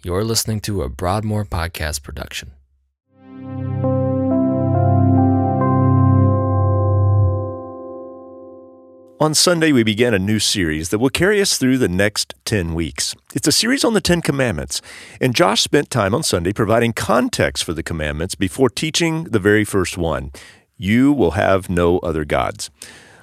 You're 0.00 0.22
listening 0.22 0.60
to 0.60 0.82
a 0.82 0.88
Broadmoor 0.88 1.44
podcast 1.44 2.04
production. 2.04 2.52
On 9.20 9.34
Sunday, 9.34 9.72
we 9.72 9.82
began 9.82 10.14
a 10.14 10.18
new 10.20 10.38
series 10.38 10.90
that 10.90 11.00
will 11.00 11.10
carry 11.10 11.40
us 11.40 11.58
through 11.58 11.78
the 11.78 11.88
next 11.88 12.36
10 12.44 12.74
weeks. 12.74 13.16
It's 13.34 13.48
a 13.48 13.52
series 13.52 13.82
on 13.82 13.94
the 13.94 14.00
Ten 14.00 14.22
Commandments, 14.22 14.80
and 15.20 15.34
Josh 15.34 15.62
spent 15.62 15.90
time 15.90 16.14
on 16.14 16.22
Sunday 16.22 16.52
providing 16.52 16.92
context 16.92 17.64
for 17.64 17.74
the 17.74 17.82
commandments 17.82 18.36
before 18.36 18.70
teaching 18.70 19.24
the 19.24 19.40
very 19.40 19.64
first 19.64 19.98
one 19.98 20.30
You 20.76 21.12
will 21.12 21.32
have 21.32 21.68
no 21.68 21.98
other 21.98 22.24
gods. 22.24 22.70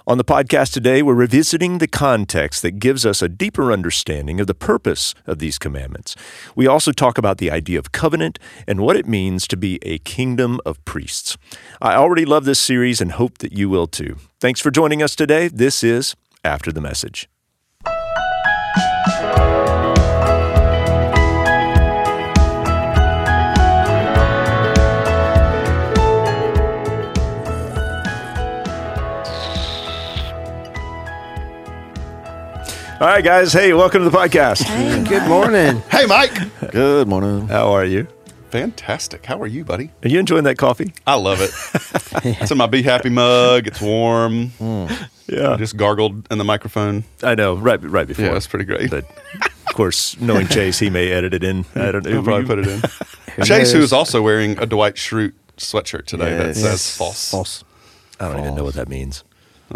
On 0.08 0.20
the 0.20 0.24
podcast 0.24 0.72
today, 0.72 1.02
we're 1.02 1.16
revisiting 1.16 1.80
the 1.80 1.88
context 1.88 2.62
that 2.62 2.78
gives 2.78 3.08
us 3.08 3.24
a 3.24 3.28
deeper 3.28 3.72
understanding 3.72 4.40
of 4.40 4.46
the 4.46 4.54
purpose 4.54 5.16
of 5.26 5.40
these 5.40 5.58
commandments. 5.58 6.16
We 6.55 6.68
also 6.68 6.92
talk 6.92 7.18
about 7.18 7.40
the 7.40 7.50
idea 7.50 7.80
of 7.80 7.92
covenant 7.92 8.38
and 8.68 8.82
what 8.82 8.98
it 8.98 9.08
means 9.08 9.48
to 9.48 9.58
be 9.58 9.80
a 9.82 9.98
kingdom 9.98 10.60
of 10.63 10.84
priests. 10.86 11.38
I 11.82 11.96
already 11.96 12.23
love 12.23 12.46
this 12.46 12.60
series 12.60 13.02
and 13.02 13.13
hope 13.13 13.40
that 13.40 13.54
you 13.54 13.68
will 13.68 13.88
too. 13.88 14.18
Thanks 14.40 14.62
for 14.62 14.70
joining 14.70 15.02
us 15.02 15.16
today. 15.16 15.48
This 15.48 15.84
is 15.84 16.16
After 16.44 16.72
the 16.72 16.82
Message. 16.82 17.27
All 33.02 33.08
right, 33.08 33.23
guys. 33.23 33.52
Hey, 33.52 33.73
welcome 33.73 34.04
to 34.04 34.09
the 34.09 34.17
podcast. 34.17 34.62
Hey, 34.63 35.04
Good 35.04 35.27
morning. 35.27 35.81
Hey, 35.91 36.05
Mike. 36.05 36.34
Good 36.72 37.08
morning. 37.09 37.48
How 37.48 37.71
are 37.73 37.84
you? 37.84 38.08
Fantastic. 38.52 39.26
How 39.26 39.41
are 39.41 39.48
you, 39.48 39.66
buddy? 39.66 39.91
Are 40.04 40.08
you 40.08 40.18
enjoying 40.20 40.46
that 40.46 40.57
coffee? 40.57 40.93
I 41.05 41.16
love 41.16 41.41
it. 41.41 41.51
it's 42.40 42.51
in 42.51 42.57
my 42.57 42.68
Be 42.68 42.82
Happy 42.84 43.10
mug. 43.10 43.68
It's 43.68 43.82
warm. 43.82 44.49
Hmm. 44.51 44.85
Yeah, 45.27 45.51
I 45.51 45.57
just 45.57 45.76
gargled 45.76 46.26
in 46.32 46.38
the 46.38 46.46
microphone. 46.46 47.04
I 47.21 47.35
know. 47.35 47.55
Right, 47.55 47.82
right 47.84 48.07
before. 48.07 48.26
Yeah, 48.26 48.32
that's 48.34 48.48
pretty 48.48 48.66
great. 48.66 48.90
But 48.90 49.04
of 49.68 49.73
course, 49.73 50.18
knowing 50.21 50.48
Chase, 50.48 50.79
he 50.79 50.90
may 50.90 51.12
edit 51.12 51.34
it 51.34 51.43
in. 51.43 51.66
I 51.76 51.91
don't 51.91 52.05
know. 52.05 52.12
He'll 52.12 52.23
probably 52.23 52.46
put 52.46 52.60
it 52.60 52.68
in. 52.68 53.43
Chase, 53.43 53.73
who 53.73 53.79
is 53.79 53.91
also 53.91 54.21
wearing 54.21 54.57
a 54.57 54.66
Dwight 54.66 54.96
Schrute 54.96 55.34
sweatshirt 55.57 56.05
today 56.05 56.38
that 56.38 56.48
Yes. 56.55 56.62
says 56.62 56.96
false. 56.98 57.32
False. 57.32 57.63
I 58.21 58.29
don't 58.29 58.40
even 58.40 58.55
know 58.55 58.63
what 58.63 58.76
that 58.76 58.88
means. 58.88 59.26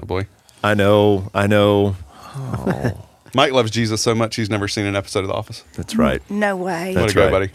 Oh, 0.02 0.06
boy. 0.06 0.28
I 0.64 0.74
know. 0.74 1.30
I 1.34 1.48
know. 1.48 1.98
Oh. 2.36 3.06
Mike 3.34 3.52
loves 3.52 3.72
Jesus 3.72 4.02
so 4.02 4.14
much 4.16 4.36
he's 4.36 4.50
never 4.50 4.68
seen 4.68 4.86
an 4.86 4.96
episode 4.96 5.20
of 5.22 5.28
The 5.28 5.34
Office. 5.34 5.64
That's 5.76 5.96
right. 5.96 6.22
No 6.30 6.56
way. 6.56 6.94
That's 6.94 7.04
Way 7.04 7.08
to 7.10 7.14
go, 7.16 7.24
right. 7.26 7.32
buddy. 7.32 7.50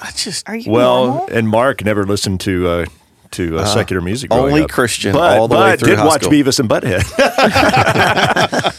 I 0.00 0.10
just 0.12 0.48
Are 0.48 0.54
you 0.56 0.70
Well, 0.70 1.06
normal? 1.06 1.28
and 1.36 1.48
Mark 1.48 1.84
never 1.84 2.04
listened 2.04 2.40
to 2.42 2.68
uh, 2.68 2.86
to 3.32 3.58
uh, 3.58 3.64
secular 3.66 4.00
music. 4.00 4.30
growing 4.30 4.52
only 4.52 4.62
up. 4.62 4.70
Christian 4.70 5.12
but, 5.12 5.36
all 5.38 5.48
the 5.48 5.54
but 5.56 5.64
way 5.72 5.76
through 5.76 5.88
did 5.88 5.98
high 5.98 6.06
watch 6.06 6.22
school. 6.22 6.32
Beavis 6.32 6.60
and 6.60 6.68
Butthead. 6.70 7.04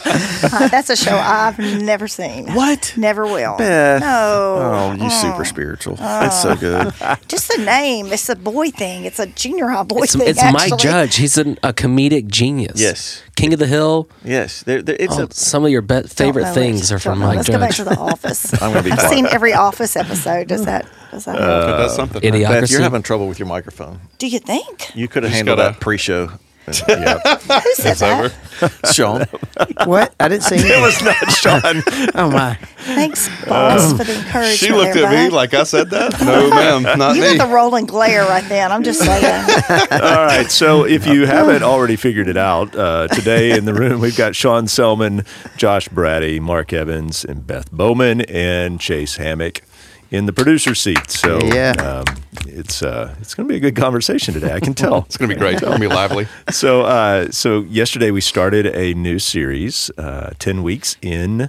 Uh, 0.52 0.68
that's 0.68 0.90
a 0.90 0.96
show 0.96 1.14
I've 1.16 1.58
never 1.58 2.08
seen. 2.08 2.52
What? 2.54 2.94
Never 2.96 3.24
will. 3.24 3.56
Beth. 3.58 4.00
No. 4.00 4.06
Oh, 4.08 4.92
you 5.04 5.08
super 5.10 5.44
spiritual. 5.44 5.96
It's 6.00 6.42
so 6.42 6.56
good. 6.56 6.92
Just 7.28 7.48
the 7.54 7.62
name. 7.62 8.06
It's 8.12 8.28
a 8.28 8.34
boy 8.36 8.70
thing. 8.70 9.04
It's 9.04 9.18
a 9.20 9.26
junior 9.26 9.68
high 9.68 9.84
boy 9.84 10.02
It's, 10.02 10.16
thing. 10.16 10.26
it's 10.28 10.42
Mike 10.42 10.72
actually. 10.72 10.78
Judge. 10.78 11.16
He's 11.16 11.38
an, 11.38 11.58
a 11.62 11.72
comedic 11.72 12.26
genius. 12.26 12.80
Yes. 12.80 13.22
King 13.40 13.52
of 13.54 13.58
the 13.58 13.66
Hill. 13.66 14.08
Yes, 14.24 14.62
there, 14.62 14.82
there, 14.82 14.96
it's 14.98 15.18
Oh, 15.18 15.24
a. 15.24 15.32
some 15.34 15.64
of 15.64 15.70
your 15.70 15.82
be- 15.82 16.02
favorite 16.02 16.42
know 16.44 16.52
things 16.54 16.92
are 16.92 16.98
from 16.98 17.12
Don't 17.12 17.20
know. 17.20 17.26
Mike 17.28 17.36
Let's 17.36 17.48
go 17.48 17.58
back 17.58 17.74
to 17.76 17.84
the 17.84 17.96
Office. 17.98 18.52
I'm 18.62 18.72
gonna 18.72 18.82
be 18.82 18.92
I've 18.92 19.08
seen 19.10 19.26
every 19.26 19.52
Office 19.54 19.96
episode. 19.96 20.48
Does 20.48 20.64
that? 20.66 20.86
Does 21.10 21.24
that? 21.24 21.36
Uh, 21.36 21.66
help? 21.66 21.74
it 21.74 21.82
does 21.82 21.94
something. 21.96 22.22
Idiocracy. 22.22 22.48
Beth, 22.60 22.70
you're 22.70 22.80
having 22.82 23.02
trouble 23.02 23.26
with 23.28 23.38
your 23.38 23.48
microphone. 23.48 24.00
Do 24.18 24.26
you 24.28 24.38
think? 24.38 24.94
You 24.94 25.08
could 25.08 25.22
have 25.22 25.32
handled 25.32 25.58
gotta- 25.58 25.72
that 25.72 25.80
pre-show. 25.80 26.30
Who 26.66 26.72
said 26.72 27.90
It's 27.92 28.00
that? 28.00 28.32
over. 28.60 28.92
Sean, 28.92 29.24
What? 29.88 30.14
I 30.20 30.28
didn't 30.28 30.42
see 30.44 30.56
it 30.56 30.80
was 30.82 31.02
not 31.02 31.16
Sean. 31.32 31.82
Oh 32.14 32.30
my! 32.30 32.54
Thanks, 32.78 33.28
boss, 33.46 33.92
for 33.92 34.04
the 34.04 34.16
encouragement. 34.16 34.58
She 34.58 34.70
looked 34.72 34.94
there, 34.94 35.06
at 35.06 35.24
me 35.30 35.34
like 35.34 35.54
I 35.54 35.62
said 35.64 35.90
that. 35.90 36.20
No, 36.20 36.50
ma'am. 36.50 36.98
Not 36.98 37.16
you 37.16 37.22
me. 37.22 37.36
got 37.38 37.48
the 37.48 37.54
rolling 37.54 37.86
glare 37.86 38.24
right 38.24 38.44
then. 38.48 38.70
I'm 38.72 38.82
just 38.82 39.00
saying. 39.00 39.44
All 39.90 39.98
right. 40.26 40.50
So 40.50 40.84
if 40.84 41.06
you 41.06 41.26
haven't 41.26 41.62
already 41.62 41.96
figured 41.96 42.28
it 42.28 42.36
out, 42.36 42.74
uh, 42.76 43.08
today 43.08 43.56
in 43.56 43.64
the 43.64 43.74
room 43.74 44.00
we've 44.00 44.16
got 44.16 44.36
Sean 44.36 44.68
Selman, 44.68 45.24
Josh 45.56 45.88
Brady, 45.88 46.40
Mark 46.40 46.72
Evans, 46.72 47.24
and 47.24 47.46
Beth 47.46 47.70
Bowman, 47.72 48.20
and 48.22 48.78
Chase 48.80 49.16
Hammock 49.16 49.62
in 50.10 50.26
the 50.26 50.32
producer 50.32 50.74
seat. 50.74 51.10
So 51.10 51.38
Yeah. 51.42 51.72
um, 51.78 52.04
it's 52.46 52.82
uh, 52.82 53.14
it's 53.20 53.34
going 53.34 53.48
to 53.48 53.52
be 53.52 53.56
a 53.56 53.60
good 53.60 53.76
conversation 53.76 54.34
today. 54.34 54.52
I 54.52 54.60
can 54.60 54.74
tell. 54.74 54.98
It's 55.06 55.16
going 55.16 55.28
to 55.30 55.34
be 55.34 55.38
great. 55.38 55.54
It's 55.54 55.62
going 55.62 55.74
to 55.80 55.88
be 55.88 55.94
lively. 55.94 56.26
so 56.50 56.82
uh, 56.82 57.30
so 57.30 57.60
yesterday 57.62 58.10
we 58.10 58.20
started 58.20 58.66
a 58.66 58.94
new 58.94 59.18
series, 59.18 59.90
uh, 59.98 60.30
ten 60.38 60.62
weeks 60.62 60.96
in 61.02 61.48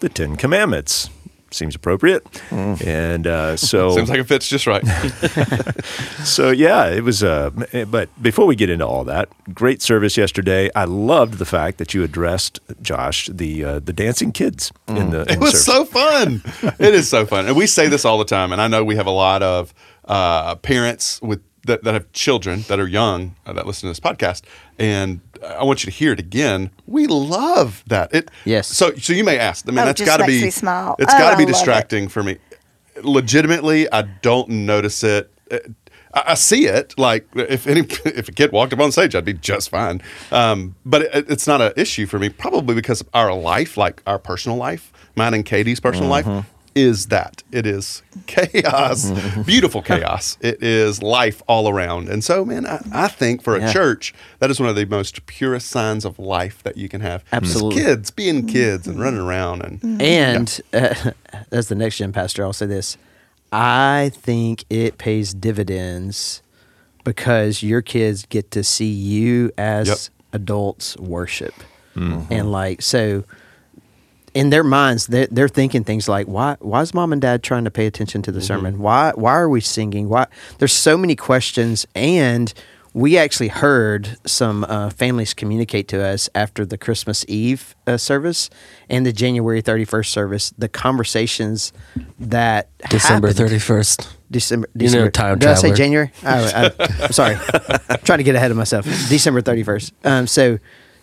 the 0.00 0.08
Ten 0.08 0.36
Commandments. 0.36 1.10
Seems 1.50 1.74
appropriate, 1.74 2.24
and 2.50 3.26
uh, 3.26 3.56
so 3.56 3.90
Seems 3.96 4.10
like 4.10 4.20
it 4.20 4.24
fits 4.24 4.48
just 4.48 4.66
right. 4.66 4.84
so 6.24 6.50
yeah, 6.50 6.86
it 6.88 7.02
was. 7.02 7.22
Uh, 7.22 7.50
but 7.90 8.08
before 8.22 8.46
we 8.46 8.54
get 8.56 8.70
into 8.70 8.86
all 8.86 9.04
that, 9.04 9.28
great 9.54 9.80
service 9.82 10.16
yesterday. 10.16 10.70
I 10.74 10.84
loved 10.84 11.34
the 11.38 11.46
fact 11.46 11.78
that 11.78 11.94
you 11.94 12.02
addressed 12.02 12.60
Josh 12.82 13.28
the 13.32 13.64
uh, 13.64 13.78
the 13.78 13.92
dancing 13.92 14.32
kids 14.32 14.72
in 14.88 15.10
the. 15.10 15.22
In 15.22 15.30
It 15.30 15.40
was 15.40 15.64
service. 15.64 15.64
so 15.64 15.84
fun. 15.84 16.42
it 16.78 16.94
is 16.94 17.08
so 17.08 17.24
fun, 17.26 17.46
and 17.46 17.56
we 17.56 17.66
say 17.66 17.88
this 17.88 18.04
all 18.04 18.18
the 18.18 18.24
time. 18.24 18.52
And 18.52 18.60
I 18.60 18.68
know 18.68 18.84
we 18.84 18.96
have 18.96 19.06
a 19.06 19.10
lot 19.10 19.42
of 19.42 19.72
uh, 20.04 20.54
parents 20.56 21.20
with 21.22 21.42
that, 21.64 21.82
that 21.84 21.94
have 21.94 22.10
children 22.12 22.62
that 22.68 22.78
are 22.80 22.86
young 22.88 23.36
uh, 23.46 23.52
that 23.52 23.66
listen 23.66 23.82
to 23.86 23.90
this 23.90 24.00
podcast, 24.00 24.42
and 24.78 25.20
I 25.44 25.64
want 25.64 25.84
you 25.84 25.90
to 25.90 25.96
hear 25.96 26.12
it 26.12 26.20
again. 26.20 26.70
We 26.86 27.06
love 27.06 27.82
that. 27.86 28.14
It 28.14 28.30
Yes. 28.44 28.68
So 28.68 28.94
so 28.96 29.12
you 29.12 29.24
may 29.24 29.38
ask. 29.38 29.66
I 29.66 29.70
mean, 29.70 29.78
Oh, 29.80 29.84
that's 29.86 29.98
just 29.98 30.08
got 30.08 30.18
to 30.18 30.26
be 30.26 30.42
me 30.42 30.50
smile. 30.50 30.96
It's 30.98 31.12
Oh, 31.14 31.18
got 31.18 31.30
to 31.32 31.36
be 31.36 31.42
I 31.44 31.46
it. 31.46 31.52
distracting 31.52 32.08
for 32.08 32.22
me. 32.22 32.38
Legitimately, 33.02 33.90
I 33.92 34.02
don't 34.02 34.48
notice 34.48 35.04
it. 35.04 35.30
Uh, 35.50 35.58
I 36.14 36.22
I 36.28 36.34
see 36.34 36.66
it. 36.66 36.94
Like 36.98 37.26
if 37.34 37.66
any 37.66 37.80
if 38.04 38.28
a 38.28 38.32
kid 38.32 38.52
walked 38.52 38.72
up 38.72 38.80
on 38.80 38.90
stage, 38.92 39.14
I'd 39.14 39.24
be 39.24 39.34
just 39.34 39.70
fine. 39.70 40.02
Um, 40.32 40.74
but 40.84 41.02
it, 41.02 41.30
it's 41.30 41.46
not 41.46 41.60
an 41.60 41.72
issue 41.76 42.06
for 42.06 42.18
me, 42.18 42.28
probably 42.28 42.74
because 42.74 43.04
our 43.14 43.32
life, 43.34 43.76
like 43.76 44.02
our 44.06 44.18
personal 44.18 44.56
life, 44.58 44.92
mine 45.16 45.34
and 45.34 45.44
Katie's 45.44 45.80
personal 45.80 46.08
life, 46.08 46.26
is 46.78 47.06
that 47.06 47.42
it 47.50 47.66
is 47.66 48.02
chaos, 48.26 49.10
beautiful 49.46 49.82
chaos. 49.82 50.36
It 50.40 50.62
is 50.62 51.02
life 51.02 51.42
all 51.48 51.68
around, 51.68 52.08
and 52.08 52.22
so 52.22 52.44
man, 52.44 52.66
I, 52.66 52.82
I 52.92 53.08
think 53.08 53.42
for 53.42 53.56
a 53.56 53.60
Yeah. 53.60 53.72
church, 53.72 54.14
that 54.38 54.50
is 54.50 54.60
one 54.60 54.68
of 54.68 54.76
the 54.76 54.86
most 54.86 55.26
purest 55.26 55.68
signs 55.68 56.04
of 56.04 56.18
life 56.18 56.62
that 56.62 56.76
you 56.76 56.88
can 56.88 57.00
have. 57.00 57.22
Is 57.22 57.32
Absolutely. 57.32 57.82
kids 57.82 58.10
being 58.10 58.46
kids 58.46 58.86
and 58.86 59.00
running 59.00 59.20
around 59.20 59.62
and 59.62 60.00
And 60.00 60.60
uh, 60.72 61.12
as 61.52 61.68
the 61.68 61.74
next 61.74 61.96
gen 61.98 62.12
pastor, 62.12 62.44
I'll 62.44 62.52
say 62.52 62.66
this: 62.66 62.96
I 63.52 64.10
think 64.14 64.64
it 64.70 64.98
pays 64.98 65.34
dividends 65.34 66.42
because 67.04 67.62
your 67.62 67.82
kids 67.82 68.26
get 68.28 68.50
to 68.52 68.62
see 68.62 68.90
you 68.90 69.50
as 69.58 69.88
Yep. 69.88 70.42
adults 70.42 70.96
worship, 70.98 71.62
and 71.96 72.52
like 72.52 72.82
so. 72.82 73.24
In 74.34 74.50
their 74.50 74.64
minds, 74.64 75.06
they're, 75.06 75.26
they're 75.30 75.48
thinking 75.48 75.84
things 75.84 76.08
like, 76.08 76.26
"Why? 76.26 76.56
Why 76.60 76.82
is 76.82 76.92
mom 76.94 77.12
and 77.12 77.20
dad 77.22 77.42
trying 77.42 77.64
to 77.64 77.70
pay 77.70 77.86
attention 77.86 78.22
to 78.22 78.32
the 78.32 78.40
sermon? 78.40 78.78
Why? 78.78 79.12
Why 79.14 79.34
are 79.34 79.48
we 79.48 79.60
singing? 79.60 80.08
Why?" 80.08 80.26
There's 80.58 80.72
so 80.72 80.96
many 80.98 81.16
questions, 81.16 81.86
and 81.94 82.52
we 82.94 83.16
actually 83.18 83.48
heard 83.48 84.16
some 84.26 84.64
uh, 84.64 84.90
families 84.90 85.34
communicate 85.34 85.88
to 85.88 86.02
us 86.04 86.28
after 86.34 86.64
the 86.66 86.76
Christmas 86.78 87.24
Eve 87.28 87.76
uh, 87.86 87.96
service 87.96 88.50
and 88.88 89.04
the 89.06 89.12
January 89.12 89.62
31st 89.62 90.06
service. 90.06 90.50
The 90.58 90.68
conversations 90.68 91.72
that 92.18 92.70
December 92.90 93.28
happened- 93.28 93.50
31st. 93.50 94.14
December. 94.30 94.68
You 94.74 94.80
know, 94.80 94.86
December. 94.86 95.10
time 95.10 95.38
Did 95.38 95.48
I 95.50 95.54
say. 95.54 95.72
January? 95.74 96.10
I, 96.22 96.70
I'm 97.00 97.12
sorry. 97.12 97.36
I'm 97.88 97.98
trying 98.04 98.18
to 98.18 98.24
get 98.24 98.34
ahead 98.34 98.50
of 98.50 98.56
myself. 98.58 98.84
December 99.08 99.40
31st. 99.42 99.92
Um, 100.04 100.26
so, 100.26 100.58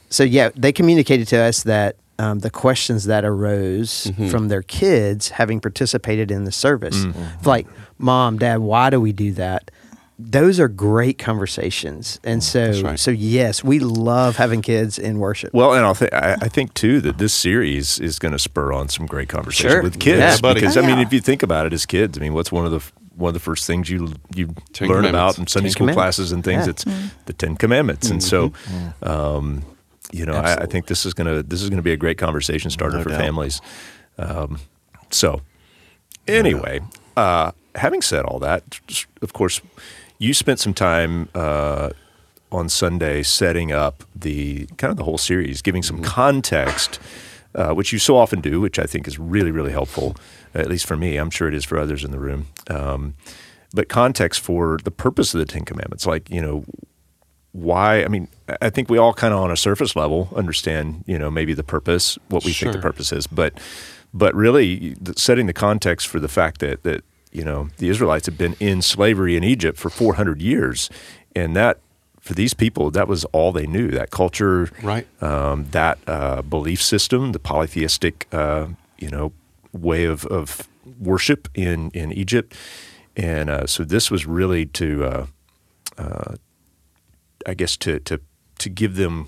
so 0.10 0.24
yeah, 0.24 0.50
they 0.56 0.72
communicated 0.72 1.28
to 1.30 1.38
us 1.38 1.64
that 1.64 1.96
um, 2.20 2.40
the 2.40 2.50
questions 2.50 3.06
that 3.06 3.26
arose 3.26 4.06
Mm-hmm. 4.06 4.30
from 4.30 4.48
their 4.48 4.62
kids 4.64 5.30
having 5.30 5.60
participated 5.60 6.32
in 6.32 6.44
the 6.46 6.52
service, 6.52 7.06
like, 7.44 7.68
"Mom, 7.98 8.38
Dad, 8.38 8.60
why 8.60 8.90
do 8.90 9.00
we 9.02 9.12
do 9.14 9.32
that?" 9.34 9.72
Those 10.18 10.62
are 10.62 10.70
great 10.70 11.18
conversations, 11.18 12.22
and 12.24 12.42
so, 12.42 12.72
right. 12.84 12.98
so 12.98 13.12
yes, 13.12 13.66
we 13.66 13.80
love 13.80 14.38
having 14.38 14.62
kids 14.62 14.98
in 14.98 15.20
worship. 15.20 15.54
Well, 15.54 15.74
and 15.74 15.86
I'll 15.86 15.94
th- 15.96 16.14
I, 16.14 16.38
I 16.42 16.48
think 16.48 16.74
too 16.74 17.02
that 17.02 17.18
this 17.18 17.34
series 17.34 18.00
is 18.00 18.18
going 18.18 18.32
to 18.32 18.40
spur 18.40 18.72
on 18.72 18.88
some 18.88 19.08
great 19.08 19.28
conversation 19.28 19.72
Sure. 19.72 19.82
with 19.84 20.00
kids 20.00 20.40
Yeah, 20.42 20.54
because 20.54 20.78
Oh, 20.78 20.82
I 20.84 20.88
mean, 20.88 21.00
if 21.00 21.12
you 21.12 21.20
think 21.20 21.44
about 21.44 21.66
it 21.66 21.74
as 21.74 21.86
kids, 21.86 22.18
I 22.18 22.22
mean, 22.22 22.34
what's 22.34 22.50
one 22.52 22.66
of 22.66 22.72
the 22.72 22.82
one 23.18 23.28
of 23.30 23.34
the 23.34 23.42
first 23.42 23.68
things 23.68 23.90
you 23.90 24.14
you 24.34 24.56
Ten 24.72 24.88
learn 24.88 25.04
about 25.04 25.38
in 25.38 25.48
Sunday 25.48 25.68
Ten 25.68 25.72
school 25.74 25.94
classes 25.94 26.32
and 26.32 26.46
things? 26.46 26.64
Yeah. 26.66 26.70
It's 26.72 26.86
the 27.26 27.34
Ten 27.34 27.58
Commandments, 27.58 28.10
and 28.10 28.24
so. 28.24 28.50
Mm-hmm. 28.52 29.04
Um, 29.10 29.64
you 30.12 30.26
know, 30.26 30.34
I, 30.34 30.64
I 30.64 30.66
think 30.66 30.88
this 30.88 31.06
is 31.06 31.14
gonna 31.14 31.44
this 31.44 31.62
is 31.62 31.70
gonna 31.70 31.82
be 31.82 31.92
a 31.94 31.98
great 31.98 32.18
conversation 32.18 32.70
starter 32.72 32.98
No 32.98 33.04
for 33.04 33.10
doubt. 33.10 33.22
families. 33.22 33.62
Um, 34.18 34.60
so, 35.10 35.42
Anyway, 36.28 36.82
uh, 37.16 37.52
having 37.76 38.02
said 38.02 38.26
all 38.26 38.40
that, 38.40 38.80
of 39.22 39.34
course, 39.34 39.62
you 40.18 40.34
spent 40.34 40.60
some 40.60 40.74
time 40.74 41.30
uh, 41.36 41.92
on 42.52 42.68
Sunday 42.68 43.22
setting 43.22 43.72
up 43.72 44.04
the 44.16 44.66
kind 44.78 44.90
of 44.90 44.98
the 44.98 45.04
whole 45.04 45.18
series, 45.20 45.62
giving 45.62 45.84
some 45.84 46.02
context, 46.02 47.00
uh, 47.54 47.74
which 47.74 47.94
you 47.94 48.00
so 48.00 48.18
often 48.18 48.42
do, 48.42 48.60
which 48.60 48.80
I 48.80 48.86
think 48.86 49.08
is 49.08 49.20
really, 49.20 49.52
really 49.52 49.72
helpful, 49.72 50.16
at 50.56 50.68
least 50.68 50.88
for 50.88 50.98
me. 50.98 51.18
I'm 51.18 51.30
sure 51.30 51.48
it 51.48 51.54
is 51.54 51.64
for 51.64 51.78
others 51.78 52.04
in 52.04 52.10
the 52.12 52.20
room. 52.20 52.48
Um, 52.72 53.14
but 53.74 53.88
context 53.88 54.42
for 54.42 54.80
the 54.84 54.92
purpose 54.92 55.34
of 55.36 55.40
the 55.40 55.46
Ten 55.46 55.64
Commandments, 55.64 56.08
like, 56.08 56.30
you 56.30 56.42
know, 56.42 56.64
why 57.56 58.04
i 58.04 58.08
mean 58.10 58.28
i 58.62 58.70
think 58.70 58.90
we 58.90 58.98
all 58.98 59.14
kind 59.14 59.34
of 59.34 59.40
on 59.40 59.50
a 59.52 59.56
surface 59.56 59.96
level 59.96 60.28
understand 60.36 61.04
you 61.08 61.18
know 61.18 61.30
maybe 61.32 61.54
the 61.54 61.64
purpose 61.64 62.18
what 62.30 62.44
we 62.44 62.52
think 62.52 62.74
the 62.74 62.80
purpose 62.90 63.12
is. 63.12 63.28
But 63.28 63.52
but 64.14 64.34
really 64.36 64.96
setting 65.16 65.46
the 65.48 65.54
context 65.68 66.08
for 66.08 66.20
the 66.20 66.28
fact 66.28 66.60
that 66.60 66.84
that 66.84 67.02
you 67.32 67.44
know 67.44 67.70
the 67.78 67.88
israelites 67.90 68.26
have 68.28 68.38
been 68.38 68.56
in 68.60 68.82
slavery 68.82 69.36
in 69.38 69.44
egypt 69.44 69.78
for 69.78 69.90
400 69.90 70.42
years 70.42 70.90
and 71.36 71.56
that 71.56 71.80
for 72.20 72.34
these 72.34 72.54
people 72.54 72.92
that 72.92 73.08
was 73.08 73.26
all 73.34 73.52
they 73.52 73.68
knew 73.68 73.90
that 73.92 74.10
culture 74.10 74.70
Right. 74.84 75.06
um, 75.22 75.66
that 75.72 75.98
uh, 76.08 76.42
belief 76.42 76.82
system 76.82 77.32
the 77.32 77.40
polytheistic 77.40 78.28
uh, 78.32 78.68
you 79.04 79.10
know 79.10 79.32
way 79.72 80.06
of, 80.06 80.26
of 80.28 80.68
worship 81.00 81.48
in 81.54 81.90
in 81.94 82.12
egypt. 82.12 82.54
And 83.18 83.50
uh, 83.50 83.66
so 83.68 83.84
this 83.86 84.12
was 84.12 84.26
really 84.26 84.66
to 84.82 84.88
uh, 85.98 86.36
I 87.46 87.54
guess 87.54 87.78
to 87.78 88.00
to 88.00 88.20
to 88.60 88.70
give 88.70 88.96
them 88.96 89.28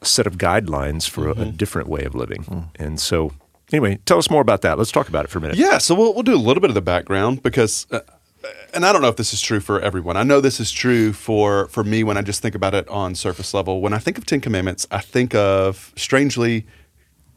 a 0.00 0.04
set 0.04 0.26
of 0.26 0.36
guidelines 0.36 1.08
for 1.08 1.28
a, 1.28 1.32
a 1.32 1.44
different 1.46 1.88
way 1.88 2.04
of 2.04 2.14
living. 2.14 2.70
And 2.78 3.00
so, 3.00 3.32
anyway, 3.72 3.98
tell 4.04 4.18
us 4.18 4.30
more 4.30 4.42
about 4.42 4.60
that. 4.62 4.76
Let's 4.78 4.92
talk 4.92 5.08
about 5.08 5.24
it 5.24 5.28
for 5.30 5.38
a 5.38 5.40
minute. 5.40 5.56
Yeah, 5.56 5.78
so 5.78 5.94
we'll, 5.94 6.12
we'll 6.12 6.22
do 6.22 6.34
a 6.34 6.36
little 6.36 6.60
bit 6.60 6.70
of 6.70 6.74
the 6.74 6.82
background 6.82 7.42
because, 7.42 7.86
uh, 7.90 8.00
and 8.74 8.84
I 8.84 8.92
don't 8.92 9.00
know 9.00 9.08
if 9.08 9.16
this 9.16 9.32
is 9.32 9.40
true 9.40 9.60
for 9.60 9.80
everyone. 9.80 10.16
I 10.16 10.22
know 10.22 10.40
this 10.40 10.60
is 10.60 10.70
true 10.70 11.12
for 11.12 11.66
for 11.68 11.82
me 11.82 12.04
when 12.04 12.16
I 12.16 12.22
just 12.22 12.42
think 12.42 12.54
about 12.54 12.74
it 12.74 12.86
on 12.88 13.14
surface 13.14 13.54
level. 13.54 13.80
When 13.80 13.92
I 13.94 13.98
think 13.98 14.18
of 14.18 14.26
Ten 14.26 14.40
Commandments, 14.40 14.86
I 14.90 15.00
think 15.00 15.34
of 15.34 15.92
strangely 15.96 16.66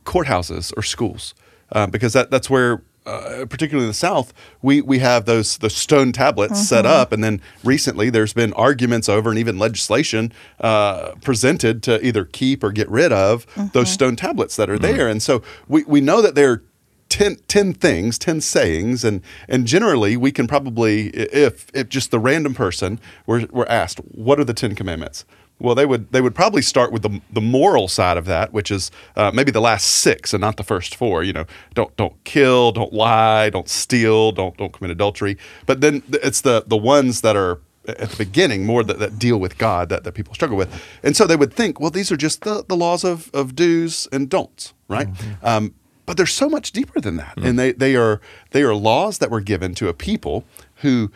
courthouses 0.04 0.74
or 0.76 0.84
schools 0.84 1.34
uh, 1.72 1.88
because 1.88 2.14
that 2.14 2.30
that's 2.30 2.50
where. 2.50 2.82
Uh, 3.10 3.46
particularly 3.46 3.86
in 3.86 3.90
the 3.90 3.94
South, 3.94 4.34
we 4.62 4.82
we 4.82 5.00
have 5.00 5.26
those 5.26 5.58
those 5.58 5.76
stone 5.76 6.12
tablets 6.12 6.60
set 6.68 6.86
up, 6.86 7.12
and 7.12 7.24
then 7.24 7.42
recently 7.64 8.12
there's 8.12 8.34
been 8.34 8.54
arguments 8.54 9.10
over 9.10 9.32
and 9.32 9.40
even 9.40 9.58
legislation 9.58 10.32
uh, 10.60 11.14
presented 11.24 11.82
to 11.82 12.06
either 12.06 12.24
keep 12.24 12.64
or 12.64 12.72
get 12.72 12.88
rid 12.90 13.12
of 13.12 13.48
those 13.74 13.90
stone 13.92 14.16
tablets 14.16 14.56
that 14.58 14.70
are 14.70 14.78
there. 14.78 15.08
And 15.08 15.24
so 15.24 15.42
we, 15.68 15.84
we 15.86 16.02
know 16.02 16.22
that 16.22 16.36
there 16.36 16.52
are 16.52 16.64
10, 17.10 17.38
10 17.48 17.74
things, 17.74 18.20
10 18.20 18.42
sayings, 18.42 19.04
and, 19.04 19.22
and 19.48 19.66
generally 19.66 20.16
we 20.16 20.32
can 20.32 20.46
probably, 20.48 21.08
if, 21.08 21.66
if 21.74 21.90
just 21.90 22.12
the 22.12 22.20
random 22.20 22.54
person 22.54 23.00
were, 23.26 23.48
were 23.52 23.70
asked, 23.70 23.98
what 24.12 24.40
are 24.40 24.44
the 24.44 24.54
10 24.54 24.76
commandments? 24.76 25.26
Well, 25.60 25.76
they 25.76 25.86
would 25.86 26.12
they 26.12 26.22
would 26.22 26.36
probably 26.36 26.62
start 26.62 26.92
with 26.92 27.02
the, 27.02 27.22
the 27.32 27.42
moral 27.42 27.88
side 27.88 28.18
of 28.18 28.26
that, 28.26 28.54
which 28.54 28.72
is 28.72 28.92
uh, 29.16 29.32
maybe 29.34 29.52
the 29.52 29.62
last 29.62 29.86
six 29.86 30.34
and 30.34 30.42
not 30.42 30.58
the 30.58 30.64
first 30.64 30.96
four. 30.96 31.24
You 31.24 31.34
know, 31.34 31.46
don't 31.74 31.96
don't 31.98 32.24
kill, 32.24 32.72
don't 32.72 32.94
lie, 32.94 33.50
don't 33.50 33.68
steal, 33.68 34.32
don't 34.32 34.56
don't 34.58 34.72
commit 34.72 34.92
adultery. 34.92 35.38
But 35.66 35.82
then 35.82 36.04
it's 36.10 36.42
the 36.42 36.64
the 36.66 36.78
ones 36.78 37.22
that 37.22 37.36
are 37.36 37.60
at 37.88 38.10
the 38.10 38.18
beginning 38.18 38.66
more 38.66 38.84
that, 38.84 39.00
that 39.00 39.18
deal 39.18 39.38
with 39.38 39.58
God 39.58 39.90
that, 39.90 40.04
that 40.04 40.14
people 40.14 40.34
struggle 40.34 40.58
with. 40.58 40.70
And 41.02 41.18
so 41.18 41.26
they 41.26 41.36
would 41.36 41.54
think, 41.54 41.80
well, 41.80 41.90
these 41.90 42.12
are 42.12 42.18
just 42.18 42.42
the, 42.44 42.64
the 42.68 42.76
laws 42.76 43.04
of, 43.04 43.32
of 43.34 43.56
do's 43.56 44.08
and 44.12 44.30
don'ts, 44.30 44.74
right? 44.88 45.08
Um, 45.42 45.74
but 46.06 46.18
they're 46.18 46.26
so 46.26 46.50
much 46.50 46.72
deeper 46.72 47.00
than 47.00 47.18
that. 47.18 47.34
And 47.38 47.58
they, 47.58 47.72
they 47.72 47.96
are 47.96 48.22
they 48.52 48.62
are 48.64 48.76
laws 48.76 49.18
that 49.20 49.32
were 49.32 49.42
given 49.42 49.74
to 49.76 49.88
a 49.88 49.94
people 49.94 50.44
who 50.78 51.12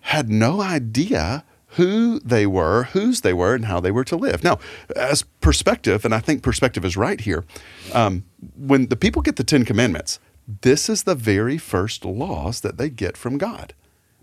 had 0.00 0.28
no 0.28 0.60
idea 0.60 1.44
who 1.72 2.18
they 2.20 2.46
were, 2.46 2.84
whose 2.84 3.20
they 3.20 3.32
were, 3.32 3.54
and 3.54 3.66
how 3.66 3.80
they 3.80 3.90
were 3.90 4.04
to 4.04 4.16
live. 4.16 4.42
Now, 4.42 4.58
as 4.96 5.22
perspective, 5.40 6.04
and 6.04 6.14
I 6.14 6.20
think 6.20 6.42
perspective 6.42 6.84
is 6.84 6.96
right 6.96 7.20
here, 7.20 7.44
um, 7.92 8.24
when 8.56 8.86
the 8.88 8.96
people 8.96 9.22
get 9.22 9.36
the 9.36 9.44
Ten 9.44 9.64
Commandments, 9.64 10.18
this 10.62 10.88
is 10.88 11.02
the 11.02 11.14
very 11.14 11.58
first 11.58 12.04
laws 12.04 12.60
that 12.60 12.78
they 12.78 12.88
get 12.88 13.16
from 13.16 13.36
God 13.36 13.74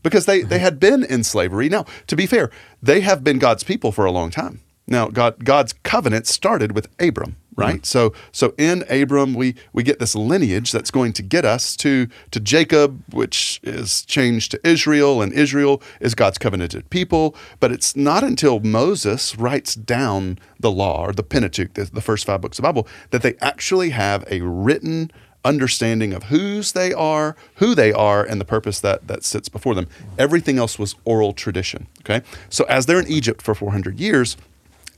because 0.02 0.26
they, 0.26 0.42
they 0.42 0.60
had 0.60 0.80
been 0.80 1.04
in 1.04 1.24
slavery. 1.24 1.70
Now, 1.70 1.86
to 2.08 2.16
be 2.16 2.26
fair, 2.26 2.50
they 2.82 3.02
have 3.02 3.24
been 3.24 3.40
God's 3.40 3.64
people 3.64 3.92
for 3.92 4.06
a 4.06 4.12
long 4.12 4.32
time. 4.32 4.62
Now, 4.88 5.08
God 5.08 5.44
God's 5.44 5.74
covenant 5.74 6.28
started 6.28 6.74
with 6.74 6.90
Abram, 7.00 7.38
Mm-hmm. 7.56 7.62
right? 7.62 7.86
So 7.86 8.14
so 8.32 8.54
in 8.58 8.84
Abram 8.90 9.34
we 9.34 9.56
we 9.74 9.84
get 9.84 10.00
this 10.00 10.16
lineage 10.16 10.72
that's 10.72 10.92
going 10.92 11.14
to 11.14 11.22
get 11.22 11.46
us 11.46 11.76
to 11.78 12.08
to 12.32 12.40
Jacob, 12.40 13.02
which 13.12 13.60
is 13.64 14.04
changed 14.06 14.52
to 14.52 14.68
Israel, 14.68 15.22
and 15.22 15.32
Israel 15.32 15.82
is 16.00 16.16
God's 16.16 16.38
covenanted 16.38 16.90
people. 16.90 17.36
But 17.60 17.72
it's 17.72 17.96
not 17.96 18.24
until 18.24 18.60
Moses 18.60 19.38
writes 19.38 19.76
down 19.76 20.40
the 20.60 20.72
law 20.72 21.06
or 21.06 21.14
the 21.14 21.24
Pentateuch, 21.24 21.74
the, 21.74 21.86
the 21.86 22.02
first 22.02 22.26
five 22.26 22.42
books 22.42 22.60
of 22.60 22.64
the 22.64 22.68
Bible, 22.68 22.88
that 23.12 23.22
they 23.22 23.36
actually 23.42 23.92
have 23.92 24.26
a 24.30 24.42
written 24.42 25.12
understanding 25.46 26.12
of 26.12 26.24
whose 26.24 26.72
they 26.72 26.92
are, 26.92 27.36
who 27.56 27.76
they 27.76 27.94
are, 27.94 28.24
and 28.24 28.42
the 28.42 28.46
purpose 28.46 28.80
that 28.82 29.08
that 29.08 29.24
sits 29.24 29.48
before 29.48 29.76
them. 29.76 29.88
Everything 30.18 30.58
else 30.58 30.78
was 30.78 30.96
oral 31.06 31.32
tradition. 31.32 31.88
Okay, 32.02 32.26
so 32.50 32.66
as 32.66 32.86
they're 32.86 33.00
in 33.00 33.08
Egypt 33.08 33.42
for 33.42 33.56
400 33.56 34.00
years, 34.00 34.36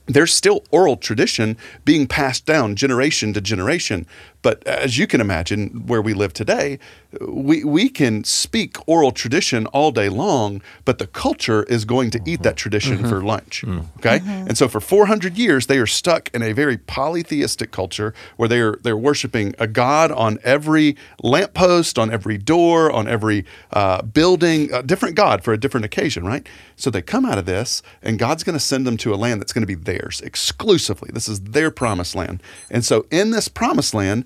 there's 0.08 0.34
still 0.34 0.64
oral 0.70 0.96
tradition 0.96 1.56
being 1.84 2.06
passed 2.06 2.46
down 2.46 2.74
generation 2.74 3.32
to 3.34 3.40
generation. 3.40 4.06
But 4.42 4.64
as 4.66 4.96
you 4.98 5.06
can 5.06 5.20
imagine, 5.20 5.86
where 5.86 6.00
we 6.00 6.14
live 6.14 6.32
today, 6.32 6.78
we, 7.20 7.64
we 7.64 7.88
can 7.88 8.22
speak 8.22 8.76
oral 8.86 9.10
tradition 9.10 9.66
all 9.66 9.90
day 9.90 10.08
long, 10.08 10.62
but 10.84 10.98
the 10.98 11.06
culture 11.06 11.64
is 11.64 11.84
going 11.84 12.10
to 12.10 12.20
eat 12.24 12.42
that 12.42 12.50
mm-hmm. 12.50 12.56
tradition 12.56 12.98
for 12.98 13.16
mm-hmm. 13.16 13.26
lunch. 13.26 13.64
Mm. 13.66 13.86
Okay? 13.96 14.18
Mm-hmm. 14.18 14.48
And 14.48 14.58
so 14.58 14.68
for 14.68 14.80
400 14.80 15.36
years, 15.36 15.66
they 15.66 15.78
are 15.78 15.86
stuck 15.86 16.32
in 16.34 16.42
a 16.42 16.52
very 16.52 16.76
polytheistic 16.76 17.70
culture 17.70 18.14
where 18.36 18.48
they're, 18.48 18.76
they're 18.82 18.96
worshiping 18.96 19.54
a 19.58 19.66
God 19.66 20.12
on 20.12 20.38
every 20.44 20.96
lamppost, 21.22 21.98
on 21.98 22.10
every 22.10 22.38
door, 22.38 22.92
on 22.92 23.08
every 23.08 23.44
uh, 23.72 24.02
building, 24.02 24.72
a 24.72 24.82
different 24.82 25.16
God 25.16 25.42
for 25.42 25.52
a 25.52 25.58
different 25.58 25.84
occasion, 25.84 26.24
right? 26.24 26.46
So 26.76 26.90
they 26.90 27.02
come 27.02 27.24
out 27.24 27.38
of 27.38 27.46
this, 27.46 27.82
and 28.02 28.18
God's 28.18 28.44
going 28.44 28.54
to 28.54 28.64
send 28.64 28.86
them 28.86 28.96
to 28.98 29.12
a 29.12 29.16
land 29.16 29.40
that's 29.40 29.52
going 29.52 29.62
to 29.62 29.66
be 29.66 29.74
theirs 29.74 30.20
exclusively. 30.20 31.10
This 31.12 31.28
is 31.28 31.40
their 31.40 31.70
promised 31.70 32.14
land. 32.14 32.42
And 32.70 32.84
so 32.84 33.06
in 33.10 33.30
this 33.30 33.48
promised 33.48 33.94
land, 33.94 34.24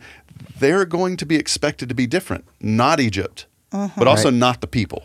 they're 0.62 0.85
going 0.87 1.17
to 1.19 1.26
be 1.26 1.37
expected 1.37 1.88
to 1.88 1.94
be 1.94 2.06
different, 2.06 2.44
not 2.61 3.00
Egypt, 3.00 3.47
but 3.70 4.06
also 4.06 4.31
not 4.31 4.61
the 4.61 4.67
people. 4.67 5.03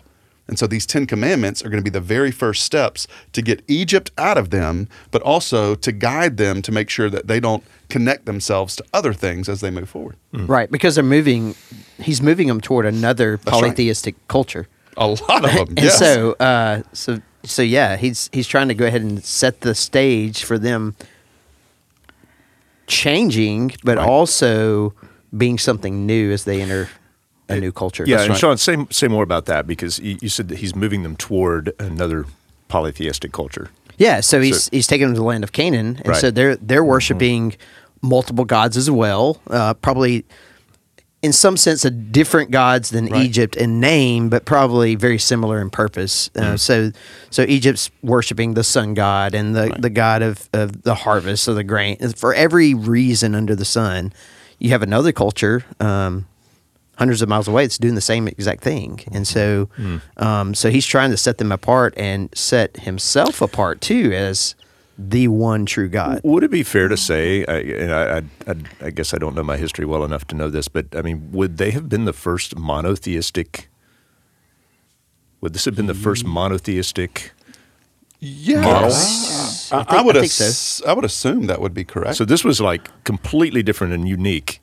And 0.48 0.58
so 0.58 0.66
these 0.66 0.86
10 0.86 1.08
commandments 1.08 1.62
are 1.66 1.70
going 1.70 1.84
to 1.84 1.92
be 1.92 1.94
the 1.94 2.00
very 2.00 2.32
first 2.32 2.64
steps 2.64 3.06
to 3.34 3.42
get 3.42 3.62
Egypt 3.68 4.12
out 4.18 4.38
of 4.38 4.50
them, 4.50 4.88
but 5.12 5.22
also 5.24 5.76
to 5.76 5.92
guide 5.92 6.38
them 6.38 6.62
to 6.62 6.72
make 6.72 6.90
sure 6.90 7.10
that 7.10 7.28
they 7.28 7.42
don't 7.42 7.64
connect 7.90 8.26
themselves 8.26 8.76
to 8.78 8.86
other 8.94 9.12
things 9.14 9.50
as 9.50 9.60
they 9.60 9.70
move 9.70 9.90
forward. 9.90 10.16
Right, 10.32 10.72
because 10.72 10.96
they're 10.96 11.04
moving. 11.04 11.56
He's 12.00 12.22
moving 12.22 12.48
them 12.48 12.62
toward 12.62 12.86
another 12.86 13.32
right. 13.32 13.46
polytheistic 13.46 14.16
culture, 14.30 14.68
A 14.96 15.08
lot 15.08 15.44
of 15.44 15.52
them. 15.52 15.68
and 15.70 15.82
yes. 15.82 16.00
so, 16.00 16.34
uh, 16.40 16.84
so, 16.94 17.20
so 17.44 17.62
yeah, 17.62 17.98
he's 17.98 18.30
he's 18.32 18.48
trying 18.48 18.70
to 18.70 18.74
go 18.76 18.86
ahead 18.86 19.02
and 19.02 19.22
set 19.26 19.62
the 19.62 19.76
stage 19.76 20.44
for 20.46 20.58
them 20.58 20.96
changing, 22.88 23.74
but 23.84 23.98
Right. 23.98 24.08
also 24.08 24.94
being 25.38 25.58
something 25.58 26.06
new 26.06 26.32
as 26.32 26.44
they 26.46 26.62
enter 26.62 26.90
a 27.50 27.60
new 27.60 27.72
culture. 27.72 28.04
Yeah, 28.06 28.18
That's 28.18 28.24
and 28.26 28.32
right. 28.32 28.40
Sean, 28.40 28.58
say 28.58 28.86
say 28.90 29.08
more 29.08 29.24
about 29.24 29.46
that 29.46 29.68
because 29.68 30.00
you, 30.00 30.18
you 30.22 30.30
said 30.30 30.48
that 30.50 30.58
he's 30.60 30.76
moving 30.76 31.04
them 31.04 31.16
toward 31.16 31.72
another 31.80 32.26
polytheistic 32.68 33.32
culture. 33.32 33.70
Yeah, 33.98 34.20
so 34.20 34.42
he's 34.42 34.64
So- 34.66 34.70
he's 34.74 34.86
taken 34.88 35.08
them 35.08 35.16
to 35.16 35.20
the 35.20 35.26
land 35.26 35.44
of 35.44 35.52
Canaan, 35.54 35.98
and 35.98 36.08
Right. 36.10 36.18
so 36.22 36.30
they're 36.32 36.56
they're 36.58 36.84
worshiping 36.84 37.56
multiple 38.02 38.46
gods 38.46 38.78
as 38.78 38.92
well. 38.92 39.40
Uh, 39.50 39.74
probably, 39.76 40.24
in 41.24 41.34
some 41.34 41.58
sense, 41.58 41.84
a 41.84 41.90
different 41.90 42.52
gods 42.52 42.92
than 42.92 43.08
Right. 43.08 43.24
Egypt 43.26 43.56
in 43.56 43.80
name, 43.80 44.30
but 44.30 44.46
probably 44.46 44.94
very 44.96 45.18
similar 45.18 45.60
in 45.62 45.70
purpose. 45.72 46.30
Uh, 46.36 46.58
so 46.58 46.92
so 47.32 47.44
Egypt's 47.48 47.90
worshiping 48.04 48.54
the 48.54 48.64
sun 48.64 48.94
god 48.94 49.34
and 49.34 49.56
the 49.56 49.74
the 49.80 49.90
god 49.90 50.22
of 50.22 50.50
of 50.54 50.84
the 50.84 50.94
harvest 50.96 51.48
of 51.48 51.56
the 51.56 51.64
grain 51.64 51.98
for 52.16 52.34
every 52.34 52.74
reason 52.74 53.34
under 53.34 53.56
the 53.56 53.66
sun. 53.66 54.12
You 54.60 54.70
have 54.72 54.82
another 54.84 55.12
culture. 55.12 55.64
Um, 55.80 56.28
hundreds 56.98 57.22
of 57.22 57.30
miles 57.30 57.48
away 57.48 57.64
it's 57.64 57.78
doing 57.78 57.94
the 57.94 58.02
same 58.02 58.28
exact 58.28 58.64
thing 58.64 59.00
and 59.12 59.28
so 59.28 59.70
um, 60.18 60.56
so 60.56 60.72
he's 60.72 60.84
trying 60.84 61.12
to 61.12 61.18
set 61.18 61.38
them 61.38 61.52
apart 61.52 61.94
and 61.96 62.36
set 62.36 62.76
himself 62.78 63.40
apart 63.40 63.80
too 63.82 64.12
as 64.14 64.56
the 64.98 65.28
one 65.28 65.64
true 65.68 65.88
god 65.88 66.20
Would 66.24 66.44
it 66.44 66.50
be 66.50 66.64
fair 66.64 66.88
to 66.88 66.98
say, 66.98 67.46
I, 67.46 67.58
and 67.60 67.92
I, 67.94 68.18
I, 68.18 68.22
I, 68.52 68.88
I 68.88 68.90
guess 68.90 69.14
I 69.14 69.20
don't 69.20 69.36
know 69.36 69.44
my 69.44 69.58
history 69.58 69.86
well 69.86 70.04
enough 70.04 70.26
to 70.30 70.36
know 70.36 70.50
this, 70.50 70.68
but 70.68 70.88
I 70.96 71.04
mean, 71.04 71.30
would 71.32 71.58
they 71.58 71.70
have 71.70 71.88
been 71.88 72.06
the 72.06 72.14
first 72.14 72.58
monotheistic? 72.58 73.70
Would 75.42 75.54
this 75.54 75.66
have 75.66 75.76
been 75.76 75.86
the 75.86 75.94
first 75.94 76.26
monotheistic? 76.26 77.32
Yes. 78.20 79.47
I, 79.72 79.80
I 79.80 79.84
think- 79.84 79.94
I 79.94 80.02
would 80.04 80.18
I 80.18 80.22
think 80.22 80.32
so. 80.32 80.86
I 80.88 80.94
would 80.94 81.06
assume 81.06 81.48
that 81.48 81.62
would 81.62 81.74
be 81.74 81.84
correct. 81.84 82.18
So 82.18 82.26
this 82.26 82.44
was 82.44 82.60
like 82.62 82.90
completely 83.04 83.64
different 83.64 83.94
and 83.94 84.08
unique. 84.08 84.62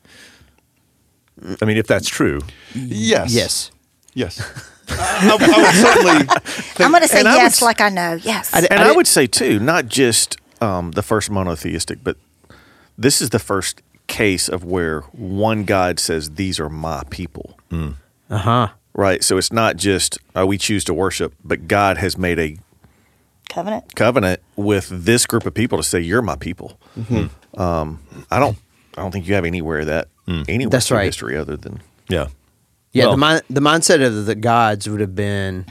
I 1.61 1.65
mean, 1.65 1.77
if 1.77 1.87
that's 1.87 2.07
true, 2.07 2.39
yes. 2.73 3.33
yes 3.33 3.71
Yes. 4.13 4.39
I, 4.89 5.29
I 5.29 5.35
would 5.35 5.75
certainly. 5.75 6.45
I'm 6.85 6.91
going 6.91 7.01
to 7.01 7.07
say 7.09 7.19
and 7.19 7.27
I 7.27 7.33
would 7.35 7.41
yes, 7.41 7.61
like 7.61 7.81
I 7.81 7.89
know. 7.89 8.13
Yes. 8.21 8.53
I- 8.53 8.59
And 8.71 8.79
I, 8.79 8.87
did- 8.87 8.95
would 8.95 9.07
say 9.07 9.27
too, 9.27 9.59
not 9.59 9.87
just 9.87 10.37
um, 10.61 10.91
the 10.91 11.01
first 11.01 11.29
monotheistic, 11.29 11.99
but 12.03 12.17
this 12.97 13.21
is 13.21 13.31
the 13.31 13.39
first 13.39 13.81
case 14.07 14.47
of 14.47 14.63
where 14.63 15.01
one 15.11 15.65
God 15.65 15.99
says, 15.99 16.31
"These 16.35 16.59
are 16.61 16.69
my 16.69 17.03
people." 17.09 17.57
Uh 17.71 18.37
huh. 18.37 18.67
Right. 18.93 19.21
So 19.23 19.37
it's 19.37 19.51
not 19.51 19.75
just 19.75 20.17
oh, 20.35 20.45
we 20.45 20.57
choose 20.57 20.85
to 20.85 20.93
worship, 20.93 21.33
but 21.43 21.67
God 21.67 21.97
has 21.97 22.17
made 22.17 22.39
a 22.39 22.57
Covenant. 23.49 23.95
covenant 23.95 24.41
with 24.55 24.89
this 24.89 25.25
group 25.25 25.45
of 25.45 25.53
people 25.53 25.77
to 25.77 25.83
say, 25.83 25.99
"You're 25.99 26.21
my 26.21 26.35
people." 26.35 26.79
Mm-hmm. 26.97 27.59
Um, 27.61 28.01
I 28.29 28.39
don't. 28.39 28.57
I 28.97 29.01
don't 29.01 29.11
think 29.11 29.27
you 29.27 29.33
have 29.35 29.45
anywhere 29.45 29.85
that 29.85 30.07
mm. 30.27 30.45
anywhere 30.47 30.69
That's 30.71 30.91
right. 30.91 31.05
history 31.05 31.37
other 31.37 31.57
than 31.57 31.81
Yeah. 32.07 32.27
Yeah, 32.91 33.05
Well- 33.05 33.11
the 33.11 33.17
mind, 33.17 33.41
the 33.49 33.61
mindset 33.61 34.05
of 34.05 34.25
the 34.25 34.35
gods 34.35 34.87
would 34.89 35.01
have 35.01 35.15
been, 35.15 35.65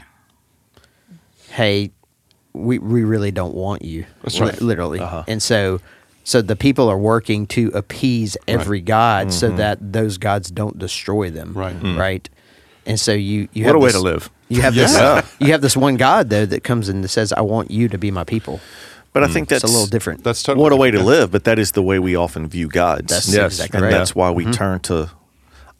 "Hey, 1.49 1.91
we 2.53 2.77
we 2.79 3.03
really 3.03 3.31
don't 3.31 3.55
want 3.55 3.83
you." 3.83 4.05
That's 4.23 4.39
li- 4.39 4.47
right. 4.47 4.61
literally. 4.61 4.99
Uh-huh. 4.99 5.23
And 5.27 5.41
so, 5.41 5.81
so 6.23 6.41
the 6.41 6.55
people 6.55 6.87
are 6.87 6.97
working 6.97 7.47
to 7.47 7.71
appease 7.73 8.37
every 8.47 8.81
god 8.81 9.33
so 9.33 9.47
mm-hmm. 9.47 9.57
that 9.57 9.93
those 9.93 10.17
gods 10.17 10.51
don't 10.51 10.77
destroy 10.77 11.29
them. 11.31 11.53
Right. 11.53 11.75
Right. 11.83 12.29
And 12.85 12.99
so 12.99 13.11
you 13.13 13.47
you 13.53 13.65
What 13.65 13.73
have 13.73 13.75
a 13.75 13.79
way 13.79 13.91
to 13.91 13.99
live. 13.99 14.29
You 14.47 14.61
have 14.61 14.75
Yeah. 14.75 15.21
this 15.21 15.33
you 15.39 15.51
have 15.51 15.61
this 15.61 15.75
one 15.75 15.95
god 15.95 16.29
though 16.29 16.45
that 16.45 16.63
comes 16.63 16.89
in 16.89 16.97
and 16.97 17.09
says, 17.09 17.33
"I 17.33 17.41
want 17.41 17.71
you 17.71 17.87
to 17.89 17.97
be 17.97 18.11
my 18.11 18.23
people." 18.23 18.59
But 19.13 19.23
I 19.23 19.27
mm. 19.27 19.33
think 19.33 19.49
that's 19.49 19.63
It's 19.63 19.71
a 19.71 19.73
little 19.73 19.87
different. 19.87 20.23
That's 20.23 20.43
totally 20.43 20.61
what 20.61 20.73
a 20.73 20.75
way 20.75 20.91
to 20.91 21.01
live. 21.01 21.31
But 21.31 21.45
that 21.45 21.57
is 21.57 21.71
the 21.71 21.81
way 21.81 21.99
we 21.99 22.15
often 22.15 22.47
view 22.47 22.67
gods. 22.67 23.07
That's 23.07 23.33
Yes. 23.33 23.53
exactly 23.53 23.77
and 23.77 23.85
right. 23.85 23.91
that's 23.91 24.13
why 24.13 24.29
we 24.29 24.43
mm-hmm. 24.43 24.51
turn 24.51 24.79
to 24.81 25.09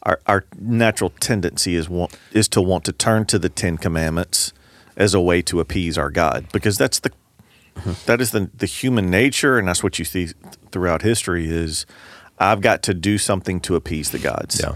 our 0.02 0.20
our 0.26 0.44
natural 0.58 1.10
tendency 1.20 1.74
is 1.74 1.88
want 1.88 2.16
is 2.32 2.48
to 2.48 2.62
want 2.62 2.84
to 2.84 2.92
turn 2.92 3.26
to 3.26 3.38
the 3.38 3.48
Ten 3.48 3.76
Commandments 3.76 4.52
as 4.96 5.12
a 5.12 5.20
way 5.20 5.42
to 5.42 5.60
appease 5.60 5.98
our 5.98 6.10
God 6.10 6.46
because 6.52 6.78
that's 6.78 6.98
the 6.98 7.10
mm-hmm. 7.10 7.92
that 8.06 8.20
is 8.20 8.30
the 8.30 8.50
the 8.56 8.66
human 8.66 9.10
nature 9.10 9.58
and 9.58 9.68
that's 9.68 9.82
what 9.82 9.98
you 9.98 10.04
see 10.04 10.30
throughout 10.70 11.02
history 11.02 11.48
is 11.50 11.84
I've 12.38 12.60
got 12.60 12.82
to 12.84 12.94
do 12.94 13.18
something 13.18 13.60
to 13.60 13.76
appease 13.76 14.10
the 14.10 14.18
gods. 14.18 14.60
Yeah. 14.62 14.74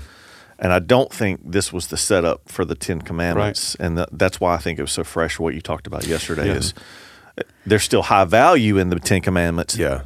And 0.62 0.73
I 0.75 0.79
don't 0.79 1.11
think 1.12 1.40
this 1.43 1.73
was 1.73 1.87
the 1.87 1.97
setup 1.97 2.49
for 2.50 2.64
the 2.67 2.75
Ten 2.75 3.00
Commandments, 3.00 3.75
and 3.76 3.97
th- 3.97 4.09
that's 4.12 4.38
why 4.40 4.55
I 4.55 4.59
think 4.59 4.79
it 4.79 4.83
was 4.83 4.93
so 4.93 5.05
fresh. 5.05 5.38
What 5.38 5.55
you 5.55 5.62
talked 5.62 5.87
about 5.87 6.07
yesterday 6.07 6.49
Yeah. 6.49 6.57
is 6.57 6.75
there's 7.64 7.83
still 7.83 8.02
high 8.02 8.25
value 8.25 8.76
in 8.76 8.90
the 8.90 9.00
Ten 9.00 9.23
Commandments, 9.23 9.76
Yeah. 9.76 10.02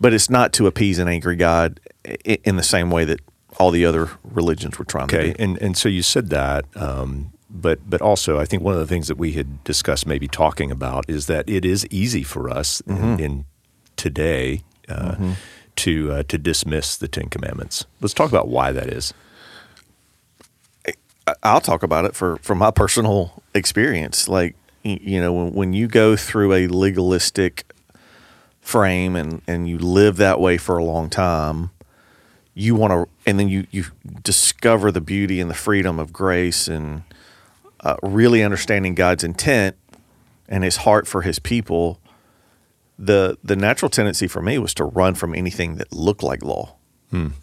but 0.00 0.14
it's 0.14 0.30
not 0.30 0.52
to 0.54 0.68
appease 0.68 1.00
an 1.00 1.08
angry 1.08 1.34
God 1.34 1.80
in 2.24 2.54
the 2.56 2.62
same 2.62 2.88
way 2.90 3.04
that 3.04 3.18
all 3.58 3.72
the 3.72 3.84
other 3.84 4.10
religions 4.22 4.78
were 4.78 4.84
trying 4.84 5.04
Okay, 5.06 5.32
to 5.32 5.34
do. 5.38 5.42
and 5.42 5.58
and 5.62 5.76
so 5.76 5.88
you 5.88 6.02
said 6.02 6.30
that, 6.30 6.64
um, 6.76 7.32
but 7.50 7.78
but 7.90 8.00
also 8.00 8.38
I 8.38 8.44
think 8.44 8.62
one 8.62 8.74
of 8.74 8.80
the 8.80 8.86
things 8.86 9.08
that 9.08 9.18
we 9.18 9.32
had 9.32 9.64
discussed, 9.64 10.06
maybe 10.06 10.28
talking 10.28 10.70
about, 10.70 11.10
is 11.10 11.26
that 11.26 11.48
it 11.48 11.64
is 11.64 11.84
easy 11.90 12.22
for 12.22 12.48
us 12.48 12.80
in, 12.86 13.18
in 13.18 13.44
today 13.96 14.60
uh, 14.88 15.16
to 15.76 16.12
uh, 16.12 16.22
to 16.28 16.38
dismiss 16.38 16.96
the 16.96 17.08
Ten 17.08 17.28
Commandments. 17.28 17.86
Let's 18.00 18.14
talk 18.14 18.28
about 18.30 18.46
why 18.48 18.70
that 18.72 18.86
is. 18.88 19.12
I'll 21.42 21.60
talk 21.60 21.82
about 21.82 22.04
it 22.04 22.14
for 22.14 22.36
from 22.38 22.58
my 22.58 22.70
personal 22.70 23.42
experience. 23.54 24.28
Like 24.28 24.54
you 24.82 25.20
know, 25.20 25.32
when, 25.32 25.52
when 25.52 25.72
you 25.72 25.88
go 25.88 26.16
through 26.16 26.52
a 26.52 26.66
legalistic 26.68 27.72
frame 28.60 29.16
and 29.16 29.42
and 29.46 29.68
you 29.68 29.78
live 29.78 30.16
that 30.16 30.40
way 30.40 30.56
for 30.56 30.78
a 30.78 30.84
long 30.84 31.10
time, 31.10 31.70
you 32.54 32.74
want 32.74 32.92
to, 32.92 33.08
and 33.28 33.38
then 33.38 33.48
you 33.48 33.66
you 33.70 33.84
discover 34.22 34.92
the 34.92 35.00
beauty 35.00 35.40
and 35.40 35.50
the 35.50 35.54
freedom 35.54 35.98
of 35.98 36.12
grace 36.12 36.68
and 36.68 37.02
uh, 37.80 37.96
really 38.02 38.42
understanding 38.42 38.94
God's 38.94 39.24
intent 39.24 39.76
and 40.48 40.62
His 40.64 40.78
heart 40.78 41.06
for 41.06 41.22
His 41.22 41.38
people. 41.38 42.00
The 42.98 43.36
the 43.42 43.56
natural 43.56 43.90
tendency 43.90 44.26
for 44.28 44.40
me 44.40 44.58
was 44.58 44.72
to 44.74 44.84
run 44.84 45.14
from 45.16 45.34
anything 45.34 45.76
that 45.76 45.92
looked 45.92 46.22
like 46.22 46.42
law. 46.42 46.76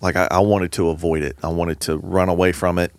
Like 0.01 0.15
I, 0.15 0.27
I 0.31 0.39
wanted 0.39 0.71
to 0.73 0.89
avoid 0.89 1.21
it. 1.21 1.37
I 1.43 1.49
wanted 1.49 1.79
to 1.81 1.97
run 1.97 2.29
away 2.29 2.51
from 2.53 2.79
it. 2.79 2.91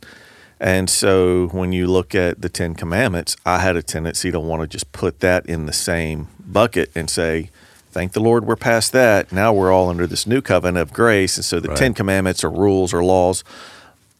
And 0.61 0.89
so 0.89 1.49
when 1.49 1.73
you 1.73 1.87
look 1.87 2.15
at 2.15 2.41
the 2.41 2.49
Ten 2.49 2.75
Commandments, 2.75 3.37
I 3.45 3.59
had 3.59 3.77
a 3.77 3.83
tendency 3.83 4.31
to 4.31 4.41
want 4.41 4.63
to 4.63 4.69
just 4.69 4.93
put 4.93 5.21
that 5.21 5.47
in 5.47 5.67
the 5.67 5.73
same 5.73 6.29
bucket 6.41 6.91
and 6.95 7.11
say, 7.11 7.51
Thank 7.91 8.13
the 8.13 8.21
Lord 8.21 8.45
we're 8.45 8.57
past 8.57 8.91
that. 8.93 9.31
Now 9.31 9.53
we're 9.53 9.73
all 9.73 9.89
under 9.89 10.07
this 10.07 10.27
new 10.27 10.41
covenant 10.43 10.79
of 10.79 10.93
grace. 10.93 11.37
And 11.37 11.45
so 11.45 11.61
the 11.61 11.69
Right. 11.69 11.77
Ten 11.77 11.95
Commandments 11.95 12.43
are 12.43 12.51
rules 12.51 12.93
or 12.93 13.05
laws. 13.05 13.45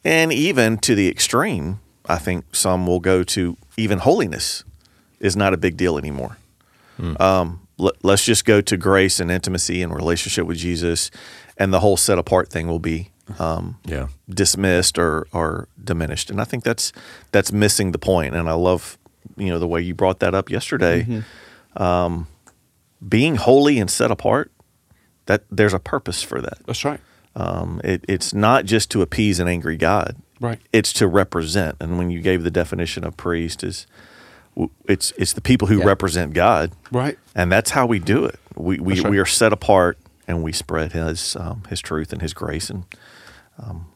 And 0.05 0.33
even 0.33 0.79
to 0.79 0.95
the 0.95 1.09
extreme, 1.09 1.81
I 2.07 2.19
think 2.19 2.55
some 2.55 2.87
will 2.87 3.01
go 3.01 3.25
to 3.25 3.57
even 3.77 3.99
holiness 3.99 4.63
is 5.19 5.35
not 5.35 5.55
a 5.55 5.57
big 5.57 5.77
deal 5.77 5.99
anymore. 5.99 6.37
Um, 7.19 7.67
let, 7.77 7.95
let's 8.05 8.25
just 8.25 8.45
go 8.45 8.61
to 8.61 8.77
grace 8.77 9.19
and 9.19 9.31
intimacy 9.31 9.83
and 9.83 9.93
relationship 9.93 10.47
with 10.47 10.59
Jesus, 10.59 11.11
and 11.57 11.73
the 11.73 11.81
whole 11.81 11.97
set 11.97 12.19
apart 12.19 12.51
thing 12.51 12.69
will 12.69 12.79
be 12.79 13.11
um, 13.39 13.79
Yeah. 13.85 14.09
dismissed 14.29 14.99
or, 14.99 15.27
or 15.33 15.69
diminished. 15.83 16.31
And 16.31 16.41
I 16.41 16.45
think 16.45 16.65
that's 16.65 16.93
that's 17.33 17.53
missing 17.53 17.93
the 17.93 17.99
point. 17.99 18.35
And 18.35 18.49
I 18.49 18.53
love 18.55 18.99
you 19.37 19.49
know 19.49 19.59
the 19.59 19.67
way 19.69 19.81
you 19.81 19.95
brought 19.95 20.21
that 20.21 20.35
up 20.35 20.51
yesterday. 20.51 21.23
Um, 21.77 22.27
being 23.07 23.37
holy 23.37 23.79
and 23.79 23.91
set 23.91 24.11
apart, 24.11 24.51
that 25.27 25.45
there's 25.51 25.75
a 25.75 25.79
purpose 25.79 26.23
for 26.23 26.41
that. 26.41 26.59
That's 26.67 26.85
right. 26.85 27.01
Um, 27.37 27.81
it, 27.83 28.05
it's 28.09 28.33
not 28.33 28.65
just 28.65 28.91
to 28.93 29.03
appease 29.03 29.41
an 29.41 29.49
angry 29.49 29.77
God. 29.77 30.17
Right. 30.41 30.61
It's 30.73 30.93
to 30.95 31.09
represent. 31.09 31.77
And 31.81 31.99
when 31.99 32.11
you 32.11 32.21
gave 32.21 32.45
the 32.45 32.51
definition 32.51 33.05
of 33.05 33.17
priest, 33.17 33.65
is 33.65 33.87
it's 34.87 35.13
it's 35.19 35.33
the 35.33 35.41
people 35.41 35.67
who 35.69 35.79
Yeah. 35.79 35.85
represent 35.87 36.33
God, 36.33 36.71
Right. 36.93 37.19
and 37.35 37.51
that's 37.51 37.71
how 37.71 37.87
we 37.87 37.99
do 37.99 38.25
it. 38.25 38.39
We 38.55 38.79
we, 38.79 39.01
right. 39.01 39.11
we 39.11 39.19
are 39.19 39.27
set 39.27 39.53
apart, 39.53 39.99
and 40.29 40.43
we 40.45 40.53
spread 40.53 40.93
His 40.93 41.35
um, 41.37 41.63
His 41.71 41.81
truth 41.81 42.13
and 42.13 42.23
His 42.23 42.33
grace, 42.35 42.71
and 42.71 42.85
um, 43.59 43.87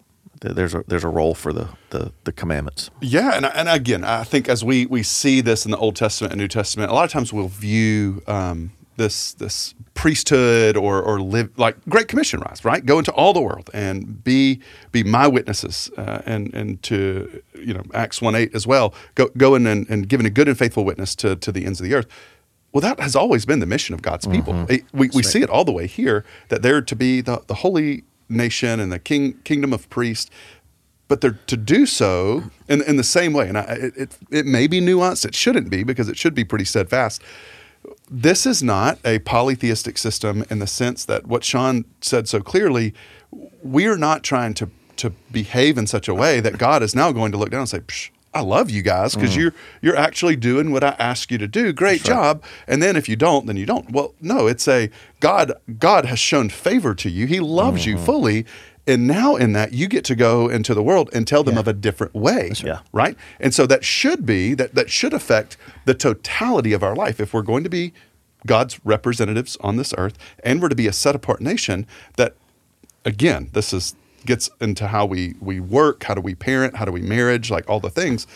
there's 0.40 0.74
a 0.74 0.84
there's 0.86 1.04
a 1.04 1.08
role 1.08 1.34
for 1.34 1.52
the 1.52 1.68
the, 1.90 2.12
the 2.24 2.32
commandments. 2.32 2.90
Yeah, 3.00 3.32
and 3.34 3.44
and 3.46 3.68
again, 3.68 4.04
I 4.04 4.24
think 4.24 4.48
as 4.48 4.64
we 4.64 4.86
we 4.86 5.02
see 5.02 5.40
this 5.40 5.64
in 5.64 5.70
the 5.70 5.78
Old 5.78 5.96
Testament 5.96 6.32
and 6.32 6.40
New 6.40 6.48
Testament, 6.48 6.90
a 6.90 6.94
lot 6.94 7.04
of 7.04 7.10
times 7.10 7.32
we'll 7.32 7.48
view 7.48 8.22
um, 8.28 8.70
this 8.96 9.32
this 9.34 9.74
priesthood 9.94 10.76
or 10.76 11.02
or 11.02 11.20
live 11.20 11.50
like 11.58 11.76
Great 11.88 12.06
Commission 12.06 12.38
rise, 12.40 12.64
right? 12.64 12.86
Go 12.86 12.98
into 12.98 13.10
all 13.12 13.32
the 13.32 13.40
world 13.40 13.68
and 13.74 14.22
be 14.22 14.60
be 14.92 15.02
my 15.02 15.26
witnesses, 15.26 15.90
uh, 15.96 16.20
and 16.24 16.54
and 16.54 16.80
to 16.84 17.42
you 17.54 17.74
know 17.74 17.82
Acts 17.92 18.22
one 18.22 18.36
eight 18.36 18.54
as 18.54 18.64
well. 18.66 18.94
Go 19.16 19.28
go 19.36 19.56
in 19.56 19.66
and, 19.66 19.88
and 19.90 20.08
giving 20.08 20.24
a 20.26 20.30
good 20.30 20.46
and 20.48 20.56
faithful 20.56 20.84
witness 20.84 21.16
to 21.16 21.34
to 21.36 21.50
the 21.50 21.64
ends 21.66 21.80
of 21.80 21.84
the 21.88 21.94
earth. 21.94 22.06
Well, 22.72 22.82
that 22.82 23.00
has 23.00 23.16
always 23.16 23.44
been 23.46 23.60
the 23.60 23.66
mission 23.66 23.94
of 23.94 24.02
God's 24.02 24.26
people. 24.26 24.54
It- 24.68 24.84
we 24.92 25.08
we 25.14 25.22
see 25.24 25.40
it 25.42 25.50
all 25.50 25.64
the 25.64 25.72
way 25.72 25.86
here 25.88 26.24
that 26.48 26.62
they're 26.62 26.82
to 26.82 26.94
be 26.94 27.20
the 27.20 27.42
the 27.48 27.54
holy 27.54 28.04
nation 28.28 28.80
and 28.80 28.92
the 28.92 28.98
king 28.98 29.34
kingdom 29.44 29.72
of 29.72 29.88
priests 29.90 30.30
but 31.08 31.22
they're 31.22 31.38
to 31.46 31.56
do 31.56 31.86
so 31.86 32.44
in, 32.68 32.82
in 32.82 32.96
the 32.96 33.02
same 33.02 33.32
way. 33.32 33.48
And 33.48 33.58
I, 33.58 33.62
it, 33.96 34.18
it, 34.30 34.46
may 34.46 34.66
be 34.66 34.80
nuanced. 34.80 35.24
It 35.24 35.34
shouldn't 35.34 35.70
be 35.70 35.82
because 35.82 36.08
it 36.08 36.18
should 36.18 36.34
be 36.34 36.44
pretty 36.44 36.66
steadfast. 36.66 37.22
This 38.10 38.44
is 38.44 38.62
not 38.62 38.98
a 39.04 39.18
polytheistic 39.20 39.96
system 39.96 40.44
in 40.50 40.58
the 40.58 40.66
sense 40.66 41.04
that 41.06 41.26
what 41.26 41.44
Sean 41.44 41.86
said 42.02 42.28
so 42.28 42.40
clearly, 42.40 42.92
we're 43.62 43.96
not 43.96 44.22
trying 44.22 44.54
to, 44.54 44.70
to 44.96 45.10
behave 45.32 45.78
in 45.78 45.86
such 45.86 46.08
a 46.08 46.14
way 46.14 46.40
that 46.40 46.58
God 46.58 46.82
is 46.82 46.94
now 46.94 47.10
going 47.12 47.32
to 47.32 47.38
look 47.38 47.50
down 47.50 47.60
and 47.60 47.68
say, 47.68 47.80
I 48.34 48.42
love 48.42 48.70
you 48.70 48.82
guys 48.82 49.14
because 49.14 49.34
mm. 49.34 49.40
you're 49.40 49.54
you're 49.80 49.96
actually 49.96 50.36
doing 50.36 50.70
what 50.70 50.84
I 50.84 50.94
ask 50.98 51.30
you 51.30 51.38
to 51.38 51.48
do. 51.48 51.72
Great 51.72 52.04
job. 52.04 52.42
And 52.66 52.82
then 52.82 52.94
if 52.94 53.08
you 53.08 53.16
don't, 53.16 53.46
then 53.46 53.56
you 53.56 53.66
don't. 53.66 53.90
Well, 53.90 54.14
no, 54.20 54.46
it's 54.46 54.68
a 54.68 54.90
God 55.20 55.52
God 55.78 56.04
has 56.04 56.18
shown 56.18 56.50
favor 56.50 56.94
to 56.94 57.08
you. 57.08 57.26
He 57.26 57.40
loves 57.40 57.86
you 57.86 57.96
mm-hmm. 57.96 58.04
fully. 58.04 58.46
And 58.86 59.06
now 59.06 59.36
in 59.36 59.52
that 59.52 59.72
you 59.72 59.86
get 59.86 60.04
to 60.06 60.14
go 60.14 60.48
into 60.48 60.72
the 60.72 60.82
world 60.82 61.10
and 61.12 61.26
tell 61.26 61.44
them 61.44 61.58
of 61.58 61.68
a 61.68 61.74
different 61.74 62.14
way. 62.14 62.52
right. 62.62 62.80
Right? 62.92 63.16
And 63.38 63.52
so 63.52 63.66
that 63.66 63.84
should 63.84 64.24
be 64.24 64.54
that 64.54 64.74
that 64.74 64.90
should 64.90 65.12
affect 65.12 65.56
the 65.84 65.94
totality 65.94 66.72
of 66.72 66.82
our 66.82 66.94
life. 66.94 67.20
If 67.20 67.34
we're 67.34 67.42
going 67.42 67.64
to 67.64 67.70
be 67.70 67.92
God's 68.46 68.84
representatives 68.84 69.56
on 69.60 69.76
this 69.76 69.92
earth 69.98 70.16
and 70.44 70.62
we're 70.62 70.68
to 70.68 70.74
be 70.74 70.86
a 70.86 70.92
set 70.92 71.14
apart 71.14 71.40
nation 71.40 71.86
that 72.16 72.34
again, 73.04 73.50
this 73.52 73.72
is 73.72 73.94
gets 74.28 74.50
into 74.60 74.86
how 74.86 75.06
we 75.06 75.34
we 75.40 75.58
work, 75.58 76.04
how 76.04 76.14
do 76.14 76.20
we 76.20 76.34
parent, 76.34 76.76
how 76.76 76.84
do 76.84 76.92
we 76.92 77.00
marriage, 77.00 77.50
like 77.50 77.68
all 77.68 77.80
the 77.80 77.90
things. 77.90 78.26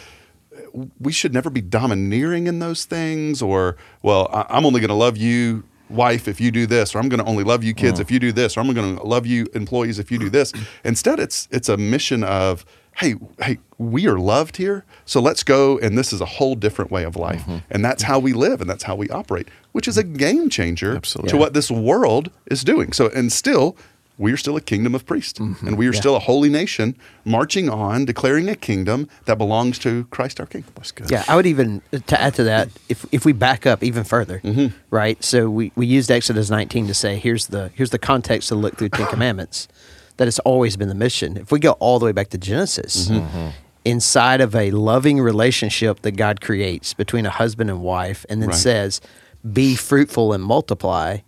We 0.98 1.12
should 1.12 1.34
never 1.34 1.50
be 1.50 1.60
domineering 1.60 2.46
in 2.46 2.58
those 2.58 2.86
things, 2.86 3.42
or 3.42 3.76
well, 4.02 4.28
I, 4.32 4.46
I'm 4.48 4.64
only 4.64 4.80
going 4.80 4.88
to 4.88 4.94
love 4.94 5.18
you, 5.18 5.64
wife, 5.90 6.28
if 6.28 6.40
you 6.40 6.50
do 6.50 6.66
this, 6.66 6.94
or 6.94 6.98
I'm 6.98 7.10
going 7.10 7.20
to 7.20 7.26
only 7.26 7.44
love 7.44 7.62
you, 7.62 7.74
kids, 7.74 7.98
mm. 7.98 8.02
if 8.02 8.10
you 8.10 8.18
do 8.18 8.32
this, 8.32 8.56
or 8.56 8.60
I'm 8.60 8.72
going 8.72 8.96
to 8.96 9.02
love 9.02 9.26
you, 9.26 9.46
employees, 9.54 9.98
if 9.98 10.10
you 10.10 10.18
do 10.18 10.30
this. 10.30 10.52
Instead, 10.82 11.20
it's 11.20 11.46
it's 11.50 11.68
a 11.68 11.76
mission 11.76 12.24
of 12.24 12.64
hey, 12.96 13.14
hey, 13.40 13.58
we 13.78 14.06
are 14.06 14.18
loved 14.18 14.56
here, 14.56 14.84
so 15.04 15.20
let's 15.20 15.42
go, 15.42 15.78
and 15.78 15.96
this 15.96 16.12
is 16.12 16.20
a 16.20 16.26
whole 16.26 16.54
different 16.54 16.90
way 16.90 17.04
of 17.04 17.16
life, 17.16 17.42
mm-hmm. 17.42 17.58
and 17.70 17.84
that's 17.84 18.02
how 18.02 18.18
we 18.18 18.32
live, 18.32 18.60
and 18.60 18.68
that's 18.68 18.82
how 18.82 18.94
we 18.94 19.08
operate, 19.08 19.48
which 19.72 19.88
is 19.88 19.96
a 19.96 20.02
game 20.02 20.48
changer 20.50 20.96
Absolutely. 20.96 21.30
to 21.30 21.36
what 21.36 21.54
this 21.54 21.70
world 21.70 22.30
is 22.46 22.64
doing. 22.64 22.92
So, 22.92 23.08
and 23.08 23.32
still, 23.32 23.76
we 24.18 24.32
are 24.32 24.36
still 24.36 24.56
a 24.56 24.60
kingdom 24.60 24.94
of 24.94 25.04
priests, 25.06 25.40
and 25.40 25.76
we 25.76 25.86
are 25.88 25.92
still 25.92 26.14
a 26.14 26.18
holy 26.20 26.48
nation 26.48 26.94
marching 27.24 27.68
on, 27.68 28.04
declaring 28.04 28.48
a 28.48 28.54
kingdom 28.54 29.08
that 29.24 29.38
belongs 29.38 29.78
to 29.80 30.04
Christ 30.10 30.38
our 30.40 30.46
King. 30.46 30.64
That's 30.74 30.92
good. 30.92 31.10
Yeah, 31.10 31.24
I 31.28 31.34
would 31.36 31.46
even 31.46 31.82
to 32.06 32.20
add 32.20 32.34
to 32.34 32.44
that 32.44 32.68
if 32.88 33.04
if 33.10 33.24
we 33.24 33.32
back 33.32 33.66
up 33.66 33.82
even 33.82 34.04
further, 34.04 34.40
Mm-hmm. 34.44 34.76
right? 34.90 35.22
So 35.24 35.48
we, 35.50 35.72
we 35.76 35.86
used 35.86 36.10
Exodus 36.10 36.50
19 36.50 36.86
to 36.88 36.94
say 36.94 37.16
here's 37.18 37.46
the 37.48 37.70
here's 37.74 37.90
the 37.90 37.98
context 37.98 38.48
to 38.48 38.54
look 38.54 38.76
through 38.76 38.90
Ten 38.90 39.06
Commandments. 39.14 39.66
That 40.18 40.26
has 40.26 40.38
always 40.40 40.76
been 40.76 40.88
the 40.88 40.94
mission. 40.94 41.36
If 41.38 41.50
we 41.50 41.58
go 41.58 41.72
all 41.80 41.98
the 41.98 42.04
way 42.04 42.12
back 42.12 42.28
to 42.30 42.38
Genesis, 42.38 43.08
Mm-hmm. 43.08 43.48
inside 43.84 44.40
of 44.40 44.54
a 44.54 44.70
loving 44.70 45.20
relationship 45.20 46.02
that 46.02 46.12
God 46.12 46.40
creates 46.40 46.94
between 46.94 47.26
a 47.26 47.30
husband 47.30 47.70
and 47.70 47.80
wife, 47.82 48.24
and 48.28 48.40
then 48.42 48.50
Right. 48.50 48.58
says, 48.58 49.00
"Be 49.52 49.74
fruitful 49.74 50.32
and 50.32 50.44
multiply," 50.44 51.18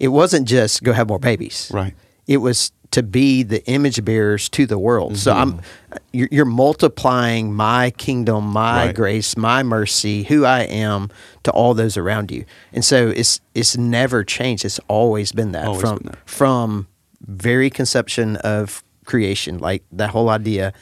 it 0.00 0.08
wasn't 0.08 0.46
just 0.48 0.82
go 0.84 0.92
have 0.92 1.08
more 1.08 1.18
babies. 1.18 1.68
Right. 1.74 1.94
It 2.28 2.36
was 2.36 2.70
to 2.92 3.02
be 3.02 3.42
the 3.42 3.62
image 3.66 4.02
bearers 4.04 4.48
to 4.50 4.64
the 4.66 4.78
world. 4.78 5.18
So 5.18 5.32
I'm 5.32 5.52
Mm-hmm. 5.54 5.96
you're, 6.12 6.28
you're 6.30 6.44
multiplying 6.46 7.52
my 7.52 7.90
kingdom, 7.90 8.44
my 8.46 8.86
Right. 8.86 8.94
grace, 8.94 9.36
my 9.36 9.62
mercy, 9.62 10.22
who 10.22 10.44
I 10.44 10.60
am 10.62 11.10
to 11.42 11.50
all 11.50 11.74
those 11.74 11.96
around 11.96 12.30
you. 12.30 12.44
And 12.72 12.84
so 12.84 13.08
it's 13.08 13.40
it's 13.54 13.76
never 13.76 14.24
changed. 14.24 14.64
It's 14.64 14.80
always 14.88 15.32
been 15.32 15.52
that 15.52 15.66
Always 15.66 15.80
from 15.82 15.98
been 15.98 16.06
that. 16.12 16.18
from 16.28 16.86
very 17.26 17.68
conception 17.70 18.36
of 18.36 18.82
creation, 19.04 19.58
like 19.58 19.82
that 19.92 20.10
whole 20.10 20.28
idea. 20.30 20.72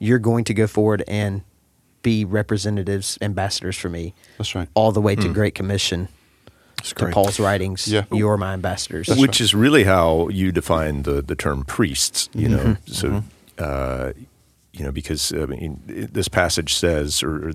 You're 0.00 0.18
going 0.18 0.44
to 0.44 0.54
go 0.54 0.66
forward 0.66 1.04
and 1.06 1.42
be 2.02 2.24
representatives, 2.24 3.16
ambassadors 3.22 3.76
for 3.78 3.88
me. 3.88 4.12
That's 4.38 4.54
right. 4.54 4.68
All 4.74 4.92
the 4.92 5.00
way 5.00 5.14
to 5.16 5.32
Great 5.32 5.54
Commission. 5.54 6.08
To. 6.84 7.06
Paul's 7.10 7.40
writings, 7.40 7.88
Yeah. 7.88 8.04
you're 8.12 8.36
my 8.36 8.52
ambassadors. 8.52 9.08
which 9.08 9.40
is 9.40 9.54
really 9.54 9.84
how 9.84 10.28
you 10.28 10.52
define 10.52 11.02
the 11.02 11.22
the 11.22 11.34
term 11.34 11.64
priests. 11.64 12.28
You 12.34 12.48
know, 12.48 12.64
Mm-hmm. 12.64 12.92
so 12.92 13.22
uh, 13.58 14.12
you 14.72 14.84
know 14.84 14.92
because 14.92 15.32
I 15.32 15.46
mean 15.46 15.80
this 15.86 16.28
passage 16.28 16.74
says 16.74 17.22
or, 17.22 17.48
or 17.48 17.52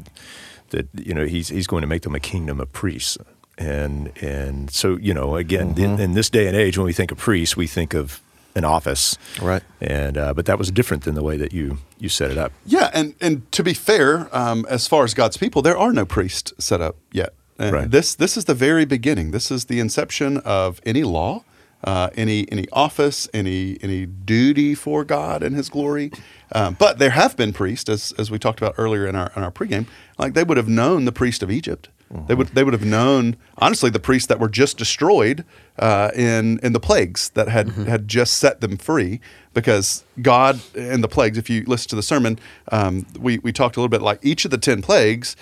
that 0.70 0.88
you 0.96 1.14
know 1.14 1.26
he's 1.26 1.50
he's 1.50 1.68
going 1.68 1.82
to 1.82 1.88
make 1.88 2.02
them 2.02 2.16
a 2.16 2.20
kingdom 2.20 2.60
of 2.60 2.72
priests. 2.74 3.18
And 3.58 4.12
and 4.22 4.72
so 4.72 4.98
you 4.98 5.14
know 5.14 5.36
again 5.36 5.76
Mm-hmm. 5.76 5.84
in, 5.96 6.00
in 6.00 6.14
this 6.14 6.30
day 6.30 6.48
and 6.48 6.56
age 6.56 6.78
when 6.78 6.86
we 6.86 6.94
think 6.94 7.12
of 7.12 7.18
priests 7.18 7.58
we 7.58 7.68
think 7.68 7.94
of 7.94 8.22
an 8.56 8.64
office 8.66 9.18
Right. 9.42 9.62
and 9.82 10.18
uh, 10.18 10.34
but 10.34 10.46
that 10.46 10.58
was 10.58 10.72
different 10.72 11.04
than 11.04 11.14
the 11.16 11.22
way 11.24 11.38
that 11.38 11.52
you 11.54 11.78
you 12.00 12.10
set 12.10 12.32
it 12.32 12.38
up 12.38 12.52
Yeah, 12.66 12.90
and 12.94 13.14
and 13.22 13.42
to 13.52 13.64
be 13.64 13.74
fair, 13.74 14.28
um, 14.36 14.66
as 14.70 14.88
far 14.88 15.04
as 15.04 15.14
God's 15.14 15.38
people, 15.38 15.62
there 15.62 15.78
are 15.78 15.92
no 15.94 16.06
priests 16.06 16.54
set 16.58 16.82
up 16.82 16.96
yet. 17.12 17.34
And 17.60 17.74
Right. 17.74 17.92
This 17.92 18.16
this 18.16 18.38
is 18.38 18.46
the 18.46 18.56
very 18.56 18.86
beginning. 18.86 19.32
This 19.32 19.52
is 19.52 19.66
the 19.66 19.80
inception 19.80 20.38
of 20.38 20.80
any 20.86 21.04
law, 21.04 21.44
uh, 21.84 22.10
any 22.16 22.50
any 22.52 22.66
office, 22.72 23.28
any 23.34 23.78
any 23.82 24.06
duty 24.06 24.74
for 24.74 25.04
God 25.04 25.44
and 25.44 25.56
His 25.56 25.70
glory. 25.70 26.12
Um, 26.54 26.78
but 26.80 26.98
there 26.98 27.12
have 27.12 27.36
been 27.36 27.54
priests, 27.54 27.90
as 27.90 28.14
as 28.18 28.32
we 28.32 28.40
talked 28.40 28.62
about 28.62 28.76
earlier 28.78 29.06
in 29.06 29.16
our 29.16 29.32
in 29.36 29.44
our 29.44 29.52
pregame, 29.52 29.88
like 30.18 30.34
they 30.34 30.44
would 30.44 30.58
have 30.58 30.70
known 30.70 31.06
the 31.06 31.12
priest 31.12 31.44
of 31.44 31.52
Egypt. 31.52 31.90
They 32.28 32.34
would 32.34 32.48
they 32.56 32.64
would 32.64 32.74
have 32.74 32.86
known 32.86 33.36
honestly 33.60 33.92
the 33.92 34.00
priests 34.00 34.28
that 34.30 34.40
were 34.40 34.50
just 34.50 34.80
destroyed 34.80 35.46
uh, 35.78 36.10
in 36.16 36.58
in 36.64 36.74
the 36.74 36.80
plagues 36.80 37.30
that 37.36 37.50
had 37.50 37.70
had 37.70 38.08
just 38.08 38.38
set 38.38 38.62
them 38.62 38.78
free 38.78 39.20
because 39.54 40.04
God 40.20 40.60
and 40.76 41.04
the 41.04 41.08
plagues. 41.08 41.38
If 41.38 41.52
you 41.52 41.64
listen 41.68 41.88
to 41.90 41.96
the 41.96 42.02
sermon, 42.02 42.40
um, 42.72 43.06
we 43.20 43.38
we 43.40 43.52
talked 43.52 43.78
a 43.78 43.80
little 43.80 43.90
bit 43.90 44.02
like 44.02 44.26
each 44.26 44.44
of 44.44 44.50
the 44.50 44.58
ten 44.58 44.82
plagues 44.82 45.36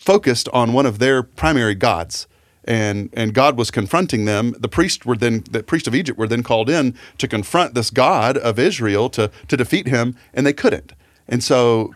focused 0.00 0.48
on 0.48 0.72
one 0.72 0.86
of 0.86 0.98
their 0.98 1.22
primary 1.22 1.74
gods. 1.74 2.26
And 2.64 3.08
and 3.12 3.32
God 3.32 3.56
was 3.56 3.70
confronting 3.70 4.26
them. 4.26 4.54
The 4.58 4.68
priests 4.68 5.06
were 5.06 5.16
then 5.16 5.44
the 5.50 5.62
priest 5.62 5.86
of 5.86 5.94
Egypt 5.94 6.18
were 6.18 6.28
then 6.28 6.42
called 6.42 6.68
in 6.68 6.94
to 7.18 7.26
confront 7.26 7.74
this 7.74 7.90
God 7.90 8.36
of 8.36 8.58
Israel 8.58 9.08
to 9.10 9.30
to 9.48 9.56
defeat 9.56 9.86
him, 9.86 10.14
and 10.34 10.46
they 10.46 10.52
couldn't. 10.52 10.92
And 11.26 11.42
so 11.42 11.92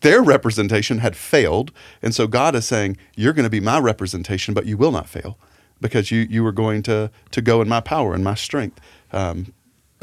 their 0.00 0.22
representation 0.22 0.98
had 0.98 1.16
failed. 1.16 1.72
And 2.02 2.14
so 2.14 2.26
God 2.26 2.54
is 2.54 2.66
saying, 2.66 2.96
You're 3.16 3.32
going 3.32 3.44
to 3.44 3.50
be 3.50 3.60
my 3.60 3.78
representation, 3.78 4.54
but 4.54 4.66
you 4.66 4.76
will 4.76 4.92
not 4.92 5.08
fail 5.08 5.38
because 5.80 6.10
you, 6.10 6.20
you 6.20 6.44
are 6.46 6.52
going 6.52 6.82
to, 6.82 7.10
to 7.30 7.42
go 7.42 7.60
in 7.60 7.68
my 7.68 7.80
power 7.80 8.14
and 8.14 8.24
my 8.24 8.34
strength. 8.34 8.80
Um, 9.12 9.52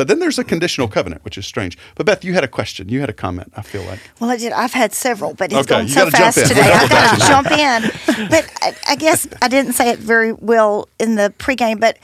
but 0.02 0.08
then 0.08 0.18
there's 0.18 0.40
a 0.40 0.44
conditional 0.44 0.88
covenant, 0.88 1.24
which 1.24 1.38
is 1.38 1.46
strange. 1.46 1.78
But 1.94 2.08
Beth, 2.08 2.26
you 2.26 2.34
had 2.34 2.44
a 2.44 2.48
question. 2.48 2.90
You 2.90 3.02
had 3.02 3.10
a 3.12 3.14
comment, 3.14 3.54
I 3.56 3.62
feel 3.62 3.84
like. 3.84 4.00
Well, 4.20 4.32
I 4.32 4.38
did. 4.38 4.52
I've 4.52 4.74
had 4.74 4.94
several, 4.94 5.36
but 5.36 5.52
it's 5.52 5.60
Okay, 5.60 5.68
going 5.68 5.88
you 5.88 5.94
so 5.94 6.10
fast 6.10 6.40
today. 6.40 6.62
I've 6.74 6.90
got 6.90 7.20
to 7.20 7.28
jump 7.28 7.52
in. 7.52 8.28
But 8.28 8.52
I, 8.64 8.76
I 8.88 8.96
guess 8.96 9.28
I 9.44 9.48
didn't 9.48 9.74
say 9.74 9.90
it 9.92 10.00
very 10.00 10.34
well 10.34 10.90
in 11.00 11.14
the 11.18 11.32
pregame, 11.38 11.80
but 11.80 12.00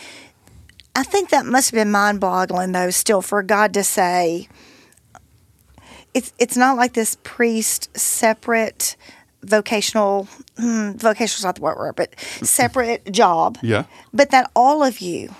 I 0.95 1.01
think 1.01 1.29
that 1.29 1.47
must 1.47 1.71
have 1.71 1.75
been 1.75 1.89
mind 1.89 2.19
boggling, 2.19 2.71
though, 2.71 2.91
still, 2.91 3.23
for 3.23 3.41
God 3.41 3.73
to 3.73 3.83
say, 3.83 4.47
it's, 6.13 6.31
it's 6.37 6.55
not 6.55 6.77
like 6.77 6.93
this 6.93 7.17
priest 7.23 7.97
separate 7.97 8.95
vocational, 9.41 10.27
hmm, 10.57 10.91
vocational 10.91 11.39
is 11.39 11.43
not 11.43 11.55
the 11.55 11.61
right 11.61 11.75
word, 11.75 11.95
but 11.95 12.13
separate 12.19 13.11
job. 13.11 13.57
Yeah. 13.63 13.85
But 14.13 14.29
that 14.29 14.51
all 14.55 14.83
of 14.83 14.99
you 14.99 15.33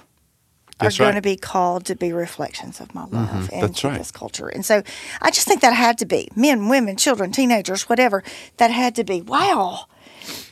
are 0.79 0.85
That's 0.85 0.97
going 0.97 1.15
to 1.15 1.21
be 1.21 1.35
called 1.35 1.85
to 1.85 1.95
be 1.95 2.13
reflections 2.13 2.79
of 2.79 2.93
my 2.93 3.05
love 3.05 3.49
and 3.51 3.63
That's 3.63 3.83
right. 3.83 3.97
this 3.97 4.11
culture. 4.11 4.47
And 4.47 4.63
so 4.63 4.83
I 5.21 5.31
just 5.31 5.47
think 5.47 5.61
that 5.61 5.73
had 5.73 5.97
to 5.99 6.05
be 6.05 6.29
men, 6.35 6.69
women, 6.69 6.97
children, 6.97 7.31
teenagers, 7.31 7.89
whatever. 7.89 8.23
That 8.57 8.69
had 8.69 8.95
to 8.95 9.03
be 9.03 9.21
wow. 9.21 9.85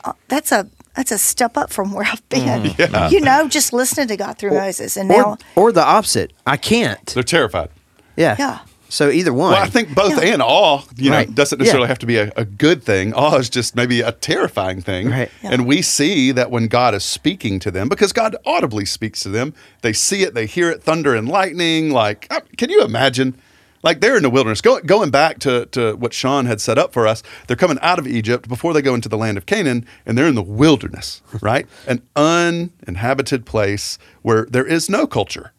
Uh, 0.04 0.14
that's 0.28 0.50
a 0.52 0.68
that's 0.94 1.12
a 1.12 1.18
step 1.18 1.56
up 1.56 1.70
from 1.70 1.92
where 1.92 2.06
I've 2.06 2.26
been. 2.28 2.74
You 3.10 3.20
know, 3.20 3.46
just 3.46 3.72
listening 3.72 4.08
to 4.08 4.16
God 4.16 4.38
through 4.38 4.52
Moses, 4.52 4.96
and 4.96 5.08
now 5.08 5.36
or, 5.54 5.66
or 5.66 5.72
the 5.72 5.84
opposite. 5.84 6.32
I 6.46 6.56
can't. 6.56 7.04
They're 7.06 7.22
terrified. 7.22 7.68
Yeah. 8.16 8.36
Yeah. 8.38 8.60
So 8.88 9.10
either 9.10 9.32
one. 9.32 9.52
Well, 9.52 9.62
I 9.62 9.66
think 9.66 9.94
both 9.94 10.22
Yeah. 10.22 10.34
and 10.34 10.42
awe, 10.42 10.82
you 10.96 11.10
know, 11.10 11.16
Right. 11.16 11.34
doesn't 11.34 11.58
Yeah. 11.58 11.64
necessarily 11.64 11.88
have 11.88 11.98
to 11.98 12.06
be 12.06 12.18
a, 12.18 12.32
a 12.36 12.44
good 12.44 12.82
thing. 12.84 13.12
Awe 13.14 13.36
is 13.36 13.50
just 13.50 13.74
maybe 13.74 14.00
a 14.00 14.12
terrifying 14.12 14.80
thing. 14.80 15.10
Right. 15.10 15.30
Yeah. 15.42 15.50
And 15.52 15.66
we 15.66 15.82
see 15.82 16.30
that 16.32 16.50
when 16.52 16.68
God 16.68 16.94
is 16.94 17.02
speaking 17.04 17.58
to 17.60 17.70
them, 17.72 17.88
because 17.88 18.12
God 18.12 18.36
audibly 18.46 18.84
speaks 18.84 19.20
to 19.20 19.28
them, 19.28 19.54
they 19.82 19.92
see 19.92 20.22
it, 20.22 20.34
they 20.34 20.46
hear 20.46 20.70
it, 20.70 20.82
thunder 20.82 21.14
and 21.16 21.28
lightning. 21.28 21.90
Like, 21.90 22.26
uh, 22.30 22.40
can 22.56 22.70
you 22.70 22.82
imagine? 22.82 23.34
Like 23.82 24.00
they're 24.00 24.16
in 24.16 24.22
the 24.24 24.30
wilderness. 24.30 24.60
Go, 24.60 24.80
going 24.80 25.10
back 25.10 25.38
to, 25.40 25.66
to 25.66 25.94
what 25.96 26.12
Sean 26.12 26.46
had 26.46 26.60
set 26.60 26.76
up 26.78 26.92
for 26.92 27.06
us, 27.06 27.22
they're 27.46 27.56
coming 27.56 27.78
out 27.82 27.98
of 28.00 28.06
Egypt 28.06 28.48
before 28.48 28.72
they 28.72 28.82
go 28.82 28.94
into 28.94 29.08
the 29.08 29.18
land 29.18 29.36
of 29.36 29.46
Canaan, 29.46 29.84
and 30.04 30.16
they're 30.18 30.26
in 30.26 30.34
the 30.34 30.42
wilderness, 30.42 31.22
right? 31.40 31.66
An 31.86 32.02
uninhabited 32.16 33.46
place 33.46 33.98
where 34.22 34.46
there 34.50 34.64
is 34.66 34.88
no 34.88 35.06
culture. 35.06 35.52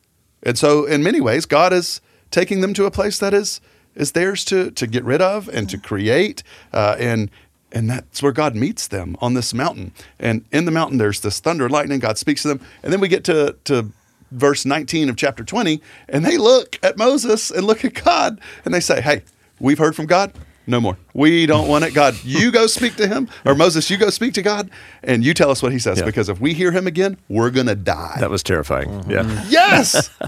And 0.44 0.58
so, 0.58 0.86
in 0.86 1.04
many 1.04 1.22
ways, 1.22 1.46
God 1.46 1.74
is 1.74 2.02
taking 2.32 2.62
them 2.62 2.74
to 2.74 2.86
a 2.86 2.92
place 2.92 3.20
that 3.20 3.34
is 3.34 3.62
is 3.96 4.12
theirs 4.12 4.46
to 4.46 4.72
to 4.72 4.88
get 4.88 5.04
rid 5.04 5.22
of 5.22 5.48
and 5.50 5.70
to 5.70 5.78
create, 5.78 6.44
uh, 6.74 6.96
and 7.00 7.30
and 7.72 7.90
that's 7.90 8.22
where 8.24 8.32
God 8.32 8.56
meets 8.56 8.88
them 8.88 9.16
on 9.20 9.34
this 9.34 9.54
mountain. 9.54 9.92
And 10.20 10.46
in 10.52 10.66
the 10.66 10.72
mountain, 10.72 10.98
there's 11.00 11.20
this 11.22 11.40
thunder, 11.40 11.66
and 11.66 11.74
lightning. 11.74 12.00
God 12.00 12.18
speaks 12.18 12.44
to 12.44 12.48
them, 12.48 12.62
and 12.84 12.94
then 12.94 13.00
we 13.00 13.08
get 13.08 13.24
to 13.26 13.56
to 13.66 13.92
verse 14.32 14.66
19 14.66 15.10
of 15.10 15.16
chapter 15.16 15.44
20, 15.44 15.82
and 16.10 16.26
they 16.26 16.38
look 16.38 16.78
at 16.84 16.98
Moses 16.98 17.50
and 17.50 17.66
look 17.66 17.84
at 17.86 17.94
God, 17.94 18.40
and 18.66 18.74
they 18.74 18.80
say, 18.82 19.02
"Hey, 19.02 19.24
we've 19.60 19.78
heard 19.80 19.96
from 19.96 20.06
God." 20.06 20.32
No 20.70 20.82
more. 20.82 20.98
We 21.13 21.46
don't 21.46 21.70
want 21.70 21.86
it. 21.86 21.94
God, 21.94 22.13
you 22.26 22.52
go 22.52 22.68
speak 22.68 22.98
to 22.98 23.08
him, 23.08 23.30
or 23.46 23.56
Moses, 23.56 23.90
you 23.90 23.96
go 23.96 24.10
speak 24.10 24.34
to 24.34 24.42
God, 24.42 24.70
and 25.02 25.24
you 25.24 25.34
tell 25.34 25.50
us 25.50 25.63
what 25.63 25.72
he 25.72 25.80
says. 25.80 26.00
Yeah. 26.00 26.04
Because 26.06 26.28
if 26.28 26.42
we 26.42 26.54
hear 26.54 26.74
him 26.74 26.88
again, 26.88 27.16
we're 27.30 27.52
gonna 27.52 27.74
die. 27.74 28.18
that 28.20 28.30
was 28.30 28.44
terrifying 28.44 28.90
Mm-hmm. 28.90 29.12
yeah 29.12 29.46
Yes. 29.48 30.10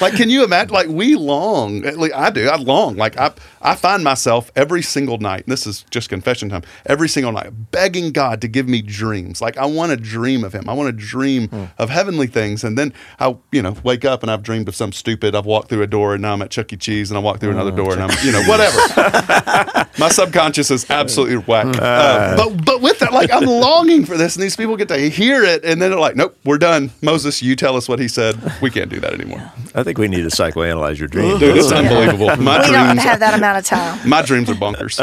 like, 0.00 0.14
can 0.14 0.30
you 0.30 0.44
imagine? 0.44 0.72
Like, 0.72 0.88
we 0.88 1.14
long. 1.14 1.84
at 1.84 1.98
least 1.98 2.14
I 2.14 2.30
do. 2.30 2.48
I 2.48 2.56
long. 2.56 2.96
Like, 2.96 3.18
I 3.18 3.32
I 3.62 3.74
find 3.74 4.04
myself 4.04 4.50
every 4.54 4.82
single 4.82 5.18
night. 5.18 5.44
And 5.44 5.52
this 5.52 5.66
is 5.66 5.84
just 5.90 6.08
confession 6.08 6.48
time. 6.48 6.62
Every 6.86 7.08
single 7.08 7.32
night, 7.32 7.50
begging 7.70 8.12
God 8.12 8.40
to 8.42 8.48
give 8.48 8.68
me 8.68 8.82
dreams. 8.82 9.40
Like, 9.40 9.56
I 9.56 9.66
want 9.66 9.90
to 9.90 9.96
dream 9.96 10.44
of 10.44 10.54
Him. 10.54 10.68
I 10.68 10.72
want 10.74 10.88
to 10.88 10.92
dream 10.92 11.48
hmm. 11.48 11.64
of 11.78 11.90
heavenly 11.90 12.26
things. 12.26 12.64
And 12.64 12.76
then 12.78 12.92
I, 13.18 13.36
you 13.52 13.62
know, 13.62 13.76
wake 13.82 14.04
up 14.04 14.22
and 14.22 14.30
I've 14.30 14.42
dreamed 14.42 14.68
of 14.68 14.74
some 14.74 14.92
stupid. 14.92 15.34
I've 15.34 15.46
walked 15.46 15.68
through 15.68 15.82
a 15.82 15.86
door 15.86 16.14
and 16.14 16.22
now 16.22 16.32
I'm 16.32 16.42
at 16.42 16.50
Chuck 16.50 16.72
E. 16.72 16.76
Cheese 16.76 17.10
and 17.10 17.18
I 17.18 17.20
walk 17.20 17.40
through 17.40 17.50
another 17.50 17.72
oh, 17.72 17.76
door 17.76 17.92
and 17.92 18.02
I'm, 18.02 18.16
you 18.24 18.32
know, 18.32 18.42
whatever. 18.44 18.78
My 19.98 20.08
subconscious 20.08 20.70
is 20.70 20.90
absolutely 20.90 21.36
whack. 21.36 21.66
Hmm. 21.66 21.80
Uh, 21.80 22.14
uh, 22.14 22.36
but 22.36 22.64
but 22.64 22.80
with 22.80 22.98
that, 23.00 23.12
like 23.12 23.32
I'm 23.32 23.44
longing 23.44 24.04
for 24.04 24.16
this, 24.16 24.36
and 24.36 24.42
these 24.42 24.56
people 24.56 24.76
get 24.76 24.88
to 24.88 24.98
hear 24.98 25.42
it, 25.42 25.64
and 25.64 25.80
then 25.80 25.90
they're 25.90 26.00
like, 26.00 26.16
"Nope, 26.16 26.36
we're 26.44 26.58
done." 26.58 26.90
Moses, 27.02 27.42
you 27.42 27.56
tell 27.56 27.76
us 27.76 27.88
what 27.88 27.98
he 27.98 28.08
said. 28.08 28.36
We 28.60 28.70
can't 28.70 28.90
do 28.90 29.00
that 29.00 29.12
anymore, 29.12 29.52
i 29.74 29.82
think 29.82 29.98
we 29.98 30.08
need 30.08 30.22
to 30.22 30.28
psychoanalyze 30.28 30.98
your 30.98 31.08
dream 31.08 31.38
dude. 31.38 31.56
It's 31.56 31.70
unbelievable. 31.72 32.34
My 32.36 32.60
we 32.60 32.72
don't 32.72 32.96
have 32.98 33.20
that 33.20 33.34
amount 33.34 33.58
of 33.58 33.64
time. 33.64 34.08
my 34.08 34.22
dreams 34.22 34.48
are 34.50 34.54
bonkers. 34.54 34.98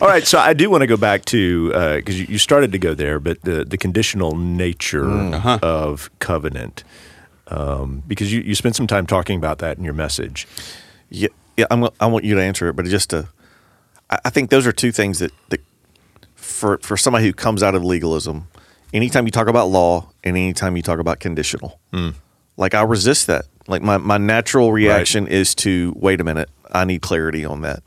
All 0.00 0.08
right, 0.08 0.26
so 0.26 0.38
I 0.38 0.52
do 0.54 0.70
want 0.70 0.82
to 0.82 0.86
go 0.86 0.96
back 0.96 1.24
to 1.26 1.96
because 1.96 2.18
you, 2.20 2.26
you 2.28 2.38
started 2.38 2.72
to 2.72 2.78
go 2.78 2.94
there, 2.94 3.18
but 3.20 3.42
the 3.42 3.64
the 3.64 3.76
conditional 3.76 4.36
nature 4.36 5.08
Uh-huh. 5.10 5.58
of 5.62 6.10
covenant, 6.20 6.84
um, 7.48 8.02
because 8.06 8.32
you, 8.32 8.40
you 8.40 8.54
spent 8.54 8.76
some 8.76 8.86
time 8.86 9.06
talking 9.06 9.36
about 9.36 9.58
that 9.58 9.78
in 9.78 9.84
your 9.84 9.94
message. 9.94 10.46
Yeah, 11.10 11.28
yeah. 11.56 11.66
I'm, 11.70 11.88
I 11.98 12.06
want 12.06 12.24
you 12.24 12.34
to 12.36 12.42
answer 12.42 12.68
it, 12.68 12.74
but 12.76 12.84
just 12.86 13.10
to, 13.10 13.28
I, 14.08 14.18
I 14.26 14.30
think 14.30 14.50
those 14.50 14.66
are 14.66 14.72
two 14.72 14.92
things 14.92 15.18
that, 15.18 15.32
that 15.50 15.60
for 16.36 16.78
for 16.78 16.96
somebody 16.96 17.26
who 17.26 17.32
comes 17.32 17.62
out 17.62 17.74
of 17.74 17.84
legalism, 17.84 18.46
anytime 18.94 19.24
you 19.26 19.30
talk 19.32 19.48
about 19.48 19.66
law 19.68 20.08
and 20.24 20.36
anytime 20.36 20.76
you 20.76 20.82
talk 20.82 20.98
about 21.00 21.18
conditional, 21.20 21.80
like 22.56 22.74
I 22.74 22.82
resist 22.82 23.26
that. 23.26 23.46
Like 23.70 23.82
my, 23.82 23.96
my 23.96 24.18
natural 24.18 24.72
reaction 24.72 25.26
is 25.26 25.54
to 25.56 25.94
wait 25.96 26.20
a 26.20 26.24
minute, 26.24 26.50
I 26.70 26.84
need 26.84 27.02
clarity 27.02 27.44
on 27.44 27.62
that. 27.62 27.82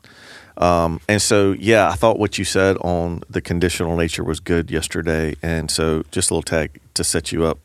Um, 0.58 1.02
and 1.10 1.22
so, 1.22 1.54
yeah, 1.54 1.90
I 1.90 1.94
thought 1.94 2.20
what 2.20 2.38
you 2.38 2.46
said 2.46 2.78
on 2.78 3.24
the 3.30 3.42
conditional 3.42 3.98
nature 3.98 4.24
was 4.24 4.40
good 4.40 4.72
yesterday. 4.72 5.36
And 5.42 5.70
so, 5.70 6.04
just 6.12 6.32
a 6.32 6.34
little 6.34 6.44
tag 6.44 6.80
to 6.94 7.04
set 7.04 7.32
you 7.32 7.44
up. 7.44 7.60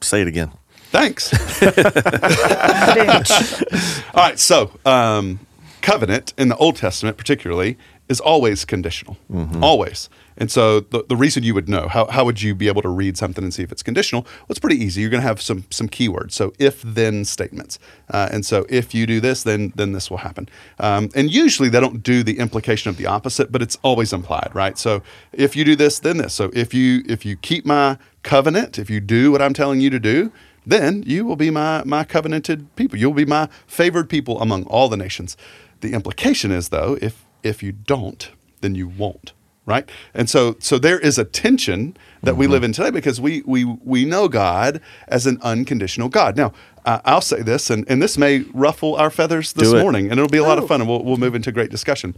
Say 0.00 0.22
it 0.22 0.28
again. 0.28 0.50
Thanks. 0.90 1.32
All 4.14 4.24
right, 4.24 4.38
so 4.38 4.72
um, 4.84 5.38
covenant 5.82 6.34
in 6.36 6.48
the 6.48 6.56
Old 6.56 6.76
Testament, 6.76 7.16
particularly, 7.16 7.78
is 8.10 8.20
always 8.20 8.64
conditional, 8.64 9.16
always. 9.62 10.10
And 10.36 10.50
so 10.50 10.80
the, 10.80 11.04
the 11.08 11.14
reason 11.16 11.44
you 11.44 11.54
would 11.54 11.68
know 11.68 11.86
how, 11.86 12.06
how 12.06 12.24
would 12.24 12.42
you 12.42 12.54
be 12.56 12.66
able 12.66 12.82
to 12.82 12.88
read 12.88 13.16
something 13.16 13.44
and 13.44 13.54
see 13.54 13.62
if 13.62 13.70
it's 13.70 13.84
conditional? 13.84 14.22
Well, 14.22 14.46
it's 14.48 14.58
pretty 14.58 14.82
easy. 14.84 15.00
You're 15.00 15.10
going 15.10 15.22
to 15.22 15.28
have 15.28 15.40
some 15.40 15.64
some 15.70 15.88
keywords. 15.88 16.32
So 16.32 16.52
if 16.58 16.82
then 16.82 17.24
statements. 17.24 17.78
Uh, 18.08 18.28
and 18.32 18.44
so 18.44 18.66
if 18.68 18.94
you 18.94 19.06
do 19.06 19.20
this, 19.20 19.44
then 19.44 19.72
then 19.76 19.92
this 19.92 20.10
will 20.10 20.18
happen. 20.18 20.48
Um, 20.80 21.10
and 21.14 21.30
usually 21.30 21.68
they 21.68 21.78
don't 21.78 22.02
do 22.02 22.24
the 22.24 22.38
implication 22.38 22.90
of 22.90 22.96
the 22.96 23.06
opposite, 23.06 23.52
but 23.52 23.62
it's 23.62 23.78
always 23.82 24.12
implied, 24.12 24.50
right? 24.54 24.76
So 24.76 25.02
if 25.32 25.54
you 25.54 25.64
do 25.64 25.76
this, 25.76 26.00
then 26.00 26.16
this. 26.16 26.34
So 26.34 26.50
if 26.52 26.74
you 26.74 27.02
if 27.06 27.24
you 27.24 27.36
keep 27.36 27.64
my 27.64 27.96
covenant, 28.24 28.78
if 28.78 28.90
you 28.90 29.00
do 29.00 29.30
what 29.30 29.40
I'm 29.40 29.54
telling 29.54 29.80
you 29.80 29.90
to 29.90 30.00
do, 30.00 30.32
then 30.66 31.04
you 31.06 31.24
will 31.24 31.36
be 31.36 31.50
my 31.50 31.84
my 31.84 32.02
covenanted 32.02 32.74
people. 32.74 32.98
You'll 32.98 33.14
be 33.14 33.24
my 33.24 33.48
favored 33.68 34.08
people 34.08 34.40
among 34.40 34.64
all 34.64 34.88
the 34.88 34.96
nations. 34.96 35.36
The 35.80 35.92
implication 35.92 36.50
is 36.50 36.70
though, 36.70 36.98
if 37.00 37.24
if 37.42 37.62
you 37.62 37.72
don't, 37.72 38.30
then 38.60 38.74
you 38.74 38.88
won't. 38.88 39.32
Right? 39.66 39.88
And 40.14 40.28
so 40.28 40.56
so 40.58 40.78
there 40.78 40.98
is 40.98 41.18
a 41.18 41.24
tension 41.24 41.96
that 42.22 42.36
we 42.36 42.46
live 42.46 42.64
in 42.64 42.72
today 42.72 42.90
because 42.90 43.20
we 43.20 43.42
we 43.46 43.64
we 43.64 44.04
know 44.04 44.26
God 44.26 44.80
as 45.06 45.26
an 45.26 45.38
unconditional 45.42 46.08
God. 46.08 46.36
Now, 46.36 46.52
uh, 46.84 47.00
I'll 47.04 47.20
say 47.20 47.42
this, 47.42 47.70
and, 47.70 47.84
and 47.88 48.02
this 48.02 48.18
may 48.18 48.40
ruffle 48.52 48.96
our 48.96 49.10
feathers 49.10 49.52
this 49.52 49.70
morning, 49.82 50.10
and 50.10 50.18
it'll 50.18 50.28
be 50.30 50.38
a 50.38 50.42
lot 50.42 50.58
of 50.58 50.66
fun, 50.66 50.80
and 50.80 50.88
we'll, 50.90 51.04
we'll 51.04 51.18
move 51.18 51.34
into 51.34 51.52
great 51.52 51.70
discussion. 51.70 52.14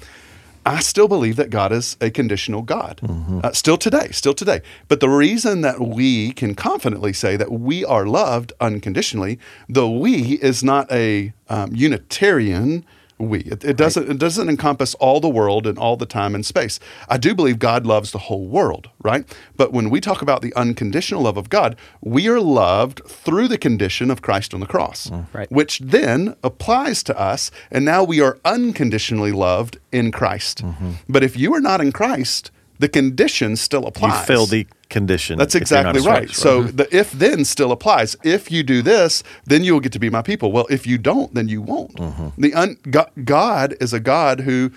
I 0.64 0.78
still 0.78 1.08
believe 1.08 1.34
that 1.36 1.50
God 1.50 1.72
is 1.72 1.96
a 2.00 2.08
conditional 2.10 2.62
God, 2.62 3.00
uh, 3.42 3.50
still 3.52 3.76
today, 3.76 4.10
still 4.12 4.32
today. 4.34 4.62
But 4.86 5.00
the 5.00 5.08
reason 5.08 5.60
that 5.62 5.80
we 5.80 6.32
can 6.32 6.54
confidently 6.54 7.12
say 7.12 7.36
that 7.36 7.50
we 7.50 7.84
are 7.84 8.06
loved 8.06 8.52
unconditionally, 8.60 9.40
the 9.68 9.88
we 9.90 10.34
is 10.34 10.62
not 10.62 10.90
a 10.92 11.32
um, 11.48 11.74
Unitarian 11.74 12.86
we. 13.18 13.40
It, 13.40 13.64
it 13.64 13.76
doesn't 13.76 14.10
it 14.10 14.18
doesn't 14.18 14.48
encompass 14.48 14.94
all 14.96 15.20
the 15.20 15.28
world 15.28 15.66
and 15.66 15.78
all 15.78 15.96
the 15.96 16.06
time 16.06 16.34
and 16.34 16.44
space. 16.44 16.80
I 17.08 17.18
do 17.18 17.34
believe 17.34 17.58
God 17.58 17.86
loves 17.86 18.10
the 18.12 18.18
whole 18.18 18.46
world, 18.46 18.90
right? 19.02 19.24
But 19.56 19.72
when 19.72 19.90
we 19.90 20.00
talk 20.00 20.22
about 20.22 20.42
the 20.42 20.54
unconditional 20.54 21.22
love 21.22 21.36
of 21.36 21.48
God, 21.48 21.76
we 22.00 22.28
are 22.28 22.40
loved 22.40 23.02
through 23.06 23.48
the 23.48 23.58
condition 23.58 24.10
of 24.10 24.22
Christ 24.22 24.54
on 24.54 24.60
the 24.60 24.66
cross, 24.66 25.08
mm. 25.08 25.26
Right. 25.32 25.50
which 25.50 25.78
then 25.78 26.36
applies 26.42 27.02
to 27.04 27.18
us, 27.18 27.50
and 27.70 27.84
now 27.84 28.02
we 28.04 28.20
are 28.20 28.38
unconditionally 28.44 29.32
loved 29.32 29.78
in 29.92 30.10
Christ. 30.10 30.64
Mm-hmm. 30.64 30.92
But 31.08 31.22
if 31.22 31.36
you 31.36 31.54
are 31.54 31.60
not 31.60 31.80
in 31.80 31.92
Christ, 31.92 32.50
the 32.78 32.88
condition 32.88 33.56
still 33.56 33.82
You 33.82 33.88
applies. 33.88 34.20
the 34.46 34.66
condition. 34.92 35.38
That's 35.38 35.56
exactly 35.56 36.00
right. 36.02 36.30
So 36.30 36.62
the 36.62 36.86
if 36.96 37.10
then 37.10 37.44
still 37.44 37.72
applies. 37.72 38.14
If 38.22 38.52
you 38.52 38.62
do 38.62 38.82
this, 38.82 39.24
then 39.44 39.64
you 39.64 39.72
will 39.72 39.80
get 39.80 39.92
to 39.92 39.98
be 39.98 40.10
my 40.10 40.22
people. 40.22 40.52
Well, 40.52 40.66
if 40.70 40.86
you 40.86 40.98
don't, 40.98 41.34
then 41.34 41.48
you 41.48 41.60
won't. 41.60 41.96
The 42.38 42.54
un, 42.54 42.76
God, 42.88 43.10
God 43.24 43.74
is 43.80 43.92
a 43.92 43.98
God 44.00 44.40
who, 44.40 44.70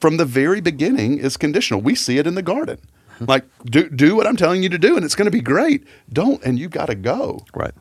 from 0.00 0.18
the 0.18 0.26
very 0.26 0.60
beginning, 0.60 1.18
is 1.18 1.36
conditional. 1.38 1.80
We 1.80 1.94
see 1.94 2.18
it 2.18 2.26
in 2.26 2.34
the 2.34 2.42
garden. 2.42 2.78
Like 3.20 3.44
do 3.64 3.88
do 3.88 4.14
what 4.16 4.26
I'm 4.26 4.36
telling 4.36 4.62
you 4.62 4.68
to 4.68 4.78
do, 4.78 4.96
and 4.96 5.04
it's 5.06 5.14
going 5.14 5.24
to 5.32 5.38
be 5.40 5.40
great. 5.40 5.86
Don't, 6.12 6.42
and 6.44 6.58
you 6.58 6.68
got 6.68 6.86
to 6.86 6.94
go. 6.94 7.46
right. 7.54 7.72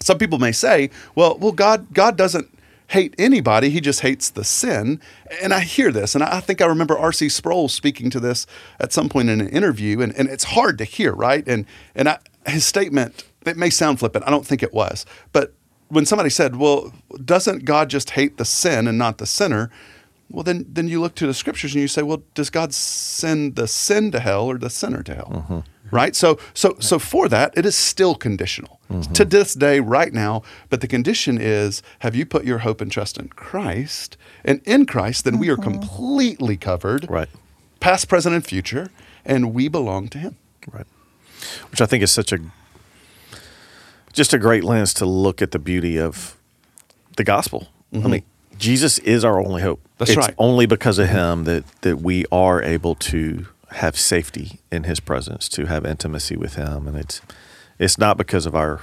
Some 0.00 0.18
people 0.18 0.38
may 0.38 0.52
say, 0.52 0.90
well, 1.14 1.38
well, 1.38 1.52
God, 1.52 1.86
God 1.94 2.16
doesn't 2.18 2.48
hate 2.92 3.14
anybody; 3.18 3.70
He 3.70 3.80
just 3.80 4.00
hates 4.00 4.30
the 4.30 4.44
sin. 4.44 5.00
And 5.42 5.52
I 5.52 5.60
hear 5.60 5.90
this, 5.90 6.14
and 6.14 6.22
I 6.22 6.40
think 6.40 6.60
I 6.60 6.66
remember 6.66 6.98
R.C. 6.98 7.28
Sproul 7.28 7.68
speaking 7.68 8.10
to 8.10 8.20
this 8.20 8.46
at 8.80 8.92
some 8.92 9.08
point 9.08 9.28
in 9.28 9.40
an 9.40 9.48
interview, 9.48 10.00
and, 10.00 10.14
and 10.16 10.28
it's 10.28 10.44
hard 10.44 10.78
to 10.78 10.84
hear, 10.84 11.12
right? 11.12 11.46
And 11.46 11.66
and 11.94 12.08
I, 12.08 12.18
his 12.46 12.64
statement, 12.64 13.24
it 13.44 13.56
may 13.56 13.70
sound 13.70 13.98
flippant. 13.98 14.26
I 14.26 14.30
don't 14.30 14.46
think 14.46 14.62
it 14.62 14.72
was, 14.72 15.04
but 15.32 15.54
when 15.92 16.06
somebody 16.06 16.30
said, 16.30 16.56
well, 16.56 16.90
doesn't 17.22 17.66
God 17.66 17.90
just 17.90 18.10
hate 18.10 18.38
the 18.38 18.46
sin 18.46 18.88
and 18.88 18.96
not 18.96 19.18
the 19.18 19.26
sinner? 19.26 19.70
Well, 20.32 20.42
then, 20.42 20.66
then 20.68 20.88
you 20.88 21.00
look 21.00 21.14
to 21.16 21.26
the 21.26 21.34
scriptures 21.34 21.74
and 21.74 21.82
you 21.82 21.88
say, 21.88 22.02
well, 22.02 22.22
does 22.34 22.48
God 22.48 22.72
send 22.72 23.54
the 23.54 23.68
sin 23.68 24.10
to 24.12 24.20
hell 24.20 24.46
or 24.46 24.56
the 24.56 24.70
sinner 24.70 25.02
to 25.02 25.14
hell? 25.14 25.30
Mm-hmm. 25.30 25.94
Right. 25.94 26.16
So, 26.16 26.38
so, 26.54 26.76
so 26.80 26.98
for 26.98 27.28
that, 27.28 27.52
it 27.56 27.66
is 27.66 27.76
still 27.76 28.14
conditional 28.14 28.80
mm-hmm. 28.90 29.12
to 29.12 29.26
this 29.26 29.52
day, 29.52 29.78
right 29.78 30.10
now. 30.10 30.42
But 30.70 30.80
the 30.80 30.88
condition 30.88 31.38
is, 31.38 31.82
have 31.98 32.16
you 32.16 32.24
put 32.24 32.46
your 32.46 32.58
hope 32.58 32.80
and 32.80 32.90
trust 32.90 33.18
in 33.18 33.28
Christ? 33.28 34.16
And 34.42 34.62
in 34.64 34.86
Christ, 34.86 35.24
then 35.24 35.38
we 35.38 35.50
are 35.50 35.56
mm-hmm. 35.56 35.80
completely 35.80 36.56
covered, 36.56 37.10
Right. 37.10 37.28
past, 37.80 38.08
present, 38.08 38.34
and 38.34 38.44
future, 38.44 38.90
and 39.22 39.52
we 39.52 39.68
belong 39.68 40.08
to 40.08 40.18
Him. 40.18 40.36
Right. 40.70 40.86
Which 41.70 41.82
I 41.82 41.86
think 41.86 42.02
is 42.02 42.10
such 42.10 42.32
a 42.32 42.38
just 44.12 44.32
a 44.32 44.38
great 44.38 44.62
lens 44.64 44.94
to 44.94 45.06
look 45.06 45.42
at 45.42 45.50
the 45.52 45.58
beauty 45.58 45.98
of 45.98 46.36
the 47.16 47.24
gospel. 47.24 47.68
I 47.94 47.98
mean, 47.98 48.22
Jesus 48.62 48.98
is 49.00 49.24
our 49.24 49.40
only 49.40 49.60
hope. 49.60 49.80
That's 49.98 50.12
it's 50.12 50.16
right. 50.16 50.34
only 50.38 50.66
because 50.66 50.98
of 51.00 51.08
him 51.08 51.44
that 51.44 51.64
that 51.80 51.96
we 52.00 52.24
are 52.30 52.62
able 52.62 52.94
to 52.94 53.46
have 53.72 53.98
safety 53.98 54.60
in 54.70 54.84
his 54.84 55.00
presence, 55.00 55.48
to 55.50 55.66
have 55.66 55.84
intimacy 55.84 56.36
with 56.36 56.54
him, 56.54 56.86
and 56.86 56.96
it's 56.96 57.20
it's 57.78 57.98
not 57.98 58.16
because 58.16 58.46
of 58.46 58.54
our 58.54 58.80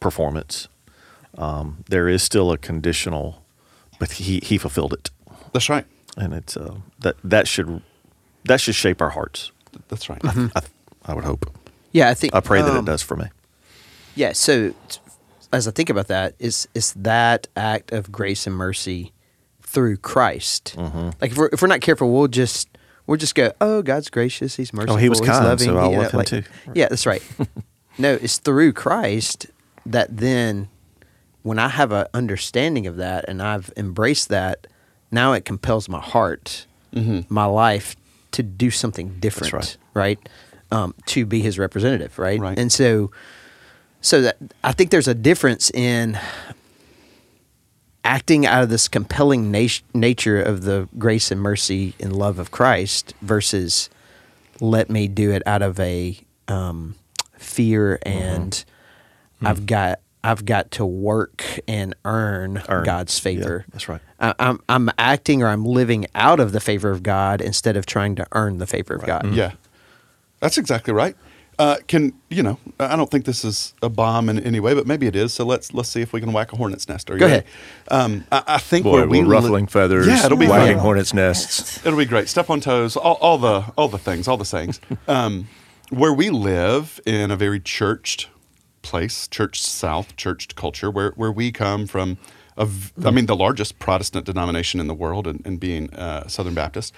performance. 0.00 0.68
Um, 1.38 1.84
there 1.88 2.08
is 2.08 2.22
still 2.22 2.50
a 2.50 2.58
conditional, 2.58 3.44
but 4.00 4.12
he 4.12 4.40
he 4.42 4.58
fulfilled 4.58 4.92
it, 4.92 5.10
That's 5.52 5.68
right. 5.68 5.86
and 6.16 6.34
it's 6.34 6.56
uh, 6.56 6.74
that 6.98 7.14
that 7.22 7.46
should 7.46 7.82
that 8.44 8.60
should 8.60 8.74
shape 8.74 9.00
our 9.00 9.10
hearts. 9.10 9.52
That's 9.88 10.08
right. 10.08 10.20
I, 10.24 10.62
I 11.06 11.14
would 11.14 11.24
hope. 11.24 11.50
Yeah, 11.92 12.10
I 12.10 12.14
think 12.14 12.34
I 12.34 12.40
pray 12.40 12.62
that 12.62 12.74
it 12.74 12.78
um, 12.78 12.84
does 12.84 13.02
for 13.02 13.16
me. 13.16 13.26
Yeah, 14.16 14.32
so 14.32 14.70
t- 14.88 15.00
as 15.54 15.68
I 15.68 15.70
think 15.70 15.90
about 15.90 16.08
that, 16.08 16.34
is 16.38 16.68
is 16.74 16.92
that 16.94 17.46
act 17.56 17.92
of 17.92 18.10
grace 18.12 18.46
and 18.46 18.54
mercy 18.56 19.12
through 19.62 19.96
Christ? 19.98 20.74
Mm-hmm. 20.76 21.10
Like 21.20 21.30
if 21.32 21.38
we're 21.38 21.48
if 21.52 21.62
we're 21.62 21.68
not 21.68 21.80
careful, 21.80 22.12
we'll 22.12 22.28
just 22.28 22.68
we'll 23.06 23.18
just 23.18 23.34
go, 23.34 23.52
oh, 23.60 23.82
God's 23.82 24.10
gracious, 24.10 24.56
He's 24.56 24.72
merciful, 24.72 24.96
Oh, 24.96 24.98
he 24.98 25.08
was 25.08 25.20
He's 25.20 25.28
kind, 25.28 25.44
loving. 25.44 25.66
so 25.68 25.78
I'll 25.78 25.92
love 25.92 26.10
him 26.12 26.18
like- 26.18 26.26
too. 26.26 26.42
Yeah, 26.74 26.88
that's 26.88 27.06
right. 27.06 27.22
no, 27.98 28.14
it's 28.14 28.38
through 28.38 28.72
Christ 28.72 29.46
that 29.86 30.16
then, 30.16 30.68
when 31.42 31.58
I 31.58 31.68
have 31.68 31.92
an 31.92 32.06
understanding 32.14 32.86
of 32.86 32.96
that 32.96 33.26
and 33.28 33.42
I've 33.42 33.70
embraced 33.76 34.30
that, 34.30 34.66
now 35.10 35.32
it 35.34 35.44
compels 35.44 35.88
my 35.88 36.00
heart, 36.00 36.66
my 37.28 37.44
life, 37.44 37.94
to 38.32 38.42
do 38.42 38.70
something 38.70 39.16
different. 39.20 39.52
right. 39.52 39.76
right? 39.92 40.28
Um, 40.72 40.94
to 41.06 41.26
be 41.26 41.40
His 41.40 41.58
representative, 41.58 42.18
right? 42.18 42.40
Right. 42.40 42.58
And 42.58 42.72
so 42.72 43.10
so 44.04 44.20
that 44.20 44.36
I 44.62 44.72
think 44.72 44.90
there's 44.90 45.08
a 45.08 45.14
difference 45.14 45.70
in 45.70 46.18
acting 48.04 48.44
out 48.44 48.62
of 48.62 48.68
this 48.68 48.86
compelling 48.86 49.50
nat- 49.50 49.80
nature 49.94 50.42
of 50.42 50.64
the 50.64 50.90
grace 50.98 51.30
and 51.30 51.40
mercy 51.40 51.94
and 51.98 52.14
love 52.14 52.38
of 52.38 52.50
Christ 52.50 53.14
versus 53.22 53.88
let 54.60 54.90
me 54.90 55.08
do 55.08 55.30
it 55.32 55.42
out 55.46 55.62
of 55.62 55.80
a 55.80 56.18
um, 56.48 56.96
fear 57.38 57.98
mm-hmm. 58.04 58.18
and 58.18 58.52
mm-hmm. 58.52 59.46
I've 59.46 59.64
got 59.64 60.00
I've 60.22 60.44
got 60.44 60.70
to 60.72 60.86
work 60.86 61.60
and 61.66 61.94
earn, 62.04 62.62
Earn. 62.68 62.84
God's 62.84 63.18
favor. 63.18 63.64
Yeah, 63.66 63.72
that's 63.72 63.88
right. 63.88 64.00
I, 64.20 64.34
I'm 64.38 64.60
I'm 64.68 64.90
acting 64.98 65.42
or 65.42 65.48
I'm 65.48 65.64
living 65.64 66.06
out 66.14 66.40
of 66.40 66.52
the 66.52 66.60
favor 66.60 66.90
of 66.90 67.02
God 67.02 67.40
instead 67.40 67.74
of 67.78 67.86
trying 67.86 68.16
to 68.16 68.26
earn 68.32 68.58
the 68.58 68.66
favor 68.66 68.94
of 68.94 69.06
God. 69.06 69.22
Mm-hmm. 69.22 69.34
Yeah, 69.34 69.52
that's 70.40 70.58
exactly 70.58 70.92
right. 70.92 71.16
Uh, 71.58 71.76
can 71.86 72.12
you 72.30 72.42
know? 72.42 72.58
I 72.80 72.96
don't 72.96 73.10
think 73.10 73.24
this 73.24 73.44
is 73.44 73.74
a 73.82 73.88
bomb 73.88 74.28
in 74.28 74.38
any 74.40 74.60
way, 74.60 74.74
but 74.74 74.86
maybe 74.86 75.06
it 75.06 75.14
is. 75.16 75.32
So 75.32 75.44
let's 75.44 75.72
let's 75.72 75.88
see 75.88 76.00
if 76.00 76.12
we 76.12 76.20
can 76.20 76.32
whack 76.32 76.52
a 76.52 76.56
hornet's 76.56 76.88
nest. 76.88 77.10
Are 77.10 77.14
you 77.14 77.20
Go 77.20 77.26
ready? 77.26 77.46
Um, 77.88 78.24
I, 78.32 78.42
I 78.46 78.58
think 78.58 78.84
Boy, 78.84 78.92
where 78.92 79.06
we 79.08 79.18
we're 79.20 79.24
li- 79.26 79.30
ruffling 79.30 79.66
feathers, 79.66 80.06
Yeah, 80.06 80.26
it'll 80.26 80.38
be 80.38 80.46
wagging 80.48 80.76
fun. 80.76 80.82
hornets' 80.84 81.14
nests. 81.14 81.84
It'll 81.86 81.98
be 81.98 82.04
great. 82.06 82.28
Step 82.28 82.50
on 82.50 82.60
toes. 82.60 82.96
All, 82.96 83.14
all 83.20 83.38
the 83.38 83.64
all 83.76 83.88
the 83.88 83.98
things. 83.98 84.26
All 84.28 84.36
the 84.36 84.44
sayings. 84.44 84.80
Um, 85.08 85.48
where 85.90 86.12
we 86.14 86.30
live 86.30 86.98
in 87.04 87.30
a 87.30 87.36
very 87.36 87.60
churched 87.60 88.28
place, 88.82 89.28
church 89.28 89.60
South, 89.60 90.16
churched 90.16 90.56
culture, 90.56 90.90
where 90.90 91.10
where 91.16 91.30
we 91.32 91.52
come 91.52 91.86
from. 91.86 92.18
A 92.56 92.66
v- 92.66 92.92
I 93.04 93.10
mean, 93.10 93.26
the 93.26 93.34
largest 93.36 93.78
Protestant 93.80 94.26
denomination 94.26 94.78
in 94.80 94.86
the 94.86 94.94
world, 94.94 95.26
and, 95.26 95.42
and 95.44 95.58
being 95.58 95.92
uh, 95.94 96.28
Southern 96.28 96.54
Baptist. 96.54 96.94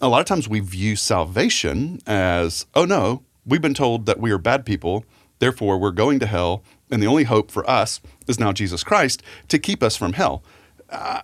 A 0.00 0.08
lot 0.08 0.20
of 0.20 0.26
times 0.26 0.48
we 0.48 0.60
view 0.60 0.96
salvation 0.96 2.00
as, 2.06 2.64
oh 2.74 2.84
no, 2.86 3.22
we've 3.50 3.60
been 3.60 3.74
told 3.74 4.06
that 4.06 4.20
we 4.20 4.30
are 4.30 4.38
bad 4.38 4.64
people, 4.64 5.04
therefore 5.38 5.78
we're 5.78 5.90
going 5.90 6.18
to 6.20 6.26
hell, 6.26 6.62
and 6.90 7.02
the 7.02 7.06
only 7.06 7.24
hope 7.24 7.50
for 7.50 7.68
us 7.68 8.00
is 8.26 8.40
now 8.40 8.52
Jesus 8.52 8.82
Christ 8.82 9.22
to 9.48 9.58
keep 9.58 9.82
us 9.82 9.96
from 9.96 10.14
hell. 10.14 10.42
Uh, 10.88 11.22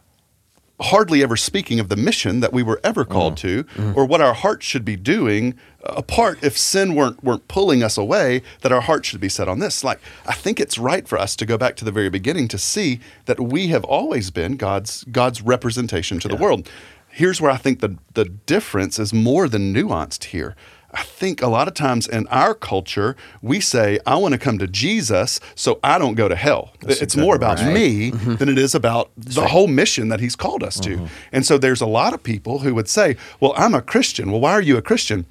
hardly 0.81 1.23
ever 1.23 1.37
speaking 1.37 1.81
of 1.81 1.89
the 1.89 1.97
mission 1.97 2.41
that 2.41 2.53
we 2.53 2.63
were 2.63 2.81
ever 2.85 3.03
mm-hmm. 3.03 3.13
called 3.13 3.37
to 3.39 3.65
mm-hmm. 3.65 3.99
or 3.99 4.05
what 4.05 4.21
our 4.21 4.35
hearts 4.35 4.67
should 4.67 4.85
be 4.85 4.97
doing 4.97 5.55
uh, 5.83 5.95
apart 5.97 6.39
if 6.43 6.57
sin 6.57 6.95
weren't 6.95 7.23
weren't 7.25 7.49
pulling 7.49 7.83
us 7.83 7.97
away 7.97 8.43
that 8.61 8.73
our 8.73 8.83
hearts 8.83 9.09
should 9.09 9.21
be 9.21 9.29
set 9.29 9.49
on 9.49 9.59
this. 9.59 9.83
Like 9.83 10.01
i 10.27 10.35
think 10.35 10.61
it's 10.61 10.77
right 10.77 11.09
for 11.09 11.19
us 11.19 11.35
to 11.37 11.47
go 11.47 11.57
back 11.57 11.77
to 11.77 11.85
the 11.85 11.93
very 11.93 12.11
beginning 12.11 12.49
to 12.49 12.59
see 12.59 13.01
that 13.25 13.41
we 13.41 13.69
have 13.69 13.85
always 13.85 14.31
been 14.31 14.57
god's 14.57 15.05
god's 15.05 15.41
representation 15.41 16.19
to 16.21 16.29
the 16.29 16.37
world. 16.37 16.69
Here's 17.09 17.41
where 17.41 17.51
i 17.51 17.57
think 17.57 17.81
the 17.81 17.97
the 18.13 18.27
difference 18.27 18.99
is 18.99 19.15
more 19.15 19.49
than 19.49 19.73
nuanced 19.73 20.25
here 20.25 20.55
I 20.97 21.03
think 21.03 21.43
a 21.43 21.49
lot 21.49 21.69
of 21.69 21.75
times 21.75 22.09
in 22.09 22.27
our 22.29 22.55
culture, 22.55 23.17
we 23.43 23.61
say, 23.61 23.99
I 24.07 24.17
want 24.17 24.33
to 24.33 24.39
come 24.39 24.59
to 24.59 24.67
Jesus 24.67 25.41
so 25.55 25.79
I 25.85 25.99
don't 25.99 26.15
go 26.15 26.27
to 26.27 26.35
hell. 26.35 26.73
it's 26.83 27.17
more 27.17 27.37
about 27.37 27.63
me 27.63 28.13
mm-hmm. 28.13 28.37
than 28.37 28.49
it 28.49 28.57
is 28.57 28.75
about 28.75 29.11
the 29.15 29.47
whole 29.47 29.67
mission 29.67 30.09
that 30.09 30.21
he's 30.21 30.35
called 30.35 30.63
us 30.63 30.81
to. 30.81 30.97
Mm-hmm. 30.97 31.07
And 31.33 31.45
so 31.45 31.59
there's 31.59 31.83
a 31.83 31.87
lot 31.87 32.15
of 32.15 32.23
people 32.23 32.61
who 32.61 32.75
would 32.75 32.89
say, 32.89 33.17
Well, 33.41 33.53
I'm 33.59 33.75
a 33.75 33.83
Christian. 33.83 34.33
Well, 34.33 34.41
why 34.41 34.53
are 34.53 34.63
you 34.63 34.79
a 34.79 34.83
Christian? 34.83 35.27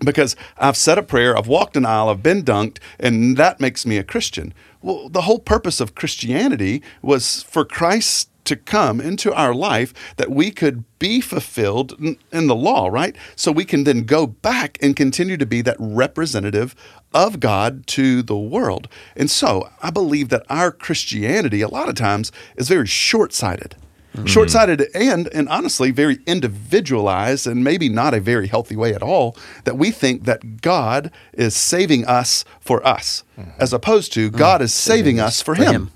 Because 0.00 0.34
I've 0.56 0.76
said 0.76 0.98
a 0.98 1.02
prayer, 1.02 1.36
I've 1.36 1.46
walked 1.46 1.76
an 1.76 1.84
aisle, 1.84 2.08
I've 2.08 2.22
been 2.22 2.42
dunked, 2.42 2.78
and 2.98 3.36
that 3.36 3.60
makes 3.60 3.84
me 3.84 3.98
a 3.98 4.04
Christian. 4.04 4.54
Well, 4.82 5.08
the 5.08 5.22
whole 5.22 5.38
purpose 5.38 5.80
of 5.80 5.94
Christianity 5.94 6.82
was 7.02 7.42
for 7.42 7.64
Christ 7.64 8.30
to 8.44 8.56
come 8.56 9.00
into 9.00 9.32
our 9.32 9.54
life 9.54 9.92
that 10.16 10.30
we 10.30 10.50
could 10.50 10.84
be 10.98 11.20
fulfilled 11.20 11.92
in, 12.32 12.46
the 12.46 12.54
law, 12.54 12.88
right? 12.88 13.14
So 13.36 13.52
we 13.52 13.64
can 13.64 13.84
then 13.84 14.04
go 14.04 14.26
back 14.26 14.78
and 14.80 14.96
continue 14.96 15.36
to 15.36 15.46
be 15.46 15.62
that 15.62 15.76
representative 15.78 16.74
of 17.12 17.38
God 17.38 17.86
to 17.88 18.22
the 18.22 18.36
world. 18.36 18.88
And 19.14 19.30
so 19.30 19.70
I 19.82 19.90
believe 19.90 20.30
that 20.30 20.46
our 20.48 20.72
Christianity, 20.72 21.60
a 21.60 21.68
lot 21.68 21.88
of 21.88 21.94
times, 21.94 22.32
is 22.56 22.68
very 22.68 22.86
short 22.86 23.32
sighted. 23.32 23.76
Mm-hmm. 24.14 24.26
Short 24.26 24.50
sighted 24.50 24.88
and, 24.94 25.28
and 25.28 25.48
honestly, 25.48 25.90
very 25.90 26.18
individualized 26.26 27.46
and 27.46 27.62
maybe 27.62 27.88
not 27.88 28.12
a 28.12 28.20
very 28.20 28.48
healthy 28.48 28.76
way 28.76 28.92
at 28.92 29.02
all. 29.02 29.36
That 29.64 29.76
we 29.78 29.90
think 29.90 30.24
that 30.24 30.60
God 30.60 31.12
is 31.32 31.54
saving 31.54 32.04
us 32.06 32.44
for 32.60 32.84
us, 32.86 33.22
mm-hmm. 33.38 33.50
as 33.58 33.72
opposed 33.72 34.12
to 34.14 34.30
mm. 34.30 34.36
God 34.36 34.62
is 34.62 34.74
saving 34.74 35.20
us 35.20 35.40
for, 35.40 35.54
him. 35.54 35.72
him. 35.72 35.90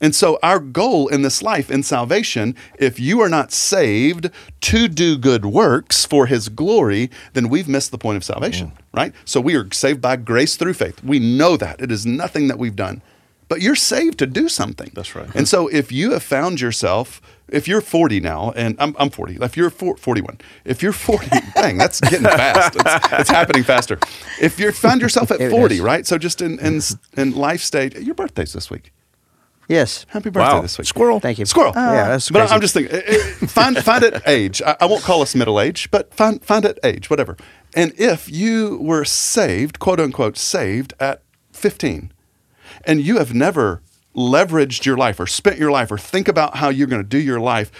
And 0.00 0.14
so, 0.14 0.38
our 0.42 0.58
goal 0.58 1.08
in 1.08 1.22
this 1.22 1.42
life, 1.42 1.70
in 1.70 1.82
salvation, 1.82 2.56
if 2.78 2.98
you 2.98 3.20
are 3.20 3.28
not 3.28 3.52
saved 3.52 4.30
to 4.62 4.88
do 4.88 5.18
good 5.18 5.44
works 5.44 6.06
for 6.06 6.26
his 6.26 6.48
glory, 6.48 7.10
then 7.34 7.50
we've 7.50 7.68
missed 7.68 7.90
the 7.90 7.98
point 7.98 8.16
of 8.16 8.24
salvation, 8.24 8.68
mm-hmm. 8.68 8.96
right? 8.96 9.12
So, 9.26 9.42
we 9.42 9.56
are 9.56 9.70
saved 9.72 10.00
by 10.00 10.16
grace 10.16 10.56
through 10.56 10.74
faith. 10.74 11.04
We 11.04 11.18
know 11.18 11.58
that. 11.58 11.82
It 11.82 11.92
is 11.92 12.06
nothing 12.06 12.48
that 12.48 12.58
we've 12.58 12.76
done. 12.76 13.02
But 13.50 13.60
you're 13.60 13.74
saved 13.74 14.18
to 14.20 14.26
do 14.26 14.48
something. 14.48 14.90
That's 14.94 15.14
right. 15.16 15.28
And 15.34 15.46
so, 15.48 15.66
if 15.68 15.90
you 15.92 16.12
have 16.12 16.22
found 16.22 16.60
yourself, 16.60 17.20
if 17.48 17.66
you're 17.66 17.80
40 17.82 18.20
now, 18.20 18.52
and 18.54 18.76
I'm, 18.78 18.94
I'm 18.96 19.10
40, 19.10 19.38
if 19.42 19.56
you're 19.56 19.70
four- 19.70 19.96
41, 19.96 20.38
if 20.64 20.82
you're 20.82 20.92
40, 20.92 21.26
dang, 21.56 21.76
that's 21.76 22.00
getting 22.00 22.22
fast. 22.22 22.76
It's, 22.76 23.12
it's 23.20 23.28
happening 23.30 23.64
faster. 23.64 23.98
If 24.40 24.60
you 24.60 24.70
found 24.70 25.00
yourself 25.02 25.32
at 25.32 25.50
40, 25.50 25.80
right? 25.80 26.06
So, 26.06 26.16
just 26.16 26.40
in, 26.40 26.60
in, 26.60 26.80
in 27.16 27.32
life 27.34 27.60
stage, 27.60 27.94
your 27.96 28.14
birthday's 28.14 28.52
this 28.52 28.70
week. 28.70 28.92
Yes. 29.68 30.06
Happy 30.10 30.30
birthday 30.30 30.54
Wow. 30.54 30.60
this 30.62 30.78
week. 30.78 30.86
Squirrel. 30.86 31.20
Thank 31.20 31.38
you. 31.40 31.44
Squirrel. 31.44 31.72
yeah, 31.76 32.08
that's 32.08 32.30
But. 32.30 32.50
I'm 32.52 32.60
just 32.60 32.74
thinking, 32.74 32.94
eh, 32.96 33.02
eh, 33.06 33.46
find 33.46 33.76
find 33.78 34.02
it 34.04 34.20
age. 34.26 34.62
I, 34.62 34.76
I 34.80 34.86
won't 34.86 35.02
call 35.02 35.22
us 35.22 35.34
middle 35.34 35.60
age, 35.60 35.90
but 35.90 36.14
find 36.14 36.40
find 36.44 36.64
it 36.64 36.78
age, 36.84 37.10
whatever. 37.10 37.36
And 37.74 37.92
if 37.96 38.30
you 38.30 38.78
were 38.80 39.04
saved, 39.04 39.78
quote 39.80 40.00
unquote, 40.00 40.36
saved 40.36 40.94
at 40.98 41.22
15, 41.52 42.12
and 42.84 43.00
you 43.00 43.18
have 43.18 43.34
never 43.34 43.80
leveraged 44.16 44.84
your 44.84 44.96
life 44.96 45.20
or 45.20 45.26
spent 45.26 45.58
your 45.58 45.70
life 45.70 45.90
or 45.90 45.98
think 45.98 46.28
about 46.28 46.56
how 46.56 46.68
you're 46.68 46.86
going 46.86 47.02
to 47.02 47.08
do 47.08 47.18
your 47.18 47.40
life 47.40 47.70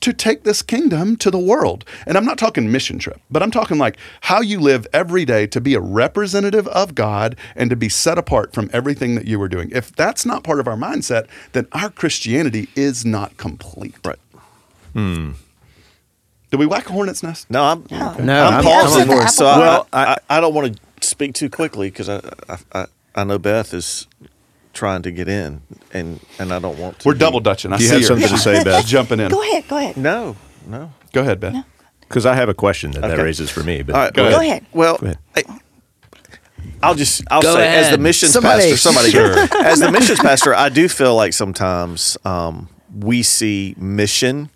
to 0.00 0.12
take 0.12 0.44
this 0.44 0.60
kingdom 0.62 1.16
to 1.16 1.30
the 1.30 1.38
world. 1.38 1.84
And 2.06 2.16
I'm 2.18 2.24
not 2.24 2.38
talking 2.38 2.70
mission 2.70 2.98
trip, 2.98 3.20
but 3.30 3.42
I'm 3.42 3.50
talking 3.50 3.78
like 3.78 3.96
how 4.22 4.40
you 4.40 4.60
live 4.60 4.86
every 4.92 5.24
day 5.24 5.46
to 5.48 5.60
be 5.60 5.74
a 5.74 5.80
representative 5.80 6.66
of 6.68 6.94
God 6.94 7.34
and 7.56 7.70
to 7.70 7.76
be 7.76 7.88
set 7.88 8.18
apart 8.18 8.52
from 8.52 8.68
everything 8.72 9.14
that 9.14 9.26
you 9.26 9.38
were 9.38 9.48
doing. 9.48 9.70
If 9.72 9.92
that's 9.94 10.26
not 10.26 10.44
part 10.44 10.60
of 10.60 10.68
our 10.68 10.76
mindset, 10.76 11.26
then 11.52 11.66
our 11.72 11.88
Christianity 11.90 12.68
is 12.76 13.04
not 13.06 13.36
complete. 13.36 13.94
Right. 14.04 14.18
Hmm. 14.92 15.32
Did 16.50 16.60
we 16.60 16.66
whack 16.66 16.88
a 16.88 16.92
hornet's 16.92 17.22
nest? 17.22 17.50
No, 17.50 17.62
I'm 17.64 17.84
No, 17.90 17.96
I'm 18.44 18.54
I'm- 18.54 18.64
pausing 18.64 19.10
I'm- 19.10 19.22
for 19.22 19.28
so 19.28 19.46
I, 19.46 19.58
Well, 19.58 19.88
I, 19.92 20.16
I 20.30 20.40
don't 20.40 20.54
want 20.54 20.76
to 21.00 21.06
speak 21.06 21.34
too 21.34 21.50
quickly 21.50 21.90
because 21.90 22.08
I, 22.08 22.20
I 22.48 22.58
I 22.72 22.86
I 23.16 23.24
know 23.24 23.38
Beth 23.38 23.72
is 23.74 24.06
trying 24.76 25.02
to 25.02 25.10
get 25.10 25.28
in, 25.28 25.62
and 25.92 26.20
and 26.38 26.52
I 26.52 26.58
don't 26.60 26.78
want 26.78 27.00
to. 27.00 27.08
We're 27.08 27.14
be- 27.14 27.18
double 27.20 27.40
dutching. 27.40 27.72
I 27.72 27.76
you 27.78 27.86
see 27.86 27.92
have 27.94 28.00
her. 28.02 28.06
something 28.06 28.28
to 28.28 28.38
say, 28.38 28.62
Beth? 28.64 28.86
jumping 28.86 29.18
in. 29.18 29.30
Go 29.30 29.42
ahead, 29.42 29.66
go 29.66 29.76
ahead. 29.78 29.96
No, 29.96 30.36
no. 30.66 30.92
Go 31.12 31.22
ahead, 31.22 31.40
Beth. 31.40 31.64
Because 32.00 32.24
I 32.24 32.34
have 32.36 32.48
a 32.48 32.54
question 32.54 32.92
that 32.92 33.00
that 33.00 33.18
raises 33.18 33.50
for 33.50 33.64
me. 33.64 33.82
But 33.82 33.94
All 33.96 34.00
right, 34.02 34.14
Go 34.14 34.22
well, 34.24 34.40
ahead. 34.40 34.66
Well, 34.72 34.98
Go 34.98 35.06
ahead. 35.06 35.18
I, 35.34 35.42
I'll 36.82 36.94
just 36.94 37.22
I'll 37.30 37.42
Go 37.42 37.54
say 37.54 37.66
as 37.66 37.90
the 37.90 37.98
missions 37.98 38.32
Somebody. 38.32 38.70
pastor, 38.70 38.76
somebody 38.76 39.08
as 39.66 39.80
the 39.80 39.90
missions 39.90 40.20
pastor, 40.20 40.54
I 40.54 40.68
do 40.68 40.88
feel 40.88 41.16
like 41.16 41.32
sometimes 41.32 42.16
um, 42.24 42.68
we 42.94 43.22
see 43.22 43.74
mission 43.78 44.50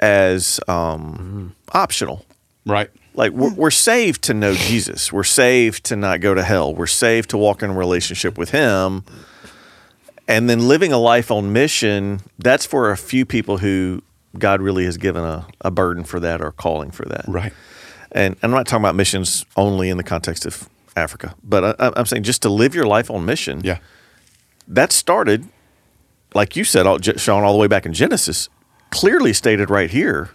as 0.00 0.58
um, 0.66 1.54
optional. 1.72 2.24
Right. 2.66 2.90
Like 3.14 3.32
we're, 3.32 3.54
we're 3.54 3.70
saved 3.70 4.22
to 4.22 4.34
know 4.34 4.54
Jesus. 4.54 5.12
We're 5.12 5.24
saved 5.24 5.84
to 5.84 5.96
not 5.96 6.20
go 6.20 6.34
to 6.34 6.42
hell. 6.42 6.74
We're 6.74 6.86
saved 6.86 7.30
to 7.30 7.38
walk 7.38 7.62
in 7.62 7.70
a 7.70 7.74
relationship 7.74 8.36
with 8.36 8.50
Him. 8.50 9.04
And 10.26 10.48
then 10.48 10.68
living 10.68 10.92
a 10.92 10.98
life 10.98 11.30
on 11.30 11.52
mission, 11.52 12.20
that's 12.38 12.64
for 12.64 12.90
a 12.90 12.96
few 12.96 13.26
people 13.26 13.58
who 13.58 14.02
God 14.38 14.60
really 14.60 14.84
has 14.84 14.96
given 14.96 15.22
a, 15.22 15.46
a 15.60 15.70
burden 15.70 16.02
for 16.02 16.18
that 16.20 16.40
or 16.40 16.50
calling 16.50 16.90
for 16.90 17.04
that. 17.06 17.24
Right. 17.28 17.52
And 18.12 18.36
I'm 18.42 18.50
not 18.50 18.66
talking 18.66 18.82
about 18.82 18.94
missions 18.94 19.44
only 19.56 19.90
in 19.90 19.96
the 19.96 20.02
context 20.02 20.46
of 20.46 20.68
Africa, 20.96 21.34
but 21.42 21.80
I, 21.80 21.92
I'm 21.96 22.06
saying 22.06 22.22
just 22.22 22.42
to 22.42 22.48
live 22.48 22.74
your 22.74 22.86
life 22.86 23.10
on 23.10 23.24
mission. 23.24 23.60
Yeah. 23.64 23.78
That 24.66 24.92
started, 24.92 25.48
like 26.34 26.56
you 26.56 26.64
said, 26.64 26.86
all, 26.86 26.98
Sean, 27.00 27.42
all 27.42 27.52
the 27.52 27.58
way 27.58 27.66
back 27.66 27.84
in 27.84 27.92
Genesis, 27.92 28.48
clearly 28.90 29.32
stated 29.32 29.68
right 29.68 29.90
here. 29.90 30.30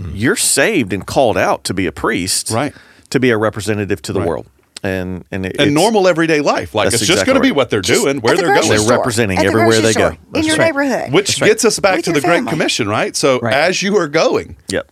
Mm-hmm. 0.00 0.16
You're 0.16 0.36
saved 0.36 0.92
and 0.92 1.06
called 1.06 1.36
out 1.36 1.64
to 1.64 1.74
be 1.74 1.86
a 1.86 1.92
priest. 1.92 2.50
Right. 2.50 2.74
To 3.10 3.20
be 3.20 3.30
a 3.30 3.36
representative 3.36 4.00
to 4.02 4.12
the 4.12 4.20
Right. 4.20 4.28
world, 4.28 4.46
and 4.82 5.24
and, 5.32 5.44
it, 5.46 5.56
And 5.58 5.74
normal 5.74 6.06
everyday 6.08 6.40
life. 6.40 6.74
Like 6.74 6.86
That's 6.86 6.96
it's 7.02 7.06
just 7.06 7.22
exactly 7.22 7.32
going 7.32 7.42
to 7.42 7.48
be 7.48 7.52
what 7.52 7.70
they're 7.70 7.80
Just 7.80 8.02
doing, 8.02 8.20
where 8.20 8.36
the 8.36 8.42
they're 8.42 8.54
going. 8.54 8.68
They're 8.68 8.96
representing 8.96 9.38
at 9.38 9.42
the 9.42 9.48
everywhere 9.48 9.80
grocery 9.80 9.82
they 9.82 9.94
go. 9.94 10.10
store, 10.12 10.18
in 10.34 10.44
your 10.44 10.56
right. 10.56 10.66
neighborhood. 10.66 11.12
Which 11.12 11.40
right. 11.40 11.48
gets 11.48 11.64
us 11.64 11.78
back 11.80 11.96
With 11.96 12.04
to 12.06 12.10
your 12.12 12.20
the 12.20 12.26
Great. 12.26 12.46
Commission, 12.46 12.88
right? 12.88 13.14
So 13.16 13.40
Right. 13.40 13.52
as 13.54 13.82
you 13.82 13.96
are 13.96 14.06
going, 14.08 14.56
Yep, 14.68 14.90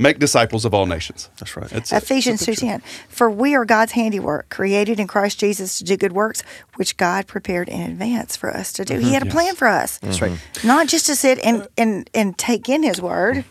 make 0.00 0.18
disciples 0.18 0.64
of 0.64 0.74
all 0.74 0.86
nations. 0.86 1.30
that's 1.38 1.56
right. 1.56 1.68
That's 1.70 1.92
it. 1.92 1.96
Ephesians 2.02 2.40
Simple 2.40 2.68
2:10 2.68 2.82
For 3.08 3.30
we 3.30 3.54
are 3.54 3.64
God's 3.64 3.92
handiwork 3.92 4.48
created 4.48 4.98
in 4.98 5.06
Christ 5.06 5.38
Jesus 5.38 5.78
to 5.78 5.84
do 5.84 5.96
good 5.96 6.12
works 6.12 6.42
which 6.74 6.96
God 6.96 7.28
prepared 7.28 7.68
in 7.68 7.80
advance 7.80 8.36
for 8.36 8.50
us 8.54 8.72
to 8.72 8.84
do. 8.84 8.94
He 8.98 9.04
mm-hmm. 9.04 9.12
had 9.14 9.22
a 9.22 9.26
plan 9.30 9.54
for 9.54 9.68
us. 9.68 9.98
That's 9.98 10.20
right. 10.20 10.32
Not 10.64 10.88
just 10.88 11.06
to 11.06 11.14
sit 11.14 11.38
and 11.44 11.68
and 11.78 12.10
and 12.12 12.36
take 12.36 12.68
in 12.68 12.82
his 12.82 13.00
word. 13.00 13.44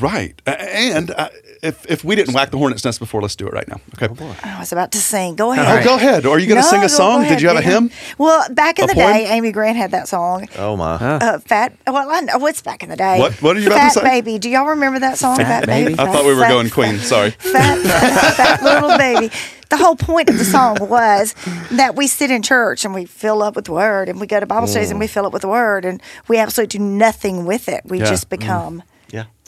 Right. 0.00 0.40
And 0.46 1.10
uh, 1.12 1.28
if, 1.62 1.88
if 1.90 2.02
we 2.04 2.16
didn't 2.16 2.34
whack 2.34 2.50
the 2.50 2.58
hornet's 2.58 2.84
nest 2.84 2.98
before, 2.98 3.22
let's 3.22 3.36
do 3.36 3.46
it 3.46 3.52
right 3.52 3.66
now. 3.68 3.80
Okay. 4.00 4.12
I 4.42 4.58
was 4.58 4.72
about 4.72 4.90
to 4.92 4.98
sing. 4.98 5.36
Go 5.36 5.52
ahead. 5.52 5.82
Oh, 5.82 5.84
go 5.84 5.94
ahead. 5.96 6.26
Are 6.26 6.38
you 6.38 6.46
going 6.46 6.60
to 6.60 6.66
No, 6.66 6.70
sing 6.70 6.82
a 6.82 6.88
song? 6.88 7.22
go 7.22 7.28
Did 7.28 7.40
you 7.42 7.48
have 7.48 7.56
a 7.56 7.62
hymn? 7.62 7.90
Well, 8.18 8.44
back 8.52 8.78
in 8.78 8.84
A 8.84 8.88
the 8.88 8.94
poem? 8.94 9.12
day, 9.12 9.26
Amy 9.28 9.52
Grant 9.52 9.76
had 9.76 9.92
that 9.92 10.08
song. 10.08 10.48
oh 10.58 10.76
my, 10.76 10.94
Uh, 10.94 11.38
fat. 11.38 11.72
Well, 11.86 12.10
I 12.10 12.20
know 12.22 12.38
what's 12.38 12.62
back 12.62 12.82
in 12.82 12.88
the 12.88 12.96
day. 12.96 13.18
What- 13.18 13.40
what 13.42 13.56
are 13.56 13.60
you 13.60 13.66
about 13.68 13.76
fat 13.78 13.88
to 13.88 13.94
say? 13.94 14.00
Fat 14.00 14.10
baby. 14.24 14.38
Do 14.38 14.50
y'all 14.50 14.66
remember 14.66 14.98
that 15.00 15.18
song? 15.18 15.36
Fat 15.36 15.66
Baby? 15.66 15.94
I 15.98 16.10
thought 16.12 16.24
we 16.24 16.34
were 16.34 16.42
Fat- 16.42 16.48
going 16.50 16.70
Queen. 16.70 16.98
Sorry. 16.98 17.30
fat, 17.30 17.78
fat, 17.78 18.34
fat 18.36 18.62
little 18.62 18.96
baby. 18.98 19.32
The 19.68 19.76
whole 19.76 19.96
point 19.96 20.28
of 20.30 20.38
the 20.38 20.44
song 20.44 20.76
was 20.80 21.34
that 21.72 21.96
we 21.96 22.06
sit 22.06 22.30
in 22.30 22.42
church 22.42 22.84
and 22.84 22.94
we 22.94 23.04
fill 23.04 23.42
up 23.42 23.56
with 23.56 23.64
the 23.66 23.72
word, 23.72 24.08
and 24.08 24.20
we 24.20 24.26
go 24.26 24.38
to 24.40 24.46
Bible 24.46 24.66
studies 24.68 24.90
and 24.90 25.00
we 25.00 25.06
fill 25.08 25.26
up 25.26 25.32
with 25.32 25.42
the 25.42 25.48
word, 25.48 25.84
and 25.84 26.00
we 26.28 26.38
absolutely 26.38 26.78
do 26.78 26.84
nothing 26.84 27.46
with 27.46 27.68
it. 27.68 27.82
We 27.84 27.98
Yeah. 27.98 28.04
just 28.06 28.28
become 28.28 28.78
yeah, 28.78 28.82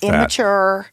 immature 0.02 0.90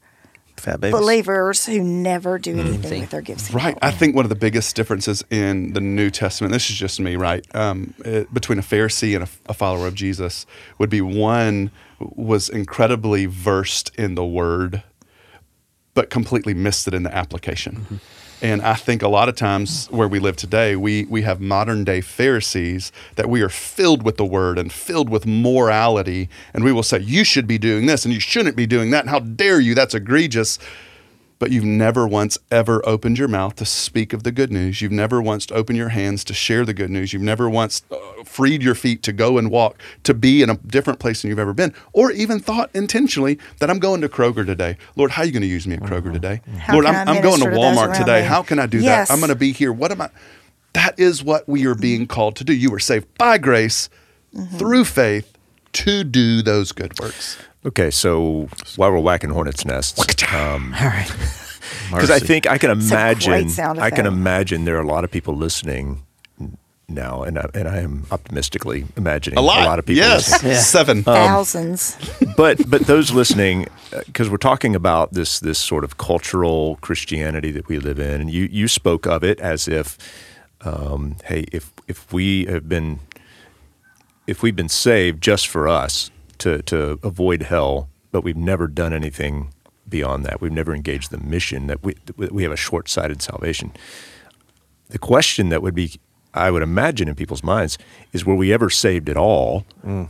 fat 0.57 0.79
babies. 0.79 0.99
believers 0.99 1.65
who 1.65 1.81
never 1.83 2.37
do 2.39 2.59
anything 2.59 3.01
with 3.01 3.09
their 3.11 3.21
gifts. 3.21 3.53
Right. 3.53 3.77
I 3.81 3.91
think 3.91 4.15
one 4.15 4.25
of 4.25 4.29
the 4.29 4.35
biggest 4.35 4.75
differences 4.75 5.23
in 5.29 5.73
the 5.73 5.81
New 5.81 6.09
Testament, 6.09 6.51
this 6.51 6.69
is 6.69 6.75
just 6.75 6.99
me, 6.99 7.15
right, 7.15 7.45
um, 7.55 7.93
it, 7.99 8.33
between 8.33 8.59
a 8.59 8.63
Pharisee 8.63 9.15
and 9.15 9.23
a, 9.23 9.29
a 9.47 9.53
follower 9.53 9.87
of 9.87 9.95
Jesus 9.95 10.45
would 10.77 10.89
be 10.89 11.01
one 11.01 11.71
was 11.99 12.49
incredibly 12.49 13.25
versed 13.25 13.93
in 13.95 14.15
the 14.15 14.25
word, 14.25 14.83
but 15.93 16.09
completely 16.09 16.53
missed 16.53 16.87
it 16.87 16.93
in 16.93 17.03
the 17.03 17.15
application. 17.15 18.01
And 18.41 18.61
I 18.61 18.73
think 18.75 19.01
a 19.01 19.07
lot 19.07 19.29
of 19.29 19.35
times 19.35 19.87
where 19.87 20.07
we 20.07 20.19
live 20.19 20.35
today, 20.35 20.75
we, 20.75 21.05
we 21.05 21.21
have 21.21 21.39
modern 21.39 21.83
day 21.83 22.01
Pharisees 22.01 22.91
that 23.15 23.29
we 23.29 23.41
are 23.41 23.49
filled 23.49 24.03
with 24.03 24.17
the 24.17 24.25
word 24.25 24.57
and 24.57 24.71
filled 24.71 25.09
with 25.09 25.25
morality. 25.25 26.29
And 26.53 26.63
we 26.63 26.71
will 26.71 26.83
say, 26.83 26.99
you 26.99 27.23
should 27.23 27.47
be 27.47 27.57
doing 27.57 27.85
this 27.85 28.05
and 28.05 28.13
you 28.13 28.19
shouldn't 28.19 28.55
be 28.55 28.65
doing 28.65 28.91
that. 28.91 29.01
And 29.01 29.09
how 29.09 29.19
dare 29.19 29.59
you? 29.59 29.73
That's 29.73 29.95
egregious 29.95 30.59
but 31.39 31.51
you've 31.51 31.65
never 31.65 32.07
once 32.07 32.37
ever 32.49 32.81
opened 32.87 33.17
your 33.17 33.27
mouth 33.27 33.55
to 33.55 33.65
speak 33.65 34.13
of 34.13 34.23
the 34.23 34.31
good 34.31 34.51
news. 34.51 34.81
You've 34.81 34.91
never 34.91 35.21
once 35.21 35.47
opened 35.51 35.77
your 35.77 35.89
hands 35.89 36.23
to 36.25 36.33
share 36.33 36.65
the 36.65 36.73
good 36.73 36.89
news. 36.89 37.13
You've 37.13 37.21
never 37.21 37.49
once 37.49 37.83
uh, 37.91 37.97
freed 38.23 38.63
your 38.63 38.75
feet 38.75 39.03
to 39.03 39.13
go 39.13 39.37
and 39.37 39.51
walk, 39.51 39.81
to 40.03 40.13
be 40.13 40.41
in 40.41 40.49
a 40.49 40.57
different 40.57 40.99
place 40.99 41.21
than 41.21 41.29
you've 41.29 41.39
ever 41.39 41.53
been, 41.53 41.73
or 41.93 42.11
even 42.11 42.39
thought 42.39 42.69
intentionally 42.73 43.37
that 43.59 43.69
I'm 43.69 43.79
going 43.79 44.01
to 44.01 44.09
Kroger 44.09 44.45
today. 44.45 44.77
Lord, 44.95 45.11
how 45.11 45.23
are 45.23 45.25
you 45.25 45.31
going 45.31 45.41
to 45.41 45.47
use 45.47 45.67
me 45.67 45.75
at 45.75 45.81
Kroger 45.81 46.03
mm-hmm. 46.03 46.13
today? 46.13 46.41
How 46.57 46.73
Lord, 46.73 46.85
I'm, 46.85 47.07
I'm 47.07 47.21
going 47.21 47.39
to 47.39 47.49
minister 47.49 47.51
to 47.51 47.57
Walmart 47.57 47.97
today. 47.97 48.21
me? 48.21 48.27
How 48.27 48.41
can 48.41 48.59
I 48.59 48.65
do 48.65 48.79
Yes. 48.79 49.07
that? 49.07 49.13
I'm 49.13 49.19
going 49.19 49.29
to 49.29 49.35
be 49.35 49.51
here. 49.51 49.73
What 49.73 49.91
am 49.91 50.01
I? 50.01 50.09
That 50.73 50.99
is 50.99 51.23
what 51.23 51.47
we 51.47 51.65
are 51.65 51.75
being 51.75 52.01
mm-hmm. 52.01 52.13
called 52.13 52.35
to 52.37 52.43
do. 52.43 52.53
You 52.53 52.69
were 52.69 52.79
saved 52.79 53.07
by 53.17 53.37
grace 53.37 53.89
mm-hmm. 54.33 54.57
through 54.57 54.85
faith 54.85 55.37
to 55.73 56.03
do 56.03 56.41
those 56.41 56.71
good 56.71 56.97
works. 56.99 57.37
Okay, 57.65 57.89
so 57.89 58.47
while 58.75 58.91
we're 58.91 58.99
whacking 58.99 59.31
hornets' 59.31 59.65
nests, 59.65 59.99
um, 60.33 60.75
All 60.79 60.87
right. 60.87 61.11
because 61.89 62.11
I 62.11 62.19
think 62.19 62.47
I 62.47 62.57
can 62.57 62.69
It's 62.77 62.91
a 62.91 63.15
great 63.15 63.43
imagine, 63.47 63.79
I 63.79 63.89
can 63.89 64.05
imagine 64.05 64.65
there 64.65 64.77
are 64.77 64.81
a 64.83 64.87
lot 64.87 65.03
of 65.03 65.09
people 65.11 65.35
listening 65.35 66.03
now, 66.87 67.23
and 67.23 67.39
I, 67.39 67.49
and 67.55 67.67
I 67.67 67.77
am 67.77 68.05
optimistically 68.11 68.85
imagining 68.95 69.39
A 69.39 69.41
lot. 69.41 69.79
of 69.79 69.85
people. 69.87 70.03
yes. 70.03 70.31
listening. 70.31 70.51
Yeah. 70.51 70.59
Seven. 70.59 71.03
Thousands. 71.03 71.97
but 72.37 72.69
but 72.69 72.81
those 72.81 73.11
listening, 73.11 73.67
because 74.05 74.29
we're 74.29 74.37
talking 74.37 74.75
about 74.75 75.13
this 75.13 75.39
this 75.39 75.57
sort 75.57 75.83
of 75.83 75.97
cultural 75.97 76.77
Christianity 76.81 77.49
that 77.51 77.67
we 77.67 77.79
live 77.79 77.99
in, 77.99 78.21
and 78.21 78.29
you 78.29 78.47
you 78.51 78.67
spoke 78.67 79.07
of 79.07 79.23
it 79.23 79.39
as 79.39 79.67
if, 79.67 79.97
um, 80.61 81.17
hey, 81.25 81.45
if 81.51 81.71
if 81.87 82.13
we 82.13 82.45
have 82.45 82.69
been 82.69 82.99
if 84.27 84.43
we've 84.43 84.55
been 84.55 84.69
saved 84.69 85.21
just 85.23 85.47
for 85.47 85.67
us 85.67 86.11
to 86.39 86.61
to 86.63 86.99
avoid 87.03 87.43
hell, 87.43 87.89
but 88.11 88.23
we've 88.23 88.37
never 88.37 88.67
done 88.67 88.93
anything 88.93 89.53
beyond 89.87 90.25
that, 90.25 90.41
we've 90.41 90.51
never 90.51 90.73
engaged 90.73 91.11
the 91.11 91.17
mission 91.17 91.67
that 91.67 91.83
we 91.83 91.95
we 92.17 92.43
have 92.43 92.51
a 92.51 92.57
short 92.57 92.89
sighted 92.89 93.21
salvation. 93.21 93.71
The 94.89 94.99
question 94.99 95.49
that 95.49 95.61
would 95.61 95.75
be, 95.75 95.99
I 96.33 96.51
would 96.51 96.61
imagine, 96.61 97.07
in 97.07 97.15
people's 97.15 97.43
minds 97.43 97.77
is, 98.13 98.25
were 98.25 98.35
we 98.35 98.53
ever 98.53 98.69
saved 98.69 99.09
at 99.09 99.17
all? 99.17 99.65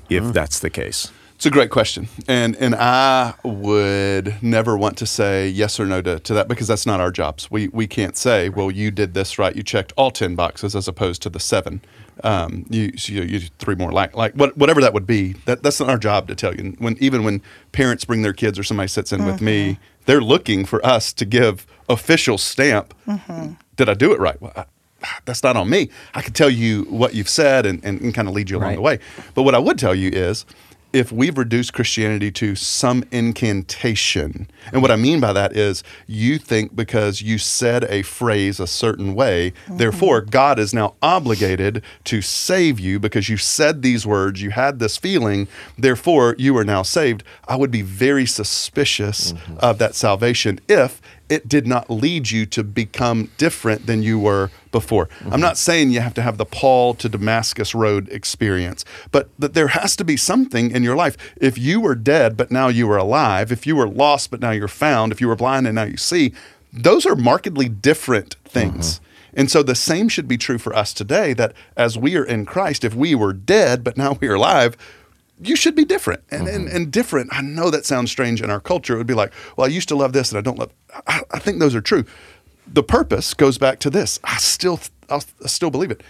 If 0.10 0.24
mm-hmm. 0.24 0.32
that's 0.32 0.60
the 0.60 0.70
case. 0.70 1.12
It's 1.36 1.46
a 1.46 1.52
great 1.52 1.70
question, 1.70 2.08
and 2.30 2.56
and 2.56 2.76
I 2.76 3.34
would 3.44 4.42
never 4.42 4.78
want 4.78 4.98
to 5.00 5.06
say 5.06 5.50
yes 5.50 5.80
or 5.82 5.86
no 5.86 6.02
to, 6.02 6.18
to 6.18 6.34
that 6.34 6.48
because 6.48 6.68
that's 6.70 6.86
not 6.86 7.02
our 7.02 7.12
jobs. 7.12 7.52
We 7.52 7.68
we 7.68 7.88
can't 7.88 8.16
say, 8.16 8.48
well, 8.48 8.72
you 8.72 8.90
did 8.90 9.14
this 9.14 9.38
right, 9.38 9.54
you 9.54 9.62
checked 9.62 9.92
all 9.98 10.12
ten 10.12 10.36
boxes 10.36 10.76
as 10.76 10.88
opposed 10.88 11.22
to 11.24 11.30
the 11.30 11.40
seven. 11.42 11.82
Um, 12.24 12.66
you 12.70 12.98
so 12.98 13.12
you, 13.14 13.24
you 13.24 13.40
three 13.60 13.76
more 13.76 13.92
like 13.92 14.16
like 14.16 14.34
what, 14.36 14.56
whatever 14.58 14.80
that 14.82 14.94
would 14.94 15.06
be. 15.08 15.34
That 15.46 15.64
that's 15.64 15.80
not 15.80 15.90
our 15.90 15.98
job 15.98 16.28
to 16.30 16.36
tell 16.36 16.56
you. 16.56 16.76
When 16.80 16.96
even 17.00 17.24
when 17.24 17.42
parents 17.74 18.06
bring 18.06 18.22
their 18.22 18.34
kids 18.34 18.58
or 18.58 18.64
somebody 18.64 18.88
sits 18.88 19.12
in 19.12 19.26
with 19.26 19.42
me, 19.42 19.78
they're 20.06 20.22
looking 20.22 20.66
for 20.66 20.86
us 20.86 21.12
to 21.14 21.26
give 21.26 21.68
official 21.90 22.38
stamp. 22.38 22.94
Did 23.76 23.90
I 23.90 23.94
do 23.94 24.14
it 24.14 24.20
right? 24.20 24.42
Well, 24.42 24.54
I, 24.56 24.66
that's 25.26 25.44
not 25.44 25.56
on 25.58 25.70
me. 25.70 25.90
I 26.16 26.22
can 26.22 26.34
tell 26.34 26.50
you 26.50 26.84
what 26.86 27.14
you've 27.14 27.30
said 27.30 27.66
and, 27.66 27.84
and, 27.84 28.00
and 28.02 28.14
kind 28.14 28.28
of 28.28 28.34
lead 28.34 28.50
you 28.50 28.58
along 28.58 28.70
Right. 28.70 28.76
the 28.76 28.82
way. 28.82 29.00
But 29.36 29.44
what 29.44 29.54
I 29.54 29.60
would 29.60 29.78
tell 29.78 29.94
you 29.94 30.10
is 30.10 30.46
if 30.96 31.12
we've 31.12 31.38
reduced 31.38 31.74
Christianity 31.74 32.32
to 32.32 32.56
some 32.56 33.04
incantation, 33.12 34.50
and 34.72 34.82
what 34.82 34.92
I 34.92 34.96
mean 34.96 35.20
by 35.20 35.34
that 35.34 35.56
is 35.56 35.84
you 36.08 36.38
think 36.38 36.74
because 36.74 37.22
you 37.22 37.38
said 37.38 37.84
a 37.90 38.02
phrase 38.02 38.62
a 38.62 38.66
certain 38.66 39.14
way, 39.14 39.52
mm-hmm. 39.52 39.76
therefore 39.76 40.22
God 40.22 40.58
is 40.58 40.74
now 40.74 40.96
obligated 41.02 41.84
to 42.06 42.22
save 42.22 42.80
you 42.80 42.98
because 42.98 43.28
you 43.28 43.36
said 43.36 43.82
these 43.82 44.08
words, 44.08 44.42
you 44.42 44.52
had 44.52 44.80
this 44.80 44.96
feeling, 44.96 45.50
therefore 45.78 46.34
you 46.38 46.56
are 46.58 46.64
now 46.64 46.82
saved. 46.82 47.24
I 47.46 47.58
would 47.58 47.72
be 47.72 47.82
very 47.82 48.26
suspicious 48.26 49.34
mm-hmm. 49.34 49.58
of 49.60 49.78
that 49.80 49.96
salvation 49.96 50.62
if 50.70 51.02
it 51.30 51.48
did 51.48 51.66
not 51.66 51.90
lead 51.90 52.30
you 52.30 52.46
to 52.46 52.64
become 52.64 53.32
different 53.38 53.88
than 53.88 54.04
you 54.04 54.20
were 54.20 54.52
before. 54.72 55.10
I'm 55.32 55.42
not 55.42 55.58
saying 55.58 55.90
you 55.90 56.02
have 56.02 56.14
to 56.16 56.22
have 56.22 56.38
the 56.38 56.46
Paul 56.46 56.94
to 56.96 57.10
Damascus 57.10 57.74
road 57.74 58.10
experience, 58.10 58.86
but 59.12 59.30
that 59.40 59.54
there 59.54 59.70
has 59.70 59.96
to 59.96 60.04
be 60.04 60.18
something 60.18 60.70
in 60.72 60.84
your 60.84 60.96
life. 60.96 61.18
If 61.38 61.58
you 61.58 61.80
were 61.80 61.96
dead 61.96 62.38
but 62.38 62.52
now 62.52 62.68
you 62.68 62.90
are 62.92 62.98
alive, 62.98 63.52
if 63.52 63.66
you 63.66 63.76
were 63.76 63.88
lost 63.88 64.30
but 64.30 64.42
now 64.42 64.52
you're 64.52 64.68
found, 64.68 65.12
if 65.12 65.20
you 65.20 65.28
were 65.28 65.36
blind 65.36 65.66
and 65.66 65.76
now 65.76 65.84
you 65.84 65.98
see, 65.98 66.34
those 66.72 67.06
are 67.06 67.16
markedly 67.16 67.70
different 67.70 68.36
things. 68.46 68.96
Mm-hmm. 68.96 69.02
And 69.38 69.52
so 69.52 69.64
the 69.64 69.76
same 69.76 70.08
should 70.10 70.28
be 70.28 70.38
true 70.38 70.58
for 70.58 70.76
us 70.76 70.94
today 70.94 71.34
that 71.34 71.54
as 71.76 71.98
we 71.98 72.16
are 72.16 72.24
in 72.24 72.46
Christ, 72.46 72.84
if 72.84 72.94
we 72.94 73.16
were 73.16 73.34
dead 73.34 73.84
but 73.84 73.98
now 73.98 74.18
we 74.22 74.28
are 74.28 74.36
alive, 74.36 74.78
you 75.42 75.56
should 75.56 75.76
be 75.76 75.86
different 75.86 76.24
and, 76.30 76.48
and, 76.48 76.68
mm-hmm. 76.68 76.76
and 76.76 76.92
different. 76.92 77.30
I 77.34 77.42
know 77.42 77.70
that 77.70 77.86
sounds 77.86 78.12
strange 78.12 78.42
in 78.42 78.50
our 78.50 78.60
culture. 78.60 78.94
It 78.94 78.98
would 78.98 79.08
be 79.08 79.14
like, 79.14 79.34
well, 79.58 79.66
I 79.66 79.70
used 79.70 79.90
to 79.90 79.96
love 79.96 80.14
this 80.14 80.32
and 80.32 80.38
I 80.38 80.42
don't 80.42 80.58
love. 80.58 80.72
I, 81.08 81.22
I 81.32 81.40
think 81.40 81.60
those 81.60 81.76
are 81.76 81.82
true. 81.82 82.06
The 82.68 82.84
purpose 82.84 83.34
goes 83.34 83.58
back 83.58 83.80
to 83.80 83.90
this. 83.90 84.20
I 84.24 84.38
still, 84.38 84.80
I'll, 85.10 85.24
still 85.46 85.70
believe 85.70 85.92
it. 85.92 86.02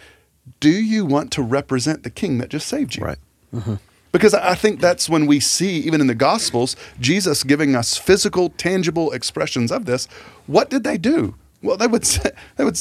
Do 0.60 0.70
you 0.70 1.06
want 1.06 1.32
to 1.34 1.42
represent 1.42 2.04
the 2.04 2.10
King 2.10 2.38
that 2.38 2.50
just 2.50 2.68
saved 2.68 2.96
you? 2.96 3.04
Right. 3.04 3.18
Mm-hmm. 3.54 3.76
Because 4.12 4.34
I 4.34 4.52
I 4.52 4.56
think 4.56 4.80
that's 4.80 5.10
when 5.10 5.26
we 5.26 5.40
see, 5.40 5.80
even 5.80 6.00
in 6.00 6.08
the 6.08 6.16
Gospels, 6.16 6.78
Jesus 7.02 7.44
giving 7.44 7.76
us 7.76 7.98
physical, 7.98 8.50
tangible 8.52 9.12
expressions 9.12 9.72
of 9.72 9.86
this. 9.86 10.08
What 10.48 10.70
did 10.70 10.84
they 10.84 10.98
do? 10.98 11.36
Well, 11.62 11.76
they 11.78 11.88
would 11.88 12.06
say, 12.16 12.32
they 12.56 12.64
would, 12.64 12.80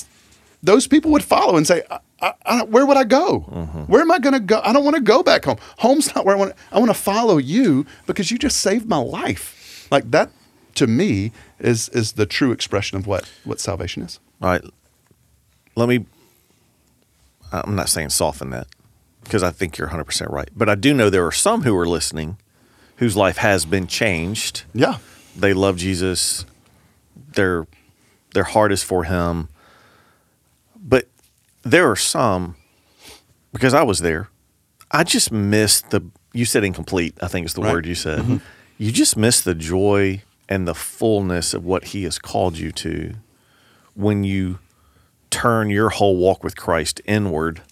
those 0.62 0.86
people 0.86 1.10
would 1.10 1.24
follow 1.24 1.56
and 1.56 1.66
say, 1.66 1.82
I, 2.24 2.32
I, 2.46 2.62
"Where 2.64 2.86
would 2.86 2.96
I 2.96 3.04
go? 3.04 3.40
Mm-hmm. 3.50 3.80
Where 3.82 4.00
am 4.00 4.10
I 4.10 4.18
going 4.18 4.32
to 4.32 4.40
go? 4.40 4.60
I 4.64 4.72
don't 4.72 4.84
want 4.84 4.96
to 4.96 5.02
go 5.02 5.22
back 5.22 5.44
home. 5.44 5.58
Home's 5.78 6.14
not 6.14 6.24
where 6.24 6.36
I 6.36 6.38
want. 6.38 6.54
I 6.72 6.78
want 6.78 6.90
to 6.90 6.94
follow 6.98 7.36
you 7.38 7.86
because 8.06 8.30
you 8.30 8.38
just 8.38 8.58
saved 8.58 8.88
my 8.88 8.98
life." 8.98 9.86
Like 9.90 10.10
that, 10.12 10.30
to 10.76 10.86
me, 10.86 11.32
is 11.58 11.88
is 11.90 12.12
the 12.12 12.26
true 12.26 12.52
expression 12.52 12.96
of 12.98 13.06
what 13.06 13.30
what 13.44 13.60
salvation 13.60 14.02
is. 14.02 14.18
All 14.42 14.48
right. 14.50 14.62
Let 15.76 15.88
me. 15.88 16.06
I'm 17.52 17.76
not 17.76 17.88
saying 17.88 18.10
soften 18.10 18.50
that 18.50 18.66
because 19.22 19.42
I 19.42 19.50
think 19.50 19.78
you're 19.78 19.88
100% 19.88 20.30
right. 20.30 20.48
But 20.56 20.68
I 20.68 20.74
do 20.74 20.92
know 20.92 21.08
there 21.08 21.26
are 21.26 21.32
some 21.32 21.62
who 21.62 21.76
are 21.76 21.86
listening 21.86 22.36
whose 22.96 23.16
life 23.16 23.36
has 23.38 23.64
been 23.64 23.86
changed. 23.86 24.64
Yeah, 24.72 24.98
They 25.36 25.52
love 25.52 25.76
Jesus. 25.76 26.44
Their 27.34 27.66
their 28.34 28.44
heart 28.44 28.72
is 28.72 28.82
for 28.82 29.04
him. 29.04 29.48
But 30.76 31.06
there 31.64 31.90
are 31.90 31.96
some 31.96 32.56
because 33.52 33.74
I 33.74 33.82
was 33.82 34.00
there. 34.00 34.28
I 34.90 35.04
just 35.04 35.32
missed 35.32 35.90
the 35.90 36.02
you 36.32 36.44
said 36.44 36.64
incomplete, 36.64 37.16
I 37.22 37.28
think 37.28 37.46
is 37.46 37.54
the 37.54 37.62
Right. 37.62 37.72
word 37.72 37.86
you 37.86 37.94
said. 37.94 38.20
Mm-hmm. 38.20 38.36
You 38.78 38.90
just 38.90 39.16
miss 39.16 39.40
the 39.40 39.54
joy 39.54 40.22
and 40.48 40.66
the 40.66 40.74
fullness 40.74 41.54
of 41.54 41.64
what 41.64 41.84
he 41.86 42.02
has 42.04 42.18
called 42.18 42.58
you 42.58 42.72
to 42.72 43.14
when 43.94 44.24
you 44.24 44.58
turn 45.30 45.70
your 45.70 45.90
whole 45.90 46.16
walk 46.16 46.42
with 46.44 46.56
Christ 46.56 47.00
inward 47.06 47.62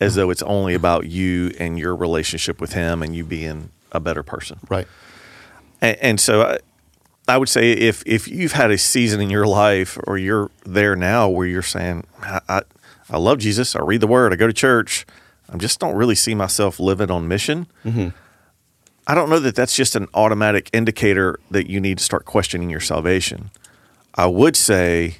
as 0.00 0.14
though 0.14 0.30
it's 0.30 0.42
only 0.42 0.74
about 0.74 1.06
you 1.06 1.52
and 1.58 1.78
your 1.78 1.94
relationship 1.94 2.60
with 2.60 2.72
him 2.72 3.02
and 3.02 3.14
you 3.14 3.24
being 3.24 3.70
a 3.92 4.00
better 4.00 4.22
person. 4.22 4.58
right. 4.68 4.86
And, 5.80 5.96
and 6.00 6.20
so 6.20 6.42
I, 6.42 6.58
I 7.28 7.38
would 7.38 7.48
say 7.50 7.72
if 7.72 8.02
if 8.06 8.26
you've 8.28 8.52
had 8.52 8.70
a 8.70 8.78
season 8.78 9.20
in 9.20 9.28
your 9.30 9.46
life 9.46 9.98
or 10.06 10.16
you're 10.16 10.50
there 10.64 10.96
now 10.96 11.28
where 11.28 11.46
you're 11.46 11.62
saying, 11.62 12.04
I, 12.22 12.40
I, 12.48 12.62
I 13.10 13.18
love 13.18 13.38
Jesus, 13.38 13.76
I 13.76 13.82
read 13.82 14.00
the 14.00 14.06
Word, 14.06 14.32
I 14.32 14.36
go 14.36 14.46
to 14.46 14.52
church, 14.52 15.06
I 15.48 15.56
just 15.56 15.78
don't 15.78 15.94
really 15.94 16.14
see 16.14 16.34
myself 16.34 16.80
living 16.80 17.10
on 17.10 17.28
mission. 17.28 17.66
Mm-hmm. 17.84 18.08
I 19.06 19.14
don't 19.14 19.30
know 19.30 19.38
that 19.38 19.54
that's 19.54 19.76
just 19.76 19.94
an 19.94 20.08
automatic 20.14 20.68
indicator 20.72 21.38
that 21.50 21.70
you 21.70 21.80
need 21.80 21.98
to 21.98 22.04
start 22.04 22.24
questioning 22.24 22.70
your 22.70 22.80
salvation. 22.80 23.50
I 24.16 24.26
would 24.26 24.56
say, 24.56 25.18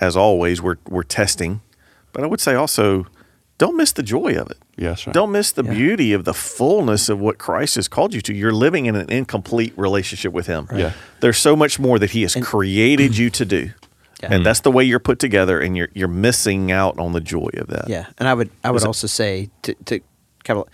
as 0.00 0.16
always, 0.16 0.60
we're 0.60 0.76
we're 0.88 1.04
testing, 1.04 1.62
but 2.12 2.22
I 2.22 2.26
would 2.26 2.40
say 2.40 2.54
also, 2.54 3.06
don't 3.56 3.76
miss 3.76 3.92
the 3.92 4.02
joy 4.02 4.34
of 4.36 4.50
it. 4.50 4.58
Yes, 4.76 5.06
right. 5.06 5.14
Don't 5.14 5.32
miss 5.32 5.52
the 5.52 5.62
beauty 5.62 6.12
of 6.12 6.24
the 6.24 6.34
fullness 6.34 7.08
of 7.08 7.20
what 7.20 7.38
Christ 7.38 7.76
has 7.76 7.88
called 7.88 8.14
you 8.14 8.20
to. 8.22 8.34
You're 8.34 8.52
living 8.52 8.86
in 8.86 8.96
an 8.96 9.10
incomplete 9.10 9.72
relationship 9.76 10.32
with 10.32 10.46
Him. 10.46 10.68
Yeah. 10.74 10.92
There's 11.20 11.38
so 11.38 11.54
much 11.54 11.78
more 11.78 11.98
that 11.98 12.10
He 12.10 12.22
has 12.22 12.34
created 12.34 13.16
you 13.16 13.30
to 13.30 13.44
do. 13.44 13.70
Yeah. 14.22 14.32
And 14.34 14.44
that's 14.44 14.60
the 14.60 14.70
way 14.70 14.84
you're 14.84 14.98
put 15.00 15.18
together, 15.18 15.60
and 15.60 15.76
you're 15.76 15.88
you're 15.94 16.08
missing 16.08 16.70
out 16.72 16.98
on 16.98 17.12
the 17.12 17.20
joy 17.20 17.48
of 17.54 17.68
that. 17.68 17.88
Yeah, 17.88 18.06
and 18.18 18.28
I 18.28 18.34
would 18.34 18.50
I 18.64 18.70
would 18.70 18.84
also 18.84 19.06
say 19.06 19.48
to 19.62 19.74
to 19.86 20.00
kind 20.44 20.60
of 20.60 20.68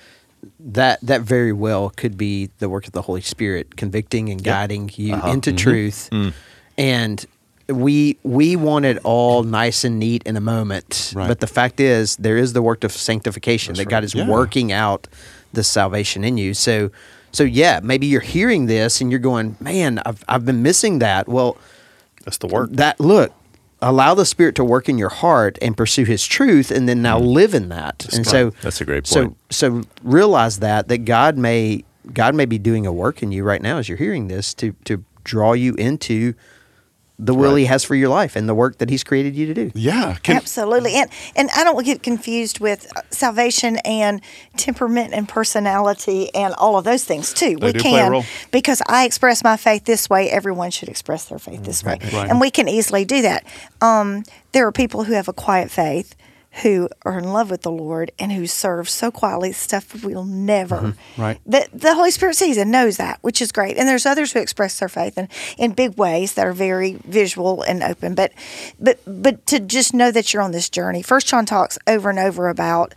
that 0.61 0.99
that 1.03 1.23
very 1.23 1.53
well 1.53 1.91
could 1.91 2.17
be 2.17 2.51
the 2.59 2.69
work 2.69 2.87
of 2.87 2.93
the 2.93 3.03
Holy 3.03 3.21
Spirit 3.21 3.77
convicting 3.77 4.29
and 4.31 4.43
guiding 4.43 4.91
you 4.95 5.15
Uh-huh. 5.15 5.31
into 5.31 5.51
Mm-hmm. 5.51 5.57
truth. 5.57 6.09
Mm. 6.13 6.33
And 6.79 7.27
we 7.69 8.17
we 8.23 8.55
want 8.57 8.85
it 8.85 8.99
all 9.05 9.43
nice 9.43 9.83
and 9.85 9.99
neat 9.99 10.23
in 10.25 10.37
a 10.37 10.41
moment, 10.41 11.13
Right. 11.17 11.27
but 11.29 11.41
the 11.41 11.47
fact 11.49 11.81
is 11.81 12.17
there 12.17 12.37
is 12.37 12.53
the 12.53 12.63
work 12.63 12.85
of 12.85 12.93
sanctification 12.93 13.75
that 13.75 13.87
God 13.89 14.05
is 14.05 14.15
Yeah. 14.15 14.29
working 14.29 14.71
out 14.73 15.09
the 15.53 15.65
salvation 15.65 16.23
in 16.25 16.37
you. 16.39 16.55
So 16.55 16.91
so 17.33 17.43
yeah, 17.45 17.81
maybe 17.83 18.07
you're 18.07 18.21
hearing 18.21 18.67
this 18.67 19.01
and 19.01 19.11
you're 19.11 19.21
going, 19.21 19.57
"Man, 19.61 20.01
I've 20.07 20.25
I've 20.29 20.45
been 20.45 20.63
missing 20.63 21.01
that." 21.01 21.29
Well, 21.29 21.57
That's 22.27 22.37
the 22.37 22.49
work. 22.49 22.71
that 22.73 23.01
look 23.01 23.33
allow 23.81 24.15
the 24.15 24.25
spirit 24.25 24.55
to 24.57 24.65
work 24.65 24.89
in 24.89 24.99
your 24.99 25.09
heart 25.09 25.59
and 25.61 25.77
pursue 25.77 26.05
his 26.05 26.27
truth 26.27 26.71
and 26.71 26.89
then 26.89 27.03
now 27.03 27.19
mm. 27.19 27.27
live 27.27 27.55
in 27.55 27.69
that. 27.69 28.07
And 28.15 28.27
so 28.27 28.51
That's 28.63 28.81
a 28.81 28.85
great 28.85 29.07
so 29.07 29.37
so 29.51 29.83
realize 30.03 30.59
that 30.61 30.89
that 30.89 30.99
god 30.99 31.37
may 31.37 31.85
god 32.13 32.35
may 32.35 32.47
be 32.47 32.59
doing 32.59 32.87
a 32.87 32.93
work 32.93 33.23
in 33.23 33.33
you 33.33 33.45
right 33.45 33.63
now 33.63 33.79
as 33.79 33.89
you're 33.89 33.99
hearing 33.99 34.29
this 34.29 34.55
to 34.55 34.75
to 34.85 35.05
draw 35.25 35.53
you 35.53 35.75
into 35.75 36.35
the 37.19 37.35
will 37.35 37.53
Right. 37.53 37.61
He 37.61 37.65
has 37.67 37.83
for 37.83 37.95
your 37.95 38.09
life 38.11 38.37
and 38.37 38.49
the 38.49 38.55
work 38.55 38.79
that 38.79 38.91
He's 38.91 39.03
created 39.03 39.35
you 39.35 39.47
to 39.47 39.55
do. 39.55 39.71
Yeah. 39.75 40.17
Can, 40.23 40.37
Absolutely, 40.37 40.95
and 40.95 41.11
and 41.35 41.49
I 41.57 41.65
don't 41.65 41.83
get 41.85 42.03
confused 42.03 42.61
with 42.61 42.87
uh, 42.97 43.01
salvation 43.11 43.79
and 43.85 44.21
temperament 44.57 45.15
and 45.15 45.29
personality 45.29 46.35
and 46.35 46.53
all 46.55 46.77
of 46.77 46.85
those 46.85 47.05
things 47.05 47.33
too. 47.33 47.57
They 47.59 47.67
we 47.69 47.73
do 47.73 47.81
play 47.81 47.95
a 47.95 48.03
can 48.03 48.11
role. 48.13 48.25
because 48.51 48.83
I 48.89 49.05
express 49.07 49.43
my 49.43 49.57
faith 49.57 49.85
this 49.85 50.11
way. 50.11 50.31
Everyone 50.31 50.71
should 50.71 50.89
express 50.89 51.25
their 51.27 51.39
faith 51.39 51.65
this 51.65 51.83
way, 51.83 51.99
Right. 52.13 52.29
and 52.29 52.41
we 52.41 52.51
can 52.51 52.69
easily 52.69 53.05
do 53.05 53.23
that. 53.23 53.45
Um, 53.81 54.25
there 54.53 54.67
are 54.67 54.73
people 54.73 55.05
who 55.05 55.15
have 55.15 55.29
a 55.29 55.33
quiet 55.33 55.71
faith. 55.71 56.15
Who 56.63 56.89
are 57.05 57.19
in 57.19 57.33
love 57.33 57.51
with 57.51 57.63
the 57.63 57.71
Lord 57.71 58.13
and 58.19 58.33
who 58.33 58.47
serve 58.47 58.89
so 58.89 59.11
quietly, 59.11 59.53
stuff 59.53 60.05
we'll 60.05 60.25
never. 60.25 60.77
Mm-hmm. 60.77 61.23
Right. 61.23 61.41
that 61.47 61.69
the 61.73 61.95
Holy 61.95 62.11
Spirit 62.11 62.37
sees 62.37 62.57
and 62.57 62.71
knows 62.71 62.97
that, 62.97 63.19
which 63.23 63.43
is 63.43 63.53
great. 63.53 63.77
And 63.77 63.89
there's 63.89 64.07
others 64.07 64.33
who 64.33 64.41
express 64.41 64.79
their 64.79 64.89
faith 64.89 65.19
in, 65.19 65.29
in 65.59 65.73
big 65.73 65.99
ways 65.99 66.35
that 66.35 66.47
are 66.47 66.53
very 66.53 66.99
visual 67.05 67.63
and 67.63 67.83
open. 67.83 68.15
But 68.15 68.33
but 68.81 69.01
but 69.07 69.47
to 69.47 69.61
just 69.61 69.95
know 69.95 70.11
that 70.11 70.33
you're 70.33 70.43
on 70.43 70.53
this 70.53 70.71
journey. 70.71 71.03
First 71.03 71.27
John 71.27 71.47
talks 71.47 71.79
over 71.87 72.11
and 72.11 72.19
over 72.19 72.49
about, 72.49 72.95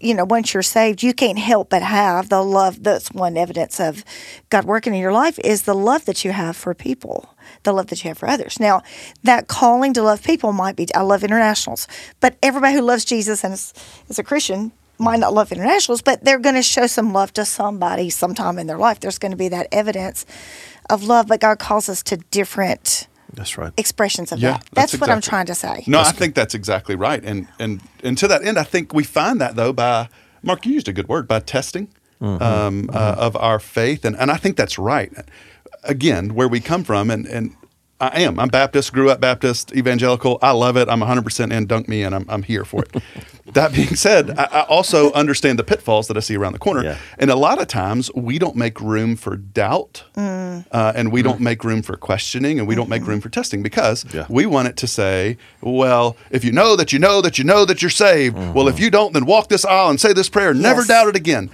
you 0.00 0.14
know, 0.14 0.24
once 0.24 0.52
you're 0.52 0.62
saved, 0.62 1.02
you 1.02 1.12
can't 1.14 1.38
help 1.38 1.70
but 1.70 1.82
have 1.82 2.28
the 2.28 2.42
love. 2.42 2.82
That's 2.82 3.12
one 3.12 3.36
evidence 3.36 3.78
of 3.80 4.04
God 4.50 4.64
working 4.64 4.94
in 4.94 5.00
your 5.00 5.12
life 5.12 5.38
is 5.40 5.62
the 5.62 5.74
love 5.74 6.04
that 6.06 6.24
you 6.24 6.32
have 6.32 6.56
for 6.56 6.74
people, 6.74 7.34
the 7.68 7.72
love 7.78 7.86
that 7.90 8.02
you 8.02 8.08
have 8.10 8.18
for 8.18 8.28
others. 8.28 8.58
Now, 8.58 8.82
that 9.22 9.46
calling 9.46 9.92
to 9.94 10.02
love 10.02 10.20
people 10.22 10.52
might 10.52 10.76
be 10.80 10.84
I 10.94 11.02
love 11.12 11.22
internationals, 11.22 11.86
but 12.20 12.32
everybody 12.42 12.74
who 12.76 12.82
loves 12.92 13.04
Jesus 13.04 13.44
and 13.44 13.52
is, 13.54 13.72
is 14.08 14.18
a 14.18 14.24
Christian 14.30 14.72
might 14.98 15.20
not 15.20 15.32
love 15.32 15.52
internationals, 15.52 16.02
but 16.02 16.24
they're 16.24 16.40
going 16.40 16.56
to 16.56 16.62
show 16.76 16.86
some 16.88 17.12
love 17.12 17.30
to 17.34 17.44
somebody 17.44 18.10
sometime 18.10 18.58
in 18.58 18.66
their 18.66 18.78
life. 18.78 18.98
There's 19.00 19.18
going 19.18 19.30
to 19.36 19.36
be 19.36 19.48
that 19.48 19.66
evidence 19.70 20.26
of 20.90 21.04
love, 21.04 21.28
but 21.28 21.40
God 21.40 21.58
calls 21.58 21.88
us 21.88 22.02
to 22.04 22.16
different 22.32 23.06
That's 23.32 23.56
right. 23.56 23.72
expressions 23.76 24.32
of 24.32 24.38
Yeah, 24.40 24.52
that. 24.52 24.64
That's, 24.72 24.92
that's 24.92 25.00
what 25.00 25.10
I'm 25.10 25.20
trying 25.20 25.46
to 25.46 25.54
say. 25.54 25.84
No, 25.86 26.00
I 26.00 26.12
think 26.12 26.34
that's 26.34 26.54
exactly 26.54 26.96
right. 26.96 27.22
And 27.30 27.46
and 27.58 27.80
and 28.02 28.18
to 28.18 28.26
that 28.28 28.42
end, 28.42 28.58
I 28.58 28.64
think 28.64 28.92
we 28.92 29.04
find 29.04 29.40
that 29.40 29.54
though 29.54 29.72
by 29.72 30.08
Mark, 30.42 30.66
you 30.66 30.72
used 30.72 30.88
a 30.88 30.92
good 30.92 31.08
word 31.08 31.28
by 31.28 31.40
testing 31.40 31.86
um, 32.20 32.90
Uh, 32.92 33.26
of 33.26 33.36
our 33.36 33.60
faith, 33.60 34.04
and 34.04 34.16
and 34.20 34.30
I 34.30 34.38
think 34.42 34.56
that's 34.56 34.78
right. 34.78 35.12
Again, 35.84 36.34
where 36.34 36.48
we 36.48 36.60
come 36.60 36.84
from, 36.84 37.10
and 37.10 37.26
and 37.26 37.54
I 38.00 38.20
am. 38.20 38.38
I'm 38.38 38.48
Baptist, 38.48 38.92
grew 38.92 39.10
up 39.10 39.20
Baptist, 39.20 39.74
evangelical. 39.74 40.38
I 40.40 40.52
love 40.52 40.76
it. 40.76 40.88
I'm 40.88 41.00
100% 41.00 41.52
in. 41.52 41.66
Dunk 41.66 41.88
me, 41.88 42.04
and 42.04 42.14
I'm, 42.14 42.24
I'm 42.28 42.44
here 42.44 42.64
for 42.64 42.84
it. 42.84 43.02
that 43.54 43.72
being 43.72 43.96
said, 43.96 44.38
I, 44.38 44.44
I 44.44 44.60
also 44.62 45.10
understand 45.12 45.58
the 45.58 45.64
pitfalls 45.64 46.06
that 46.06 46.16
I 46.16 46.20
see 46.20 46.36
around 46.36 46.52
the 46.52 46.60
corner. 46.60 46.84
Yeah. 46.84 46.98
And 47.18 47.28
a 47.28 47.34
lot 47.34 47.60
of 47.60 47.66
times 47.66 48.12
we 48.14 48.38
don't 48.38 48.54
make 48.54 48.80
room 48.80 49.16
for 49.16 49.36
doubt, 49.36 50.04
mm. 50.14 50.64
uh, 50.70 50.92
and 50.94 51.10
we 51.10 51.22
don't 51.22 51.40
mm. 51.40 51.44
make 51.44 51.64
room 51.64 51.82
for 51.82 51.96
questioning, 51.96 52.60
and 52.60 52.68
we 52.68 52.76
don't 52.76 52.88
make 52.88 53.02
mm-hmm. 53.02 53.10
room 53.10 53.20
for 53.20 53.30
testing 53.30 53.64
because 53.64 54.04
Yeah. 54.14 54.26
we 54.28 54.46
want 54.46 54.68
it 54.68 54.76
to 54.76 54.86
say, 54.86 55.36
well, 55.60 56.16
if 56.30 56.44
you 56.44 56.52
know 56.52 56.76
that 56.76 56.92
you 56.92 57.00
know 57.00 57.20
that 57.20 57.36
you 57.36 57.44
know 57.44 57.64
that 57.64 57.82
you're 57.82 57.90
saved, 57.90 58.36
mm-hmm. 58.36 58.52
well, 58.52 58.68
if 58.68 58.78
you 58.78 58.90
don't, 58.90 59.12
then 59.12 59.26
walk 59.26 59.48
this 59.48 59.64
aisle 59.64 59.90
and 59.90 60.00
say 60.00 60.12
this 60.12 60.28
prayer, 60.28 60.54
never 60.54 60.82
Yes. 60.82 60.88
doubt 60.88 61.08
it 61.08 61.16
again. 61.16 61.50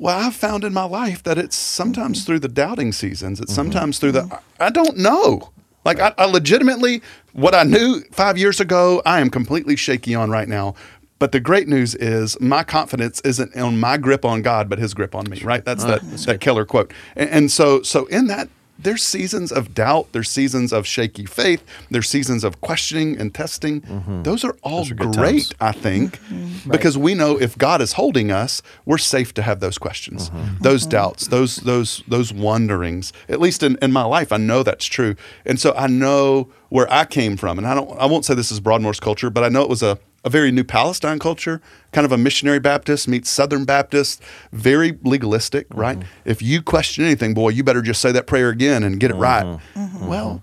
Well, 0.00 0.16
I've 0.16 0.34
found 0.34 0.62
in 0.62 0.72
my 0.72 0.84
life 0.84 1.24
that 1.24 1.38
it's 1.38 1.56
sometimes 1.56 2.24
through 2.24 2.38
the 2.38 2.48
doubting 2.48 2.92
seasons. 2.92 3.40
It's 3.40 3.52
sometimes 3.52 3.98
through 3.98 4.12
the 4.12 4.40
I 4.58 4.66
I 4.66 4.70
don't 4.70 4.96
know. 4.96 5.50
Like 5.84 6.00
I, 6.00 6.14
I 6.18 6.26
legitimately, 6.26 7.02
what 7.32 7.54
I 7.54 7.64
knew 7.64 8.02
five 8.12 8.38
years 8.38 8.60
ago, 8.60 9.02
I 9.04 9.20
am 9.20 9.30
completely 9.30 9.74
shaky 9.74 10.14
on 10.14 10.30
right 10.30 10.48
now. 10.48 10.74
But 11.18 11.32
the 11.32 11.40
great 11.40 11.66
news 11.66 11.96
is 11.96 12.40
my 12.40 12.62
confidence 12.62 13.20
isn't 13.22 13.56
on 13.56 13.80
my 13.80 13.96
grip 13.96 14.24
on 14.24 14.40
God, 14.42 14.68
but 14.68 14.78
His 14.78 14.94
grip 14.94 15.16
on 15.16 15.28
me. 15.28 15.40
Right? 15.42 15.64
That's 15.64 15.84
that 15.84 16.02
that 16.26 16.40
killer 16.40 16.64
quote. 16.64 16.92
And, 17.16 17.30
and 17.30 17.50
so 17.50 17.82
so 17.82 18.06
in 18.06 18.28
that. 18.28 18.48
There's 18.78 19.02
seasons 19.02 19.50
of 19.50 19.74
doubt. 19.74 20.08
There's 20.12 20.30
seasons 20.30 20.72
of 20.72 20.86
shaky 20.86 21.26
faith. 21.26 21.64
There's 21.90 22.08
seasons 22.08 22.44
of 22.44 22.60
questioning 22.60 23.18
and 23.18 23.34
testing. 23.34 23.80
Mm-hmm. 23.80 24.22
Those 24.22 24.44
are 24.44 24.56
all 24.62 24.84
Those 24.84 24.92
are 24.92 24.94
great. 24.94 25.52
I 25.60 25.72
think, 25.72 26.20
mm-hmm. 26.22 26.70
because 26.70 26.96
we 26.96 27.14
know 27.14 27.38
if 27.38 27.58
God 27.58 27.82
is 27.82 27.94
holding 27.94 28.30
us, 28.30 28.62
we're 28.84 28.98
safe 28.98 29.34
to 29.34 29.42
have 29.42 29.60
those 29.60 29.78
questions, 29.78 30.30
mm-hmm. 30.30 30.62
those 30.62 30.86
doubts, 30.86 31.26
those 31.26 31.56
those 31.56 32.02
those 32.06 32.32
wonderings. 32.32 33.12
At 33.28 33.40
least 33.40 33.62
in, 33.62 33.76
in 33.82 33.92
my 33.92 34.04
life, 34.04 34.32
I 34.32 34.36
know 34.36 34.62
that's 34.62 34.86
true, 34.86 35.16
and 35.44 35.58
so 35.60 35.74
I 35.74 35.88
know 35.88 36.48
where 36.68 36.90
I 36.92 37.04
came 37.04 37.36
from. 37.36 37.58
And 37.58 37.66
I 37.66 37.74
don't, 37.74 37.98
I 37.98 38.06
won't 38.06 38.24
say 38.24 38.34
this 38.34 38.52
is 38.52 38.60
Broadmoor's 38.60 39.00
culture, 39.00 39.30
but 39.30 39.42
I 39.42 39.48
know 39.48 39.62
it 39.62 39.68
was 39.68 39.82
a 39.82 39.98
a 40.24 40.30
very 40.30 40.50
new 40.50 40.64
Palestine 40.64 41.18
culture, 41.18 41.60
kind 41.92 42.04
of 42.04 42.12
a 42.12 42.18
missionary 42.18 42.58
Baptist 42.58 43.08
meets 43.08 43.30
Southern 43.30 43.64
Baptist, 43.64 44.22
very 44.52 44.98
legalistic, 45.02 45.68
mm-hmm. 45.68 45.80
right? 45.80 45.98
If 46.24 46.42
you 46.42 46.62
question 46.62 47.04
anything, 47.04 47.34
boy, 47.34 47.50
you 47.50 47.64
better 47.64 47.82
just 47.82 48.00
say 48.00 48.12
that 48.12 48.26
prayer 48.26 48.48
again 48.48 48.82
and 48.82 48.98
get 48.98 49.10
it 49.10 49.14
right. 49.14 49.44
Mm-hmm. 49.44 49.80
Mm-hmm. 49.80 50.06
Well, 50.06 50.42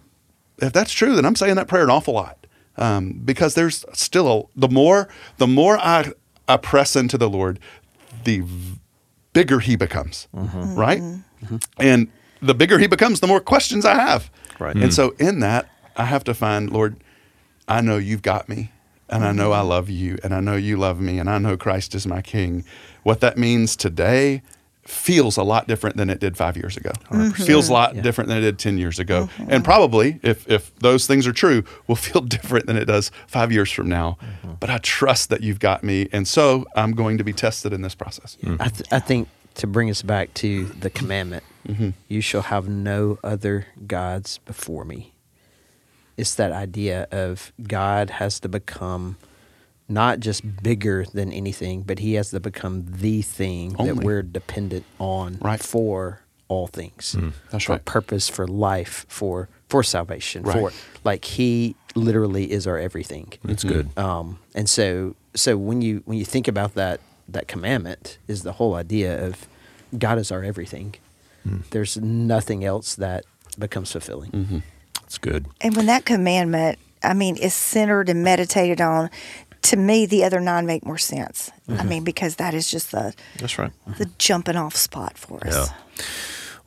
if 0.59 0.73
that's 0.73 0.93
true, 0.93 1.15
then 1.15 1.25
I'm 1.25 1.35
saying 1.35 1.55
that 1.55 1.67
prayer 1.67 1.83
an 1.83 1.89
awful 1.89 2.13
lot 2.13 2.47
um, 2.77 3.21
because 3.23 3.55
there's 3.55 3.85
still 3.93 4.49
a, 4.55 4.59
the 4.59 4.69
more 4.69 5.09
the 5.37 5.47
more 5.47 5.77
I 5.77 6.11
I 6.47 6.57
press 6.57 6.95
into 6.95 7.17
the 7.17 7.29
Lord, 7.29 7.59
the 8.23 8.39
v- 8.41 8.79
bigger 9.33 9.59
He 9.59 9.75
becomes, 9.75 10.27
right? 10.33 11.01
And 11.77 12.07
the 12.41 12.53
bigger 12.53 12.79
He 12.79 12.87
becomes, 12.87 13.19
the 13.19 13.27
more 13.27 13.41
questions 13.41 13.83
I 13.83 13.95
have, 13.95 14.29
Right. 14.59 14.75
And 14.75 14.85
mm. 14.91 14.93
so 14.93 15.11
in 15.19 15.39
that, 15.39 15.69
I 15.95 16.05
have 16.05 16.23
to 16.25 16.33
find 16.33 16.69
Lord. 16.69 16.97
I 17.67 17.81
know 17.81 17.97
you've 17.97 18.21
got 18.21 18.47
me, 18.47 18.71
and 19.09 19.23
I 19.23 19.31
know 19.31 19.51
I 19.51 19.61
love 19.61 19.89
you, 19.89 20.17
and 20.23 20.33
I 20.33 20.39
know 20.39 20.55
you 20.55 20.77
love 20.77 20.99
me, 20.99 21.19
and 21.19 21.29
I 21.29 21.37
know 21.37 21.57
Christ 21.57 21.95
is 21.95 22.07
my 22.07 22.21
King. 22.21 22.63
What 23.03 23.19
that 23.21 23.37
means 23.37 23.75
today 23.75 24.41
feels 24.83 25.35
a 25.35 25.43
lot 25.43 25.67
different 25.67 25.97
than 25.97 26.11
it 26.11 26.19
did 26.19 26.37
five 26.37 26.55
years 26.55 26.77
ago. 26.77 26.91
Feels 27.31 27.69
a 27.69 27.73
lot 27.73 27.99
different 28.01 28.27
than 28.27 28.37
it 28.37 28.41
did 28.41 28.59
ten 28.59 28.77
years 28.77 28.99
ago, 28.99 29.23
uh-huh. 29.23 29.45
and 29.49 29.63
probably, 29.63 30.19
if 30.23 30.49
if 30.49 30.73
those 30.79 31.07
things 31.07 31.27
are 31.27 31.33
true, 31.33 31.63
will 31.87 31.95
feel 32.07 32.21
different 32.21 32.65
than 32.67 32.77
it 32.77 32.85
does 32.85 33.11
five 33.27 33.51
years 33.51 33.71
from 33.71 33.89
now. 33.89 34.17
Uh-huh. 34.21 34.55
But 34.59 34.69
I 34.69 34.77
trust 34.79 35.29
that 35.29 35.41
you've 35.41 35.59
got 35.59 35.83
me, 35.83 36.07
and 36.11 36.27
so 36.27 36.65
I'm 36.75 36.93
going 36.93 37.17
to 37.17 37.23
be 37.23 37.33
tested 37.33 37.73
in 37.73 37.81
this 37.81 37.95
process. 37.95 38.37
I, 38.59 38.69
th- 38.69 38.91
I 38.91 38.99
think 38.99 39.27
to 39.55 39.67
bring 39.67 39.89
us 39.89 40.01
back 40.01 40.33
to 40.35 40.65
the 40.65 40.89
commandment, 40.89 41.43
mm-hmm. 41.67 41.89
you 42.07 42.21
shall 42.21 42.43
have 42.43 42.67
no 42.67 43.19
other 43.23 43.67
gods 43.87 44.39
before 44.39 44.85
me. 44.85 45.13
It's 46.17 46.35
that 46.35 46.51
idea 46.51 47.07
of 47.11 47.51
God 47.61 48.09
has 48.11 48.39
to 48.41 48.49
become 48.49 49.17
not 49.87 50.19
just 50.19 50.63
bigger 50.63 51.05
than 51.13 51.31
anything, 51.31 51.83
but 51.83 51.99
he 51.99 52.13
has 52.13 52.31
to 52.31 52.39
become 52.39 52.85
the 52.87 53.21
thing 53.21 53.73
that 53.73 53.97
we're 53.97 54.23
dependent 54.23 54.85
on 54.99 55.37
Right. 55.41 55.61
for 55.61 56.21
all 56.47 56.67
things. 56.67 57.13
Hmm. 57.13 57.29
That's 57.51 57.65
for 57.65 57.73
right. 57.73 57.85
purpose, 57.85 58.29
for 58.29 58.47
life, 58.47 59.05
for 59.09 59.49
for 59.67 59.81
salvation, 59.83 60.43
Right. 60.43 60.53
for 60.55 60.71
like 61.03 61.25
he 61.25 61.75
literally 61.95 62.51
is 62.51 62.67
our 62.67 62.77
everything. 62.77 63.33
That's 63.43 63.63
mm-hmm. 63.63 63.73
good. 63.89 63.97
Um, 63.97 64.39
and 64.53 64.69
so, 64.69 65.15
so 65.33 65.57
when 65.57 65.81
you 65.81 66.01
when 66.05 66.17
you 66.17 66.25
think 66.25 66.47
about 66.47 66.75
that 66.75 66.99
that 67.27 67.47
commandment 67.47 68.17
is 68.27 68.43
the 68.43 68.53
whole 68.53 68.75
idea 68.75 69.25
of 69.27 69.47
God 69.97 70.17
is 70.17 70.31
our 70.31 70.43
everything. 70.43 70.95
Hmm. 71.43 71.57
There's 71.71 71.97
nothing 71.97 72.63
else 72.63 72.95
that 72.95 73.25
becomes 73.57 73.91
fulfilling. 73.91 74.31
Mm-hmm. 74.31 74.59
That's 75.05 75.17
good. 75.17 75.45
And 75.61 75.75
when 75.75 75.85
that 75.85 76.05
commandment, 76.05 76.77
I 77.03 77.13
mean, 77.13 77.37
is 77.37 77.53
centered 77.53 78.09
and 78.09 78.23
meditated 78.23 78.81
on, 78.81 79.09
to 79.63 79.77
me, 79.77 80.05
the 80.05 80.23
other 80.23 80.39
nine 80.39 80.65
make 80.65 80.85
more 80.85 80.97
sense. 80.97 81.51
I 81.69 81.83
mean, 81.83 82.03
because 82.03 82.35
that 82.35 82.53
is 82.53 82.69
just 82.69 82.91
the 82.91 83.13
That's 83.39 83.57
right. 83.57 83.71
the 83.97 84.09
jumping 84.17 84.55
off 84.55 84.75
spot 84.75 85.17
for 85.17 85.45
us. 85.47 85.55
Yeah. 85.69 86.05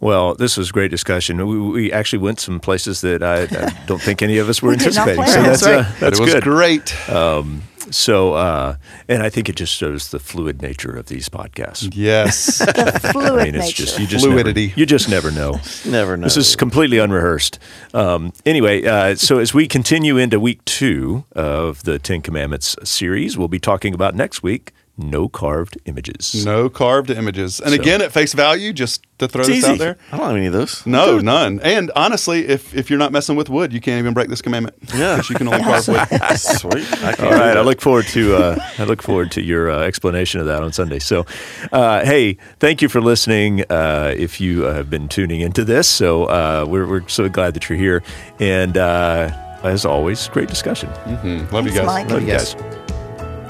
Well, 0.00 0.34
this 0.36 0.56
was 0.56 0.70
great 0.70 0.90
discussion. 0.92 1.44
We, 1.48 1.58
we 1.60 1.92
actually 1.92 2.20
went 2.20 2.38
some 2.38 2.60
places 2.60 3.00
that 3.00 3.22
I, 3.22 3.42
I 3.44 3.84
don't 3.86 4.00
think 4.00 4.22
any 4.22 4.38
of 4.38 4.48
us 4.48 4.62
were 4.62 4.68
We 4.70 4.74
anticipating. 4.74 5.16
plan 5.24 5.28
So 5.28 5.42
that's, 5.42 5.60
That's 5.62 5.88
uh, 5.88 5.94
that's 6.00 6.18
it 6.20 6.22
was 6.22 6.34
good. 6.34 6.42
great. 6.44 7.10
Um, 7.10 7.62
so, 7.90 8.34
uh, 8.34 8.76
and 9.08 9.22
I 9.22 9.28
think 9.30 9.48
it 9.48 9.56
just 9.56 9.74
shows 9.74 10.10
the 10.10 10.18
fluid 10.18 10.62
nature 10.62 10.96
of 10.96 11.06
these 11.06 11.28
podcasts. 11.28 11.90
yes. 11.94 12.58
The 12.78 13.10
fluid 13.12 13.40
I 13.40 13.44
mean, 13.44 13.54
it's 13.54 13.66
nature. 13.66 13.84
just 13.84 13.98
you 13.98 14.06
just 14.06 14.24
Fluidity. 14.24 14.68
Never, 14.68 14.80
you 14.80 14.86
just 14.86 15.08
never 15.08 15.30
know. 15.30 15.60
Never 15.86 16.16
know. 16.16 16.24
This 16.24 16.36
is 16.36 16.56
completely 16.56 16.98
unrehearsed. 16.98 17.58
Um, 17.94 18.32
anyway, 18.46 18.84
uh, 18.84 19.14
so 19.16 19.38
as 19.38 19.52
we 19.54 19.66
continue 19.68 20.16
into 20.16 20.38
week 20.40 20.64
two 20.64 21.24
of 21.32 21.82
the 21.84 21.98
Ten 21.98 22.20
Commandments 22.22 22.76
series, 22.84 23.36
we'll 23.36 23.48
be 23.48 23.58
talking 23.58 23.94
about 23.94 24.14
next 24.14 24.42
week 24.42 24.72
no 24.98 25.28
carved 25.28 25.78
images. 25.86 26.44
No 26.44 26.68
carved 26.68 27.08
images. 27.10 27.60
And 27.60 27.70
So- 27.74 27.80
again, 27.80 28.02
at 28.02 28.12
face 28.12 28.32
value, 28.34 28.72
just 28.72 29.04
to 29.18 29.26
throw 29.28 29.40
It's 29.40 29.48
this 29.48 29.58
easy. 29.58 29.68
out 29.72 29.78
there. 29.78 29.96
I 30.12 30.16
don't 30.16 30.26
have 30.26 30.36
any 30.36 30.46
of 30.46 30.52
those. 30.52 30.84
No, 30.86 31.18
none. 31.18 31.58
And 31.62 31.90
honestly, 31.96 32.46
if 32.48 32.74
if 32.74 32.88
you're 32.90 32.98
not 32.98 33.10
messing 33.12 33.34
with 33.36 33.48
wood, 33.48 33.72
you 33.72 33.80
can't 33.80 33.98
even 33.98 34.12
break 34.14 34.28
this 34.28 34.42
commandment. 34.42 34.76
Yeah. 34.94 35.16
'Cause 35.16 35.30
you 35.30 35.36
can 35.36 35.48
only 35.48 35.62
carve 35.62 35.88
wood. 35.88 36.06
Sweet. 36.38 36.86
I 37.02 37.12
can't 37.14 37.20
All 37.20 37.30
do 37.30 37.36
right, 37.36 37.56
I 37.56 37.60
look 37.62 37.80
forward 37.80 38.06
to 38.08 38.36
uh, 38.36 38.58
I 38.78 38.84
look 38.84 39.02
forward 39.02 39.30
to 39.32 39.42
your 39.42 39.70
uh, 39.70 39.80
explanation 39.80 40.40
of 40.40 40.46
that 40.46 40.62
on 40.62 40.72
Sunday. 40.72 40.98
So, 41.00 41.26
uh, 41.72 42.04
hey, 42.04 42.36
thank 42.60 42.80
you 42.82 42.88
for 42.88 43.00
listening. 43.00 43.62
Uh, 43.70 44.14
if 44.16 44.40
you 44.40 44.66
uh, 44.66 44.74
have 44.74 44.88
been 44.90 45.08
tuning 45.08 45.40
into 45.40 45.64
this, 45.64 45.88
so 45.88 46.24
uh, 46.26 46.64
we're 46.68 46.86
we're 46.86 47.08
so 47.08 47.28
glad 47.28 47.54
that 47.54 47.68
you're 47.68 47.78
here, 47.78 48.02
and 48.40 48.76
uh, 48.76 49.30
as 49.64 49.84
always, 49.84 50.28
great 50.28 50.48
discussion. 50.48 50.88
Mhm. 51.06 51.50
Love 51.50 51.66
you 51.66 51.72
Thanks, 51.72 51.76
guys. 51.78 51.86
Mike. 51.86 52.10
Love 52.10 52.22
you 52.22 52.28
guys. 52.28 52.54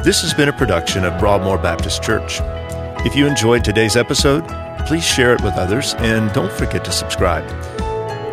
This 0.05 0.23
has 0.23 0.33
been 0.33 0.49
a 0.49 0.53
production 0.53 1.05
of 1.05 1.19
Broadmoor 1.19 1.59
Baptist 1.59 2.05
Church. 2.05 2.39
If 3.05 3.17
you 3.17 3.27
enjoyed 3.27 3.65
today's 3.65 3.97
episode, 3.97 4.47
please 4.87 5.05
share 5.05 5.35
it 5.35 5.43
with 5.43 5.55
others 5.55 5.95
and 5.99 6.33
don't 6.33 6.53
forget 6.53 6.85
to 6.85 6.93
subscribe. 6.93 7.45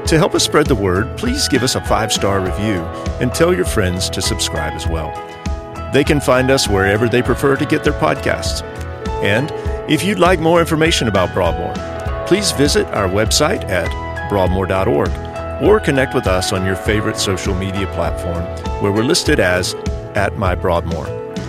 To 0.05 0.15
help 0.15 0.35
us 0.35 0.43
spread 0.43 0.67
the 0.67 0.75
word, 0.75 1.17
please 1.17 1.47
give 1.47 1.63
us 1.63 1.73
a 1.73 1.81
five 1.81 2.13
star 2.13 2.39
review 2.39 2.83
and 3.19 3.33
tell 3.33 3.51
your 3.51 3.65
friends 3.65 4.11
to 4.11 4.21
subscribe 4.21 4.73
as 4.73 4.87
well. 4.87 5.11
They 5.91 6.03
can 6.03 6.21
find 6.21 6.51
us 6.51 6.67
wherever 6.67 7.09
they 7.09 7.23
prefer 7.23 7.55
to 7.55 7.65
get 7.65 7.83
their 7.83 7.93
podcasts. 7.93 8.61
And 9.23 9.51
if 9.89 10.03
you'd 10.03 10.19
like 10.19 10.39
more 10.39 10.59
information 10.59 11.07
about 11.07 11.33
Broadmoor, 11.33 11.73
please 12.27 12.51
visit 12.51 12.85
our 12.89 13.09
website 13.09 13.63
at 13.69 13.89
broadmoor.org 14.29 15.63
or 15.63 15.79
connect 15.79 16.13
with 16.13 16.27
us 16.27 16.53
on 16.53 16.63
your 16.63 16.75
favorite 16.75 17.17
social 17.17 17.55
media 17.55 17.87
platform 17.87 18.43
where 18.83 18.91
we're 18.91 19.03
listed 19.03 19.39
as 19.39 19.73
at 20.13 20.37
my 20.37 20.53
Broadmoor. 20.53 21.24